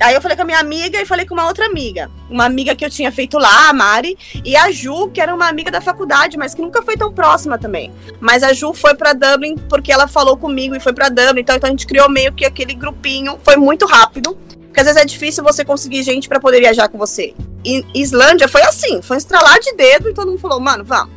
Aí 0.00 0.14
eu 0.14 0.22
falei 0.22 0.34
com 0.34 0.42
a 0.42 0.46
minha 0.46 0.58
amiga 0.58 0.98
e 0.98 1.04
falei 1.04 1.26
com 1.26 1.34
uma 1.34 1.46
outra 1.46 1.66
amiga. 1.66 2.10
Uma 2.30 2.46
amiga 2.46 2.74
que 2.74 2.82
eu 2.82 2.88
tinha 2.88 3.12
feito 3.12 3.36
lá, 3.36 3.68
a 3.68 3.72
Mari, 3.72 4.16
e 4.42 4.56
a 4.56 4.70
Ju, 4.70 5.10
que 5.10 5.20
era 5.20 5.34
uma 5.34 5.46
amiga 5.46 5.70
da 5.70 5.80
faculdade, 5.80 6.38
mas 6.38 6.54
que 6.54 6.62
nunca 6.62 6.80
foi 6.80 6.96
tão 6.96 7.12
próxima 7.12 7.58
também. 7.58 7.92
Mas 8.18 8.42
a 8.42 8.54
Ju 8.54 8.72
foi 8.72 8.94
pra 8.94 9.12
Dublin 9.12 9.56
porque 9.68 9.92
ela 9.92 10.08
falou 10.08 10.38
comigo 10.38 10.74
e 10.74 10.80
foi 10.80 10.94
pra 10.94 11.10
Dublin, 11.10 11.42
então, 11.42 11.54
então 11.54 11.68
a 11.68 11.70
gente 11.70 11.86
criou 11.86 12.08
meio 12.08 12.32
que 12.32 12.46
aquele 12.46 12.72
grupinho. 12.72 13.38
Foi 13.44 13.56
muito 13.56 13.84
rápido, 13.84 14.38
porque 14.70 14.80
às 14.80 14.86
vezes 14.86 15.02
é 15.02 15.04
difícil 15.04 15.42
você 15.42 15.64
conseguir 15.64 16.04
gente 16.04 16.28
pra 16.28 16.38
poder 16.38 16.60
viajar 16.60 16.88
com 16.88 16.96
você. 16.96 17.34
E 17.64 17.84
Islândia 17.92 18.46
foi 18.46 18.62
assim, 18.62 19.02
foi 19.02 19.16
um 19.16 19.18
estralar 19.18 19.58
de 19.58 19.74
dedo 19.74 20.08
e 20.08 20.14
todo 20.14 20.28
mundo 20.28 20.38
falou, 20.38 20.60
mano, 20.60 20.84
vamos. 20.84 21.12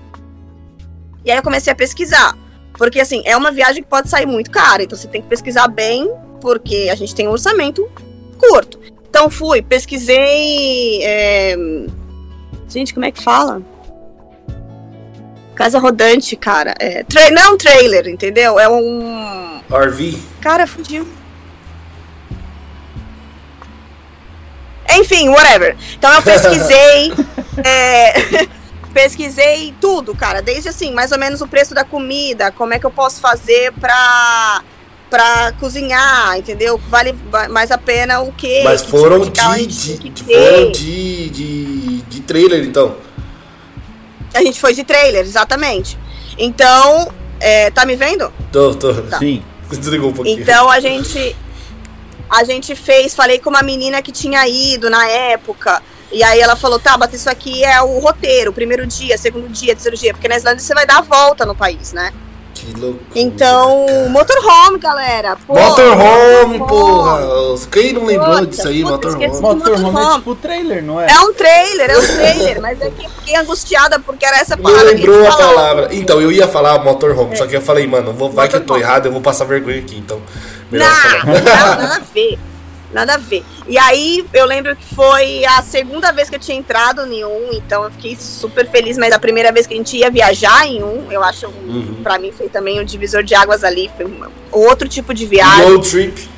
E 1.24 1.30
aí 1.30 1.38
eu 1.38 1.44
comecei 1.44 1.72
a 1.72 1.76
pesquisar. 1.76 2.36
Porque 2.76 3.00
assim, 3.00 3.22
é 3.26 3.38
uma 3.38 3.52
viagem 3.52 3.84
que 3.84 3.90
pode 3.90 4.10
sair 4.10 4.26
muito 4.26 4.50
cara, 4.50 4.82
então 4.82 4.98
você 4.98 5.08
tem 5.08 5.22
que 5.22 5.28
pesquisar 5.28 5.68
bem, 5.68 6.12
porque 6.42 6.90
a 6.92 6.96
gente 6.96 7.14
tem 7.14 7.28
um 7.28 7.32
orçamento 7.32 7.88
curto. 8.40 8.80
Então 9.08 9.30
fui, 9.30 9.62
pesquisei. 9.62 11.04
é, 11.04 11.56
Gente, 12.68 12.92
como 12.92 13.06
é 13.06 13.12
que 13.12 13.22
fala? 13.22 13.62
Casa 15.54 15.78
rodante, 15.78 16.36
cara. 16.36 16.74
É... 16.80 17.04
Tra... 17.04 17.30
Não 17.30 17.42
é 17.44 17.50
um 17.52 17.58
trailer, 17.58 18.08
entendeu? 18.08 18.60
É 18.60 18.68
um. 18.68 19.62
RV? 19.70 20.18
Cara, 20.42 20.66
fugiu. 20.66 21.08
Enfim, 24.98 25.30
whatever. 25.30 25.76
Então 25.98 26.12
eu 26.14 26.22
pesquisei. 26.22 27.14
é, 27.64 28.48
pesquisei 28.94 29.74
tudo, 29.82 30.14
cara. 30.16 30.42
Desde 30.42 30.70
assim, 30.70 30.92
mais 30.94 31.12
ou 31.12 31.18
menos 31.20 31.42
o 31.42 31.48
preço 31.48 31.74
da 31.74 31.84
comida, 31.84 32.52
como 32.52 32.74
é 32.74 32.80
que 32.80 32.86
eu 32.86 32.92
posso 32.92 33.20
fazer 33.22 33.72
pra, 33.74 34.62
pra 35.10 35.52
cozinhar, 35.60 36.38
entendeu? 36.38 36.80
Vale 36.90 37.14
va- 37.32 37.50
mais 37.50 37.72
a 37.72 37.78
pena 37.78 38.22
o 38.22 38.32
quê? 38.32 38.62
Mas 38.64 38.82
Que 38.84 38.90
foram 38.92 39.20
tipo 39.22 39.32
de 39.32 39.40
carro 39.40 39.54
a 39.54 39.58
de, 39.58 39.68
de, 39.68 39.98
que 39.98 40.10
de- 40.10 40.24
foram 40.24 40.72
de, 40.72 41.30
de, 41.30 42.02
de 42.04 42.20
trailer, 42.22 42.64
então. 42.64 42.96
A 44.34 44.42
gente 44.42 44.60
foi 44.60 44.74
de 44.74 44.84
trailer, 44.84 45.22
exatamente. 45.22 45.98
Então, 46.38 47.12
é, 47.40 47.70
tá 47.72 47.86
me 47.86 47.96
vendo? 47.96 48.32
Tô, 48.52 48.74
tô. 48.76 48.94
Tá. 49.04 49.20
Sim. 49.20 49.44
Desligou 49.74 50.10
um 50.12 50.14
pouquinho. 50.14 50.40
Então 50.42 50.70
a 50.70 50.80
gente 50.80 51.36
a 52.30 52.44
gente 52.44 52.76
fez, 52.76 53.14
falei 53.14 53.40
com 53.40 53.50
uma 53.50 53.62
menina 53.62 54.02
que 54.02 54.12
tinha 54.12 54.48
ido 54.48 54.90
na 54.90 55.08
época. 55.08 55.82
E 56.12 56.24
aí 56.24 56.40
ela 56.40 56.56
falou: 56.56 56.80
"Tá, 56.80 56.98
mas 56.98 57.14
isso 57.14 57.30
aqui 57.30 57.64
é 57.64 57.82
o 57.82 58.00
roteiro, 58.00 58.54
primeiro 58.54 58.86
dia, 58.86 59.18
segundo 59.18 59.48
dia, 59.50 59.74
terceiro 59.74 59.98
dia, 59.98 60.14
porque 60.14 60.28
na 60.28 60.38
Islândia 60.38 60.60
você 60.60 60.74
vai 60.74 60.86
dar 60.86 60.98
a 60.98 61.02
volta 61.02 61.46
no 61.46 61.56
país, 61.56 61.92
né?" 61.94 62.12
Que 62.54 62.72
loucura. 62.80 63.04
Então, 63.16 63.86
cara. 63.88 64.10
motorhome, 64.10 64.78
galera. 64.80 65.36
Pô, 65.46 65.54
Motorhome, 65.54 66.60
motorhome. 66.60 66.68
porra! 66.70 67.68
Quem 67.72 67.92
não 67.94 68.06
lembrou 68.06 68.36
Puta, 68.38 68.46
disso 68.48 68.68
aí, 68.70 68.84
puta, 68.84 69.08
esqueci. 69.10 69.42
motorhome? 69.42 69.42
Motorhome 69.42 69.88
é 69.88 69.92
motorhome. 69.92 70.18
tipo 70.20 70.36
trailer, 70.36 70.84
não 70.84 71.02
é? 71.02 71.08
É 71.12 71.20
um 71.20 71.34
trailer, 71.34 71.90
é 71.90 71.98
um 71.98 72.02
trailer, 72.08 72.62
mas 72.62 72.80
é 72.80 72.90
que 72.90 73.06
eu 73.06 73.10
fiquei 73.10 73.36
angustiada 73.36 74.00
porque 74.00 74.26
era 74.26 74.38
essa 74.38 74.56
Não 74.56 74.64
palavra 74.64 74.90
que 74.96 74.96
lembrou 74.96 75.28
a 75.28 75.36
palavra. 75.36 75.90
Então, 75.92 76.22
eu 76.22 76.32
ia 76.32 76.48
falar 76.48 76.82
motorhome, 76.84 77.36
só 77.36 77.46
que 77.48 77.56
eu 77.58 77.62
falei, 77.62 77.86
mano, 77.88 78.14
vou, 78.14 78.30
vai 78.32 78.48
que 78.48 78.56
eu 78.56 78.60
tô 78.62 78.74
Motorhome. 78.76 78.84
errado, 78.84 79.06
eu 79.08 79.12
vou 79.12 79.22
passar 79.22 79.44
vergonha 79.46 79.80
aqui, 79.80 79.98
então. 79.98 80.22
Não, 80.80 81.34
nada 81.44 81.96
a 81.96 82.00
ver. 82.00 82.40
Nada 82.92 83.14
a 83.16 83.18
ver. 83.18 83.44
E 83.68 83.76
aí, 83.78 84.24
eu 84.32 84.46
lembro 84.46 84.76
que 84.76 84.94
foi 84.94 85.44
a 85.46 85.64
segunda 85.64 86.12
vez 86.12 86.30
que 86.30 86.36
eu 86.36 86.40
tinha 86.40 86.56
entrado 86.56 87.04
em 87.12 87.26
um, 87.26 87.50
então 87.54 87.84
eu 87.84 87.90
fiquei 87.92 88.16
super 88.16 88.70
feliz, 88.70 89.00
mas 89.00 89.12
a 89.12 89.18
primeira 89.18 89.52
vez 89.52 89.66
que 89.66 89.74
a 89.74 89.78
gente 89.78 89.98
ia 89.98 90.12
viajar 90.12 90.68
em 90.68 90.84
um, 90.84 91.12
eu 91.12 91.24
acho, 91.24 91.48
Uhum. 91.48 92.02
pra 92.04 92.20
mim 92.20 92.32
foi 92.32 92.50
também 92.50 92.80
um 92.80 92.84
divisor 92.86 93.24
de 93.24 93.34
águas 93.34 93.64
ali, 93.64 93.90
foi 93.98 94.06
um 94.06 94.22
outro 94.52 94.88
tipo 94.88 95.12
de 95.12 95.26
viagem. 95.26 95.66
Road 95.66 95.90
trip. 95.90 96.30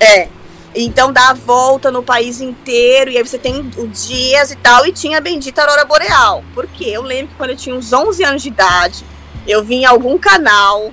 É. 0.00 0.28
Então 0.74 1.12
dá 1.12 1.28
a 1.30 1.34
volta 1.34 1.90
no 1.90 2.02
país 2.02 2.40
inteiro, 2.40 3.10
e 3.10 3.18
aí 3.18 3.22
você 3.22 3.38
tem 3.38 3.70
os 3.76 4.08
dias 4.08 4.50
e 4.50 4.56
tal, 4.56 4.86
e 4.86 4.92
tinha 4.92 5.18
a 5.18 5.20
bendita 5.20 5.60
Aurora 5.60 5.84
Boreal. 5.84 6.42
Porque 6.54 6.84
eu 6.84 7.02
lembro 7.02 7.28
que 7.28 7.34
quando 7.36 7.50
eu 7.50 7.56
tinha 7.56 7.76
uns 7.76 7.92
11 7.92 8.24
anos 8.24 8.42
de 8.42 8.48
idade, 8.48 9.04
eu 9.46 9.62
vi 9.62 9.76
em 9.76 9.84
algum 9.84 10.16
canal 10.18 10.92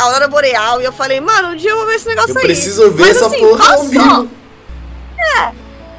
a 0.00 0.04
Aurora 0.04 0.28
Boreal, 0.28 0.80
e 0.80 0.84
eu 0.84 0.92
falei, 0.92 1.20
mano, 1.20 1.50
um 1.50 1.56
dia 1.56 1.70
eu 1.70 1.76
vou 1.76 1.86
ver 1.86 1.94
esse 1.94 2.08
negócio 2.08 2.30
Eu 2.30 2.38
aí. 2.38 2.42
preciso 2.42 2.90
ver 2.90 3.02
Mas, 3.08 3.16
essa 3.16 3.26
assim, 3.26 3.38
porra 3.38 3.74
ao 3.74 3.84
vivo. 3.84 4.30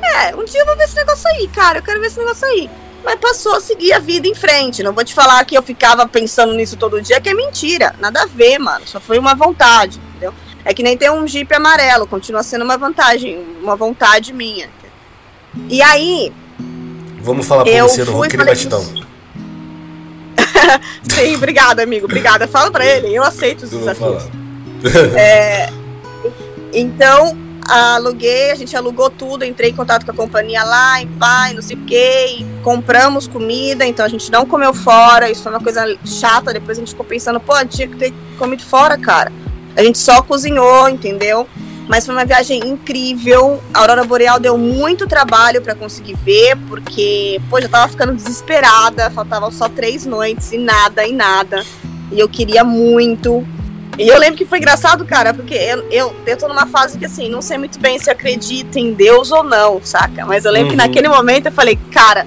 É, 0.03 0.35
um 0.35 0.43
dia 0.43 0.61
eu 0.61 0.65
vou 0.65 0.75
ver 0.75 0.83
esse 0.85 0.95
negócio 0.95 1.29
aí, 1.29 1.47
cara. 1.47 1.79
Eu 1.79 1.83
quero 1.83 1.99
ver 2.01 2.07
esse 2.07 2.17
negócio 2.17 2.45
aí. 2.47 2.69
Mas 3.03 3.15
passou 3.15 3.55
a 3.55 3.61
seguir 3.61 3.93
a 3.93 3.99
vida 3.99 4.27
em 4.27 4.35
frente. 4.35 4.83
Não 4.83 4.93
vou 4.93 5.03
te 5.03 5.13
falar 5.13 5.43
que 5.45 5.55
eu 5.55 5.61
ficava 5.63 6.07
pensando 6.07 6.53
nisso 6.53 6.75
todo 6.75 7.01
dia, 7.01 7.21
que 7.21 7.29
é 7.29 7.33
mentira. 7.33 7.95
Nada 7.99 8.23
a 8.23 8.25
ver, 8.25 8.57
mano. 8.59 8.85
Só 8.87 8.99
foi 8.99 9.17
uma 9.17 9.35
vontade, 9.35 9.99
entendeu? 10.09 10.33
É 10.65 10.73
que 10.73 10.83
nem 10.83 10.97
ter 10.97 11.11
um 11.11 11.25
Jeep 11.27 11.53
amarelo. 11.53 12.05
Continua 12.07 12.43
sendo 12.43 12.63
uma 12.63 12.77
vantagem, 12.77 13.45
uma 13.61 13.75
vontade 13.75 14.33
minha. 14.33 14.69
E 15.69 15.81
aí, 15.81 16.31
Vamos 17.21 17.45
falar 17.45 17.63
pro 17.63 17.71
Eu 17.71 17.85
Luciano 17.85 18.19
Huck, 18.19 18.35
ele 18.35 18.43
vai 18.43 18.55
sim, 21.03 21.35
obrigada, 21.35 21.83
amigo. 21.83 22.05
Obrigada. 22.05 22.47
Fala 22.47 22.71
pra 22.71 22.85
ele, 22.85 23.13
eu 23.13 23.23
aceito 23.23 23.63
os 23.63 23.73
Eu 23.73 23.79
desafios. 23.79 24.23
falar. 24.23 25.71
Então, 26.73 27.37
aluguei, 27.67 28.51
a 28.51 28.55
gente 28.55 28.75
alugou 28.75 29.09
tudo, 29.09 29.43
entrei 29.43 29.71
em 29.71 29.75
contato 29.75 30.05
com 30.05 30.11
a 30.11 30.15
companhia 30.15 30.63
lá, 30.63 31.01
e 31.01 31.05
pai, 31.05 31.53
não 31.53 31.61
sei 31.61 31.75
o 31.75 31.81
quê, 31.81 32.45
compramos 32.63 33.27
comida, 33.27 33.85
então 33.85 34.05
a 34.05 34.09
gente 34.09 34.31
não 34.31 34.45
comeu 34.45 34.73
fora, 34.73 35.29
isso 35.29 35.43
foi 35.43 35.51
uma 35.51 35.59
coisa 35.59 35.85
chata, 36.05 36.53
depois 36.53 36.77
a 36.77 36.81
gente 36.81 36.91
ficou 36.91 37.05
pensando, 37.05 37.39
pô, 37.39 37.53
tinha 37.65 37.87
que 37.87 37.97
ter 37.97 38.13
comido 38.37 38.63
fora, 38.63 38.97
cara. 38.97 39.31
A 39.75 39.83
gente 39.83 39.97
só 39.97 40.21
cozinhou, 40.21 40.89
entendeu? 40.89 41.47
Mas 41.91 42.05
foi 42.05 42.15
uma 42.15 42.23
viagem 42.23 42.61
incrível. 42.69 43.61
A 43.73 43.81
Aurora 43.81 44.05
Boreal 44.05 44.39
deu 44.39 44.57
muito 44.57 45.05
trabalho 45.05 45.61
pra 45.61 45.75
conseguir 45.75 46.15
ver, 46.23 46.55
porque, 46.69 47.41
pô, 47.49 47.59
já 47.59 47.67
tava 47.67 47.91
ficando 47.91 48.13
desesperada, 48.13 49.09
faltavam 49.09 49.51
só 49.51 49.67
três 49.67 50.05
noites 50.05 50.53
e 50.53 50.57
nada, 50.57 51.05
e 51.05 51.11
nada. 51.11 51.65
E 52.09 52.17
eu 52.17 52.29
queria 52.29 52.63
muito. 52.63 53.45
E 53.99 54.07
eu 54.07 54.17
lembro 54.17 54.37
que 54.37 54.45
foi 54.45 54.59
engraçado, 54.59 55.03
cara, 55.03 55.33
porque 55.33 55.53
eu, 55.53 55.85
eu, 55.91 56.15
eu 56.25 56.37
tô 56.37 56.47
numa 56.47 56.65
fase 56.65 56.97
que, 56.97 57.03
assim, 57.03 57.27
não 57.27 57.41
sei 57.41 57.57
muito 57.57 57.77
bem 57.77 57.99
se 57.99 58.09
acredito 58.09 58.77
em 58.77 58.93
Deus 58.93 59.29
ou 59.29 59.43
não, 59.43 59.81
saca? 59.83 60.25
Mas 60.25 60.45
eu 60.45 60.51
lembro 60.53 60.69
que 60.69 60.75
Uhum. 60.79 60.87
naquele 60.87 61.09
momento 61.09 61.47
eu 61.47 61.51
falei, 61.51 61.77
cara, 61.91 62.25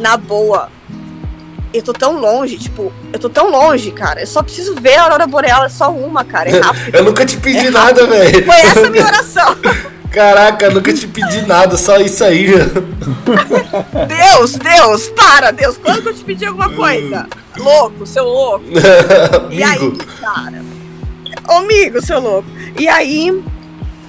na 0.00 0.16
boa, 0.16 0.70
eu 1.72 1.82
tô 1.82 1.92
tão 1.92 2.18
longe, 2.18 2.56
tipo, 2.58 2.92
eu 3.12 3.18
tô 3.18 3.28
tão 3.28 3.50
longe, 3.50 3.90
cara, 3.90 4.20
eu 4.20 4.26
só 4.26 4.42
preciso 4.42 4.74
ver 4.74 4.96
a 4.96 5.02
Aurora 5.04 5.26
Boreal, 5.26 5.64
é 5.64 5.68
só 5.68 5.90
uma, 5.90 6.24
cara, 6.24 6.48
é 6.50 6.58
rápido. 6.60 6.94
Eu 6.94 7.04
nunca 7.04 7.26
te 7.26 7.36
pedi 7.36 7.70
nada, 7.70 8.06
velho. 8.06 8.44
Foi 8.44 8.56
essa 8.56 8.86
a 8.86 8.90
minha 8.90 9.04
oração. 9.04 9.56
Caraca, 10.10 10.64
eu 10.64 10.72
nunca 10.72 10.92
te 10.92 11.06
pedi 11.06 11.42
nada, 11.42 11.76
só 11.76 11.98
isso 11.98 12.24
aí. 12.24 12.48
Deus, 14.08 14.54
Deus, 14.54 15.08
para, 15.08 15.50
Deus, 15.50 15.76
quando 15.76 16.02
que 16.02 16.08
eu 16.08 16.14
te 16.14 16.24
pedi 16.24 16.46
alguma 16.46 16.70
coisa? 16.70 17.26
Louco, 17.58 18.06
seu 18.06 18.24
louco. 18.24 18.64
E 19.50 19.62
aí, 19.62 19.92
cara? 20.18 20.64
Ô, 21.46 21.52
Amigo, 21.58 22.00
seu 22.00 22.20
louco. 22.20 22.48
E 22.78 22.88
aí, 22.88 23.42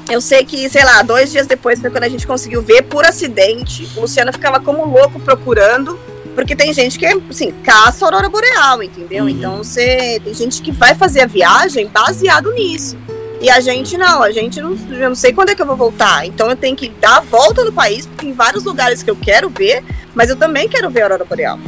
eu 0.10 0.22
sei 0.22 0.45
que, 0.45 0.70
sei 0.70 0.84
lá, 0.86 1.01
dois 1.01 1.32
dias 1.32 1.45
depois 1.45 1.82
foi 1.82 1.89
quando 1.89 2.05
a 2.05 2.10
gente 2.10 2.26
conseguiu 2.26 2.62
ver 2.62 2.84
por 2.84 3.05
acidente. 3.05 3.88
O 3.95 4.01
Luciano 4.01 4.32
ficava 4.32 4.60
como 4.60 4.86
louco 4.86 5.20
procurando. 5.20 5.99
Porque 6.36 6.56
tem 6.56 6.74
gente 6.74 6.98
que, 6.98 7.06
assim, 7.06 7.52
caça 7.64 8.06
a 8.06 8.08
aurora 8.08 8.30
boreal, 8.30 8.82
entendeu? 8.82 9.24
Uhum. 9.26 9.30
Então 9.30 9.58
você. 9.58 10.22
Tem 10.24 10.34
gente 10.34 10.62
que 10.62 10.72
vai 10.72 10.96
fazer 10.96 11.22
a 11.22 11.28
viagem 11.28 11.88
baseado 11.88 12.52
nisso. 12.54 12.98
E 13.42 13.50
a 13.50 13.60
gente 13.60 13.98
não, 13.98 14.22
a 14.22 14.32
gente 14.32 14.62
não. 14.62 14.78
Eu 14.92 15.10
não 15.10 15.16
sei 15.16 15.32
quando 15.32 15.50
é 15.50 15.56
que 15.56 15.62
eu 15.62 15.66
vou 15.66 15.76
voltar. 15.76 16.26
Então 16.26 16.50
eu 16.50 16.56
tenho 16.56 16.76
que 16.76 16.90
dar 16.90 17.18
a 17.18 17.22
volta 17.22 17.64
no 17.64 17.72
país, 17.72 18.06
porque 18.06 18.26
tem 18.26 18.34
vários 18.34 18.64
lugares 18.64 19.02
que 19.02 19.10
eu 19.10 19.16
quero 19.16 19.50
ver, 19.50 19.84
mas 20.14 20.30
eu 20.30 20.36
também 20.36 20.68
quero 20.68 20.90
ver 20.90 21.02
a 21.02 21.06
aurora 21.06 21.26
boreal. 21.26 21.60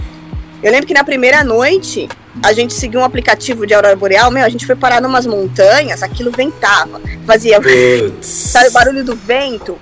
Eu 0.62 0.72
lembro 0.72 0.86
que 0.86 0.94
na 0.94 1.04
primeira 1.04 1.44
noite, 1.44 2.08
a 2.44 2.54
gente 2.54 2.74
seguiu 2.74 3.00
um 3.00 3.04
aplicativo 3.04 3.66
de 3.66 3.74
aurora 3.74 3.96
boreal, 3.96 4.30
meu, 4.30 4.46
a 4.46 4.50
gente 4.50 4.66
foi 4.66 4.76
parar 4.76 5.02
numas 5.02 5.26
montanhas, 5.26 6.04
aquilo 6.04 6.30
ventava, 6.30 7.02
fazia, 7.26 7.60
Putz. 7.60 8.26
sabe, 8.26 8.70
o 8.70 8.72
barulho 8.72 9.04
do 9.04 9.16
vento, 9.16 9.80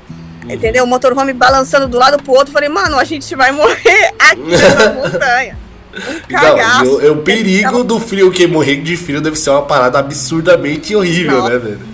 entendeu? 0.47 0.83
O 0.83 0.87
motorhome 0.87 1.33
balançando 1.33 1.87
do 1.87 1.97
lado 1.97 2.21
pro 2.21 2.33
outro, 2.33 2.53
falei, 2.53 2.69
mano, 2.69 2.97
a 2.99 3.03
gente 3.03 3.33
vai 3.35 3.51
morrer 3.51 4.13
aqui 4.19 4.39
na 4.77 4.93
montanha. 4.93 5.57
Um 5.93 6.13
Não, 6.33 6.39
cagaço. 6.39 7.01
e 7.01 7.09
o, 7.09 7.17
perigo 7.17 7.83
do 7.83 7.99
frio, 7.99 8.31
que 8.31 8.45
morrer 8.45 8.77
de 8.77 8.95
frio 8.95 9.19
deve 9.19 9.35
ser 9.37 9.49
uma 9.49 9.63
parada 9.63 9.97
absurdamente 9.99 10.95
horrível, 10.95 11.43
né, 11.43 11.57
velho? 11.57 11.89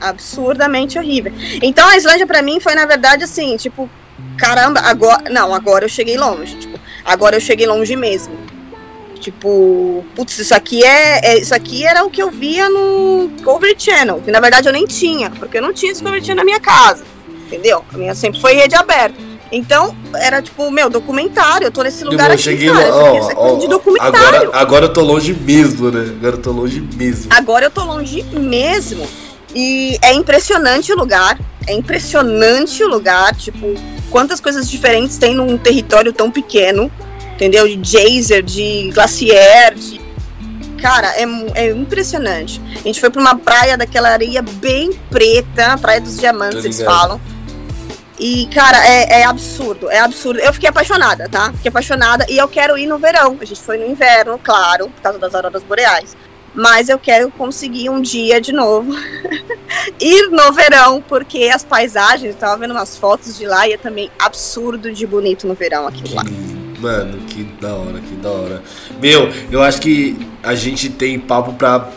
absurdamente 0.00 0.98
horrível. 0.98 1.32
Então 1.62 1.88
a 1.88 1.96
Islândia 1.96 2.26
pra 2.26 2.42
mim 2.42 2.58
foi 2.60 2.74
na 2.74 2.84
verdade 2.84 3.24
assim, 3.24 3.56
tipo, 3.56 3.88
caramba, 4.36 4.80
agora, 4.80 5.30
não, 5.30 5.54
agora 5.54 5.84
eu 5.84 5.88
cheguei 5.88 6.16
longe, 6.16 6.56
tipo, 6.56 6.78
agora 7.04 7.36
eu 7.36 7.40
cheguei 7.40 7.66
longe 7.66 7.94
mesmo. 7.96 8.34
Tipo, 9.20 10.04
putz, 10.16 10.36
isso 10.40 10.52
aqui 10.52 10.82
é, 10.82 11.34
é- 11.34 11.38
isso 11.38 11.54
aqui 11.54 11.86
era 11.86 12.04
o 12.04 12.10
que 12.10 12.20
eu 12.20 12.28
via 12.30 12.68
no 12.68 13.28
Discovery 13.32 13.76
Channel, 13.78 14.20
que 14.20 14.32
na 14.32 14.40
verdade 14.40 14.68
eu 14.68 14.72
nem 14.72 14.84
tinha, 14.84 15.30
porque 15.30 15.58
eu 15.58 15.62
não 15.62 15.72
tinha 15.72 15.92
Discovery 15.92 16.20
Channel 16.20 16.38
na 16.38 16.44
minha 16.44 16.58
casa. 16.60 17.04
Entendeu? 17.52 17.84
A 17.92 17.98
minha 17.98 18.14
sempre 18.14 18.40
foi 18.40 18.54
rede 18.54 18.74
aberta. 18.74 19.14
Então, 19.52 19.94
era 20.14 20.40
tipo, 20.40 20.70
meu, 20.70 20.88
documentário, 20.88 21.66
eu 21.66 21.70
tô 21.70 21.82
nesse 21.82 22.02
lugar 22.02 22.30
eu 22.30 22.34
aqui, 22.34 22.42
cheguei 22.42 22.70
cara, 22.72 22.88
lá, 22.88 22.96
ó, 22.96 23.18
isso 23.18 23.30
é 23.30 23.34
ó, 23.36 23.58
de 23.58 23.68
documentário. 23.68 24.16
agora, 24.16 24.50
agora 24.54 24.84
eu 24.86 24.92
tô 24.92 25.02
longe 25.02 25.34
mesmo, 25.34 25.90
né? 25.90 26.10
Agora 26.16 26.36
eu 26.36 26.40
tô 26.40 26.50
longe 26.50 26.80
mesmo. 26.80 27.26
Agora 27.28 27.66
eu 27.66 27.70
tô 27.70 27.84
longe 27.84 28.22
mesmo. 28.32 29.06
E 29.54 29.98
é 30.00 30.14
impressionante 30.14 30.90
o 30.90 30.96
lugar. 30.96 31.38
É 31.66 31.74
impressionante 31.74 32.82
o 32.82 32.88
lugar. 32.88 33.36
Tipo, 33.36 33.74
quantas 34.10 34.40
coisas 34.40 34.70
diferentes 34.70 35.18
tem 35.18 35.34
num 35.34 35.58
território 35.58 36.14
tão 36.14 36.30
pequeno. 36.30 36.90
Entendeu? 37.34 37.68
De 37.68 37.78
geyser, 37.82 38.42
de 38.42 38.90
glacier, 38.94 39.74
de. 39.74 40.00
Cara, 40.80 41.08
é, 41.08 41.24
é 41.54 41.70
impressionante. 41.70 42.58
A 42.74 42.88
gente 42.88 42.98
foi 42.98 43.10
pra 43.10 43.20
uma 43.20 43.36
praia 43.36 43.76
daquela 43.76 44.08
areia 44.08 44.40
bem 44.40 44.92
preta, 45.10 45.76
Praia 45.76 46.00
dos 46.00 46.16
Diamantes, 46.16 46.64
eles 46.64 46.80
falam. 46.80 47.20
E, 48.22 48.46
cara, 48.54 48.78
é, 48.86 49.22
é 49.22 49.24
absurdo, 49.24 49.90
é 49.90 49.98
absurdo. 49.98 50.38
Eu 50.38 50.52
fiquei 50.52 50.68
apaixonada, 50.68 51.28
tá? 51.28 51.52
Fiquei 51.54 51.70
apaixonada 51.70 52.24
e 52.28 52.38
eu 52.38 52.46
quero 52.46 52.78
ir 52.78 52.86
no 52.86 52.96
verão. 52.96 53.36
A 53.40 53.44
gente 53.44 53.60
foi 53.60 53.76
no 53.78 53.84
inverno, 53.84 54.38
claro, 54.40 54.88
por 54.90 55.02
causa 55.02 55.18
das 55.18 55.34
auroras 55.34 55.64
boreais. 55.64 56.16
Mas 56.54 56.88
eu 56.88 57.00
quero 57.00 57.32
conseguir 57.32 57.90
um 57.90 58.00
dia 58.00 58.40
de 58.40 58.52
novo 58.52 58.92
ir 59.98 60.30
no 60.30 60.52
verão, 60.52 61.02
porque 61.02 61.50
as 61.52 61.64
paisagens, 61.64 62.34
eu 62.34 62.38
tava 62.38 62.58
vendo 62.58 62.70
umas 62.70 62.96
fotos 62.96 63.36
de 63.36 63.44
lá 63.44 63.66
e 63.66 63.72
é 63.72 63.76
também 63.76 64.08
absurdo 64.20 64.92
de 64.92 65.04
bonito 65.04 65.48
no 65.48 65.54
verão 65.54 65.88
aquilo 65.88 66.14
lá. 66.14 66.22
Mano, 66.78 67.18
que 67.26 67.42
da 67.60 67.74
hora, 67.74 67.98
que 68.00 68.14
da 68.14 68.30
hora. 68.30 68.62
Meu, 69.00 69.32
eu 69.50 69.60
acho 69.60 69.80
que 69.80 70.16
a 70.44 70.54
gente 70.54 70.90
tem 70.90 71.18
papo 71.18 71.54
pra 71.54 71.90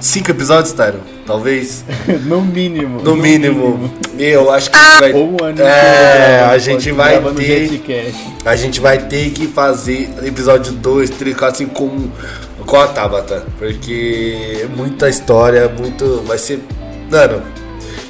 cinco 0.00 0.30
episódios, 0.30 0.72
Tyron? 0.72 0.98
Talvez? 1.26 1.84
no 2.26 2.40
mínimo. 2.42 3.00
No 3.02 3.16
mínimo. 3.16 3.90
Meu, 4.14 4.42
eu 4.42 4.50
acho 4.50 4.70
que 4.70 4.76
Ah! 4.76 5.00
vai, 5.00 5.12
Ou 5.12 5.30
um 5.32 5.36
ano 5.44 5.62
É, 5.62 6.36
inteiro, 6.40 6.50
a 6.50 6.58
gente 6.58 6.92
vai 6.92 7.20
ter- 7.34 8.14
a 8.44 8.56
gente 8.56 8.80
vai 8.80 8.98
ter 8.98 9.30
que 9.30 9.46
fazer 9.46 10.10
episódio 10.22 10.72
2, 10.72 11.10
3, 11.10 11.36
4, 11.36 11.58
5 11.58 11.72
com, 11.74 12.08
com 12.66 12.76
a 12.80 12.86
Tabata. 12.88 13.44
Porque 13.58 14.60
é 14.62 14.66
muita 14.66 15.08
história, 15.08 15.68
muito. 15.68 16.22
Vai 16.26 16.38
ser. 16.38 16.60
Mano, 17.10 17.42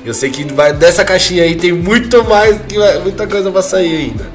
eu 0.04 0.12
sei 0.12 0.30
que 0.30 0.44
vai, 0.52 0.72
dessa 0.72 1.04
caixinha 1.04 1.44
aí 1.44 1.54
tem 1.56 1.72
muito 1.72 2.22
mais, 2.24 2.58
que 2.68 2.76
vai- 2.78 2.98
muita 2.98 3.26
coisa 3.26 3.50
pra 3.50 3.62
sair 3.62 3.96
ainda. 3.96 4.26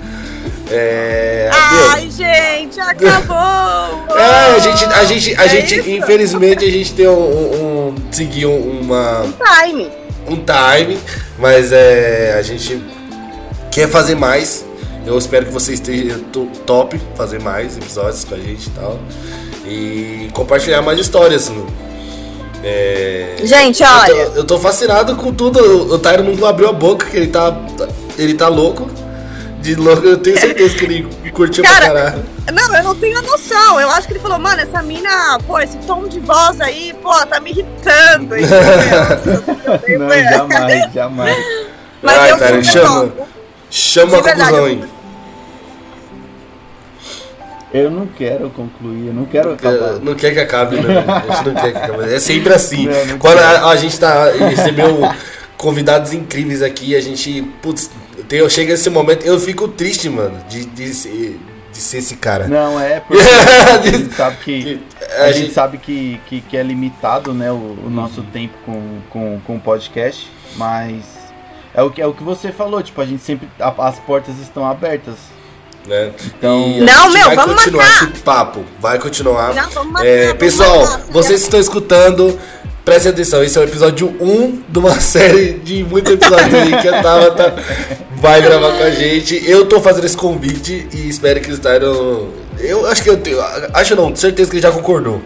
É. 0.72 1.50
meu, 1.72 1.89
Ai, 1.89 2.10
gente, 2.12 2.80
acabou! 2.80 4.08
É, 4.20 4.56
a 4.56 4.60
gente, 4.60 4.86
a 4.86 5.04
gente, 5.06 5.36
a 5.39 5.45
É 5.45 5.50
gente 5.50 5.80
isso? 5.80 5.89
infelizmente, 5.89 6.66
a 6.66 6.70
gente 6.72 6.93
tem 6.93 7.08
um, 7.08 7.12
um, 7.14 7.88
um 7.89 7.95
seguiu 8.12 8.52
uma, 8.54 9.26
Time. 9.64 9.89
um 10.28 10.36
time, 10.36 11.00
mas 11.38 11.72
é, 11.72 12.36
a 12.38 12.41
gente 12.41 12.82
quer 13.72 13.88
fazer 13.88 14.16
mais. 14.16 14.66
Eu 15.06 15.18
espero 15.18 15.45
que 15.45 15.52
você 15.54 15.74
esteja 15.74 16.20
to- 16.32 16.50
top 16.66 17.00
fazer 17.16 17.41
mais 17.41 17.78
episódios 17.78 18.24
com 18.26 18.36
a 18.36 18.38
gente 18.38 18.68
e 18.68 18.72
tal. 18.72 19.00
E 19.66 20.30
compartilhar 20.34 20.82
mais 20.82 21.00
histórias. 21.00 21.50
né? 21.50 21.64
É, 22.64 23.36
Gente, 23.43 23.82
eu, 23.82 23.89
olha. 23.89 24.26
tô, 24.32 24.36
eu 24.39 24.43
tô 24.43 24.60
fascinado 24.60 25.16
com 25.16 25.34
tudo. 25.34 25.60
O, 25.60 25.93
o 25.93 26.00
Tyro 26.00 26.24
não 26.24 26.45
abriu 26.47 26.68
a 26.68 26.74
boca, 26.74 27.06
que 27.06 27.16
ele 27.16 27.28
tá. 27.28 27.58
Ele 28.18 28.34
tá 28.34 28.47
louco. 28.50 28.89
De 29.62 29.76
louco, 29.76 30.05
eu 30.05 30.18
tenho 30.18 30.39
certeza 30.39 30.76
que 30.76 30.86
ele 30.86 31.32
curtiu 31.32 31.64
pra 31.64 31.74
Cara, 31.74 31.86
caralho. 31.88 32.26
Não, 32.53 32.76
eu 32.76 32.84
não 32.84 32.95
tenho 32.95 33.18
a 33.18 33.22
noção. 33.22 33.80
Eu 33.80 33.89
acho 33.91 34.07
que 34.07 34.14
ele 34.14 34.20
falou, 34.20 34.39
mano, 34.39 34.62
essa 34.62 34.82
mina, 34.82 35.38
pô, 35.45 35.60
esse 35.60 35.78
tom 35.80 36.07
de 36.07 36.20
voz 36.20 36.62
aí, 36.62 36.95
pô, 37.01 37.14
tá 37.26 37.39
me 37.39 37.51
irritando. 37.51 38.38
entendeu? 38.39 40.07
Não, 40.07 40.24
jamais, 40.24 40.93
jamais. 40.93 41.38
Mas 42.01 42.18
Ai, 42.18 42.32
eu 42.32 42.38
cara, 42.38 42.64
chama. 42.64 42.88
topo. 42.88 43.28
Chama 43.70 44.18
a 44.18 44.24
conclusão 44.24 44.66
aí. 44.66 44.84
Eu 47.72 47.91
não 47.91 48.07
quero 48.07 48.49
concluir, 48.49 49.07
eu 49.07 49.14
não 49.14 49.26
quero 49.26 49.53
acabar. 49.53 49.99
Não 49.99 50.16
quer 50.16 50.34
que 50.34 50.39
acabe, 50.39 50.78
né? 50.78 51.05
A 51.05 51.36
gente 51.36 51.45
não 51.45 51.53
quer 51.53 51.72
que 51.72 51.78
acabe. 51.78 52.14
É 52.14 52.20
sempre 52.20 52.53
assim. 52.53 52.88
Não, 52.88 53.05
não 53.05 53.20
Quando 53.20 53.38
a, 53.38 53.70
a 53.70 53.76
gente 53.76 53.99
tá, 53.99 54.32
recebeu 54.32 55.01
convidados 55.55 56.14
incríveis 56.14 56.64
aqui, 56.64 56.95
a 56.95 57.01
gente, 57.01 57.43
putz, 57.62 57.91
tem, 58.30 58.47
chega 58.49 58.73
esse 58.73 58.89
momento, 58.89 59.25
eu 59.25 59.38
fico 59.39 59.67
triste, 59.67 60.07
mano, 60.09 60.38
de, 60.47 60.63
de, 60.65 60.93
ser, 60.93 61.38
de 61.73 61.77
ser 61.77 61.97
esse 61.97 62.15
cara. 62.15 62.47
Não, 62.47 62.80
é 62.80 62.99
porque 63.05 63.21
a 63.21 63.82
gente 63.82 64.15
sabe 64.15 64.38
que. 64.43 64.63
Que- 64.63 64.80
A, 65.17 65.23
a 65.23 65.32
gente, 65.32 65.41
gente- 65.45 65.53
sabe 65.53 65.77
que, 65.80 66.21
que, 66.27 66.41
que 66.41 66.55
é 66.55 66.61
limitado 66.63 67.34
né, 67.34 67.51
o, 67.51 67.55
o 67.86 67.89
nosso 67.89 68.21
tempo 68.23 68.53
com, 68.65 68.99
com, 69.09 69.39
com 69.45 69.55
o 69.55 69.59
podcast, 69.59 70.32
mas 70.55 71.03
é 71.73 71.82
o, 71.82 71.89
que, 71.89 72.01
é 72.01 72.05
o 72.05 72.13
que 72.13 72.23
você 72.23 72.51
falou, 72.51 72.82
tipo, 72.84 73.01
a 73.01 73.05
gente 73.05 73.23
sempre. 73.23 73.49
a- 73.59 73.73
as 73.88 73.97
portas 73.99 74.38
estão 74.39 74.65
abertas. 74.69 75.15
Né? 75.88 76.11
Então- 76.38 76.77
Não, 76.82 77.11
meu, 77.11 77.25
vai 77.27 77.36
vamos 77.36 77.55
continuar 77.55 77.84
marcar. 77.88 78.03
esse 78.11 78.21
papo, 78.21 78.65
vai 78.80 78.99
continuar. 78.99 79.55
Não, 79.55 79.69
vamos 79.71 79.93
marcar, 79.93 80.07
É, 80.07 80.25
vamos 80.27 80.39
pessoal, 80.39 80.80
marcar. 80.82 81.05
vocês 81.09 81.41
estão 81.41 81.59
escutando, 81.59 82.38
prestem 82.86 83.11
atenção, 83.11 83.41
esse 83.43 83.57
é 83.57 83.61
o 83.61 83.63
episódio 83.63 84.15
1 84.19 84.63
de 84.69 84.77
uma 84.77 84.99
série 85.01 85.53
de 85.53 85.84
muitos 85.86 86.13
episódios 86.13 86.53
aí 86.53 86.77
que 86.82 86.88
a 86.89 87.01
Tabata 87.01 87.55
vai 88.20 88.41
gravar 88.41 88.72
com 88.78 88.84
a 88.84 88.89
gente. 88.91 89.41
Eu 89.49 89.65
tô 89.65 89.80
fazendo 89.82 90.05
esse 90.05 90.17
convite 90.17 90.88
e 90.93 91.09
espero 91.09 91.39
que 91.39 91.47
eles 91.47 91.57
estejam. 91.57 92.30
Eu 92.59 92.86
acho 92.88 93.03
que 93.03 93.09
eu 93.09 93.17
tenho. 93.17 93.39
Acho 93.74 93.95
não, 93.95 94.15
certeza 94.15 94.49
que 94.49 94.57
ele 94.57 94.63
já 94.63 94.72
concordou. 94.72 95.22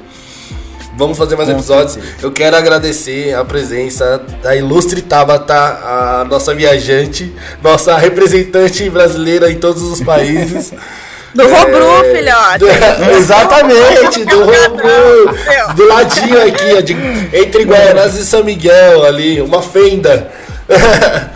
Vamos 0.96 1.18
fazer 1.18 1.36
mais 1.36 1.50
Com 1.50 1.56
episódios. 1.56 1.94
certeza. 1.94 2.16
Eu 2.22 2.32
quero 2.32 2.56
agradecer 2.56 3.34
a 3.34 3.44
presença 3.44 4.22
da 4.44 4.56
ilustre 4.56 5.02
Tabata, 5.02 5.54
a 5.56 6.26
nossa 6.30 6.54
viajante, 6.54 7.34
nossa 7.64 7.98
representante 7.98 8.88
brasileira 8.91 9.50
em 9.52 9.56
todos 9.56 9.82
os 9.82 10.02
países. 10.02 10.72
Do 11.34 11.48
Robru, 11.48 12.06
É, 12.06 12.16
filhote. 12.16 12.60
do- 12.60 12.70
exatamente, 13.18 14.24
do 14.24 14.38
Robru. 14.41 15.36
Do 15.76 15.88
ladinho 15.88 16.39
aqui, 16.48 16.76
ó, 16.78 16.80
de- 16.82 16.96
entre 17.36 17.64
Guaianazes 17.64 18.22
e 18.22 18.30
São 18.30 18.44
Miguel 18.44 19.04
ali, 19.04 19.41
uma 19.41 19.60
fenda. 19.64 20.30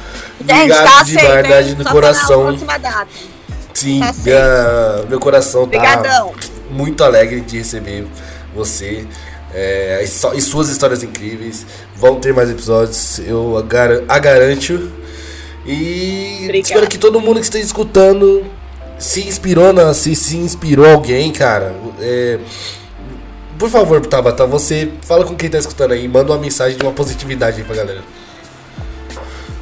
Gente, 0.55 0.69
tá 0.69 1.03
de 1.03 1.17
aceito, 1.17 1.31
verdade 1.33 1.77
Só 1.83 1.91
coração. 1.91 2.57
Tá. 2.57 3.07
Sim, 3.73 3.99
tá 3.99 4.13
minha- 4.23 5.05
meu 5.09 5.19
coração 5.19 5.61
tá 5.61 5.77
Obrigadão. 5.77 6.33
muito 6.71 7.03
alegre 7.03 7.41
de 7.41 7.57
receber 7.59 8.07
você. 8.55 9.05
é, 9.53 10.03
e 10.35 10.41
suas 10.41 10.69
histórias 10.69 11.01
incríveis. 11.03 11.65
Vão 11.95 12.19
ter 12.19 12.33
mais 12.33 12.49
episódios, 12.49 13.19
eu 13.19 13.57
a, 13.57 13.61
gar- 13.61 14.01
a 14.07 14.19
garanto. 14.19 14.91
E 15.65 16.47
espero 16.61 16.87
que 16.87 16.97
todo 16.97 17.19
mundo 17.19 17.35
que 17.39 17.45
esteja 17.45 17.65
escutando 17.65 18.45
se 18.99 19.21
inspirou 19.27 19.73
na, 19.73 19.93
se, 19.93 20.15
se 20.15 20.37
inspirou 20.37 20.85
alguém, 20.85 21.31
cara. 21.31 21.73
é, 21.99 22.39
por 23.57 23.69
favor, 23.69 23.99
Tabata, 24.05 24.45
você 24.45 24.91
fala 25.01 25.25
com 25.25 25.35
quem 25.35 25.49
tá 25.49 25.57
escutando 25.57 25.91
aí, 25.93 26.07
manda 26.07 26.31
uma 26.31 26.37
mensagem 26.37 26.77
de 26.77 26.83
uma 26.83 26.91
positividade 26.93 27.57
aí 27.57 27.63
pra 27.63 27.75
galera. 27.75 28.01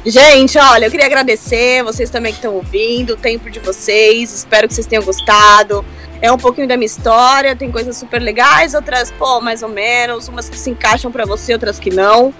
Gente, 0.06 0.56
olha, 0.56 0.84
eu 0.86 0.90
queria 0.90 1.06
agradecer 1.06 1.82
vocês 1.82 2.08
também 2.08 2.30
que 2.30 2.38
estão 2.38 2.54
ouvindo, 2.54 3.14
o 3.14 3.16
tempo 3.16 3.50
de 3.50 3.58
vocês. 3.58 4.32
Espero 4.32 4.68
que 4.68 4.74
vocês 4.74 4.86
tenham 4.86 5.02
gostado. 5.02 5.84
É 6.22 6.30
um 6.30 6.38
pouquinho 6.38 6.68
da 6.68 6.76
minha 6.76 6.86
história, 6.86 7.56
tem 7.56 7.72
coisas 7.72 7.96
super 7.96 8.22
legais, 8.22 8.72
outras, 8.72 9.10
pô, 9.10 9.40
mais 9.40 9.64
ou 9.64 9.68
menos, 9.68 10.28
umas 10.28 10.48
que 10.48 10.56
se 10.56 10.70
encaixam 10.70 11.10
pra 11.10 11.24
você, 11.26 11.52
outras 11.52 11.80
que 11.80 11.90
não. 11.90 12.32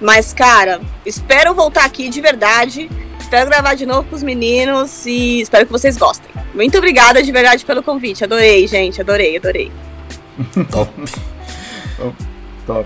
Mas, 0.00 0.32
cara, 0.32 0.80
espero 1.06 1.54
voltar 1.54 1.84
aqui 1.84 2.08
de 2.08 2.20
verdade. 2.20 2.90
Espero 3.20 3.48
gravar 3.48 3.74
de 3.74 3.86
novo 3.86 4.08
com 4.08 4.16
os 4.16 4.22
meninos 4.24 5.06
e 5.06 5.40
espero 5.40 5.64
que 5.64 5.70
vocês 5.70 5.96
gostem. 5.96 6.28
Muito 6.52 6.76
obrigada 6.76 7.22
de 7.22 7.30
verdade 7.30 7.64
pelo 7.64 7.84
convite. 7.84 8.24
Adorei, 8.24 8.66
gente. 8.66 9.00
Adorei, 9.00 9.36
adorei. 9.36 9.70
Top. 10.72 10.92
Top, 11.96 12.16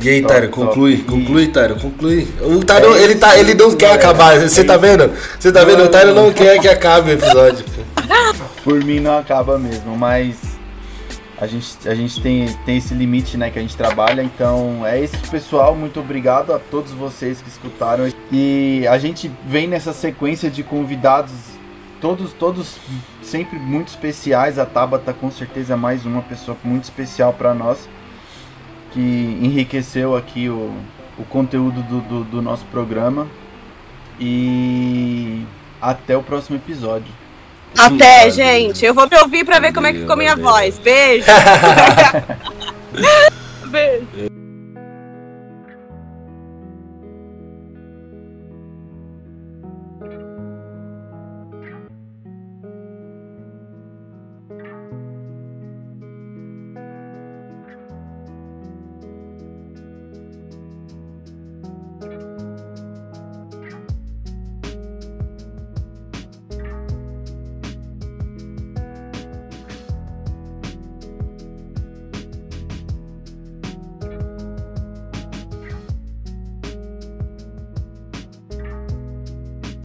E 0.00 0.08
aí, 0.08 0.20
top, 0.22 0.32
Tário, 0.32 0.48
top. 0.50 0.66
conclui, 0.66 0.92
E- 0.94 0.98
conclui, 1.02 1.46
Tário, 1.48 1.76
conclui. 1.76 2.28
O 2.42 2.64
Tário, 2.64 2.94
É 2.94 3.02
ele, 3.02 3.14
tá, 3.16 3.38
ele 3.38 3.54
não 3.54 3.68
isso, 3.68 3.76
quer 3.76 3.86
galera. 3.96 4.08
acabar, 4.10 4.40
você 4.40 4.60
É 4.60 4.64
tá 4.64 4.76
vendo? 4.76 5.10
Você 5.38 5.52
tá 5.52 5.64
vendo? 5.64 5.84
O 5.84 5.88
Tário 5.88 6.14
não 6.14 6.32
quer 6.32 6.58
que 6.60 6.68
acabe 6.68 7.10
o 7.10 7.12
episódio. 7.14 7.64
Por 8.64 8.82
mim 8.84 9.00
não 9.00 9.18
acaba 9.18 9.58
mesmo, 9.58 9.96
mas 9.96 10.36
A 11.38 11.46
gente, 11.46 11.86
a 11.86 11.94
gente 11.94 12.18
tem, 12.22 12.48
tem 12.64 12.78
esse 12.78 12.94
limite, 12.94 13.36
né, 13.36 13.50
que 13.50 13.58
a 13.58 13.62
gente 13.62 13.76
trabalha. 13.76 14.22
Então 14.22 14.86
é 14.86 14.98
isso, 15.02 15.16
pessoal. 15.30 15.74
Muito 15.74 16.00
obrigado 16.00 16.50
a 16.52 16.58
todos 16.58 16.92
vocês 16.92 17.42
que 17.42 17.48
escutaram. 17.50 18.10
E 18.32 18.86
a 18.88 18.96
gente 18.96 19.30
vem 19.46 19.68
nessa 19.68 19.92
sequência 19.92 20.48
de 20.50 20.62
convidados, 20.62 21.32
todos, 22.00 22.32
todos 22.32 22.78
sempre 23.22 23.58
muito 23.58 23.88
especiais. 23.88 24.58
A 24.58 24.64
Tabata 24.64 25.12
com 25.12 25.30
certeza 25.30 25.74
é 25.74 25.76
mais 25.76 26.06
uma 26.06 26.22
pessoa 26.22 26.56
muito 26.64 26.84
especial 26.84 27.34
para 27.34 27.52
nós, 27.52 27.86
que 28.96 29.38
enriqueceu 29.42 30.16
aqui 30.16 30.48
o, 30.48 30.72
o 31.18 31.24
conteúdo 31.24 31.82
do, 31.82 32.00
do, 32.00 32.24
do 32.24 32.40
nosso 32.40 32.64
programa. 32.66 33.26
E 34.18 35.42
até 35.80 36.16
o 36.16 36.22
próximo 36.22 36.56
episódio. 36.56 37.12
Até, 37.76 38.20
Valeu. 38.20 38.30
gente. 38.30 38.86
Eu 38.86 38.94
vou 38.94 39.06
me 39.06 39.18
ouvir 39.18 39.44
pra 39.44 39.58
ver 39.58 39.74
como 39.74 39.86
é 39.86 39.92
que 39.92 40.00
ficou 40.00 40.16
minha 40.16 40.34
voz. 40.34 40.78
Beijo. 40.78 41.26
Beijo. 43.68 44.35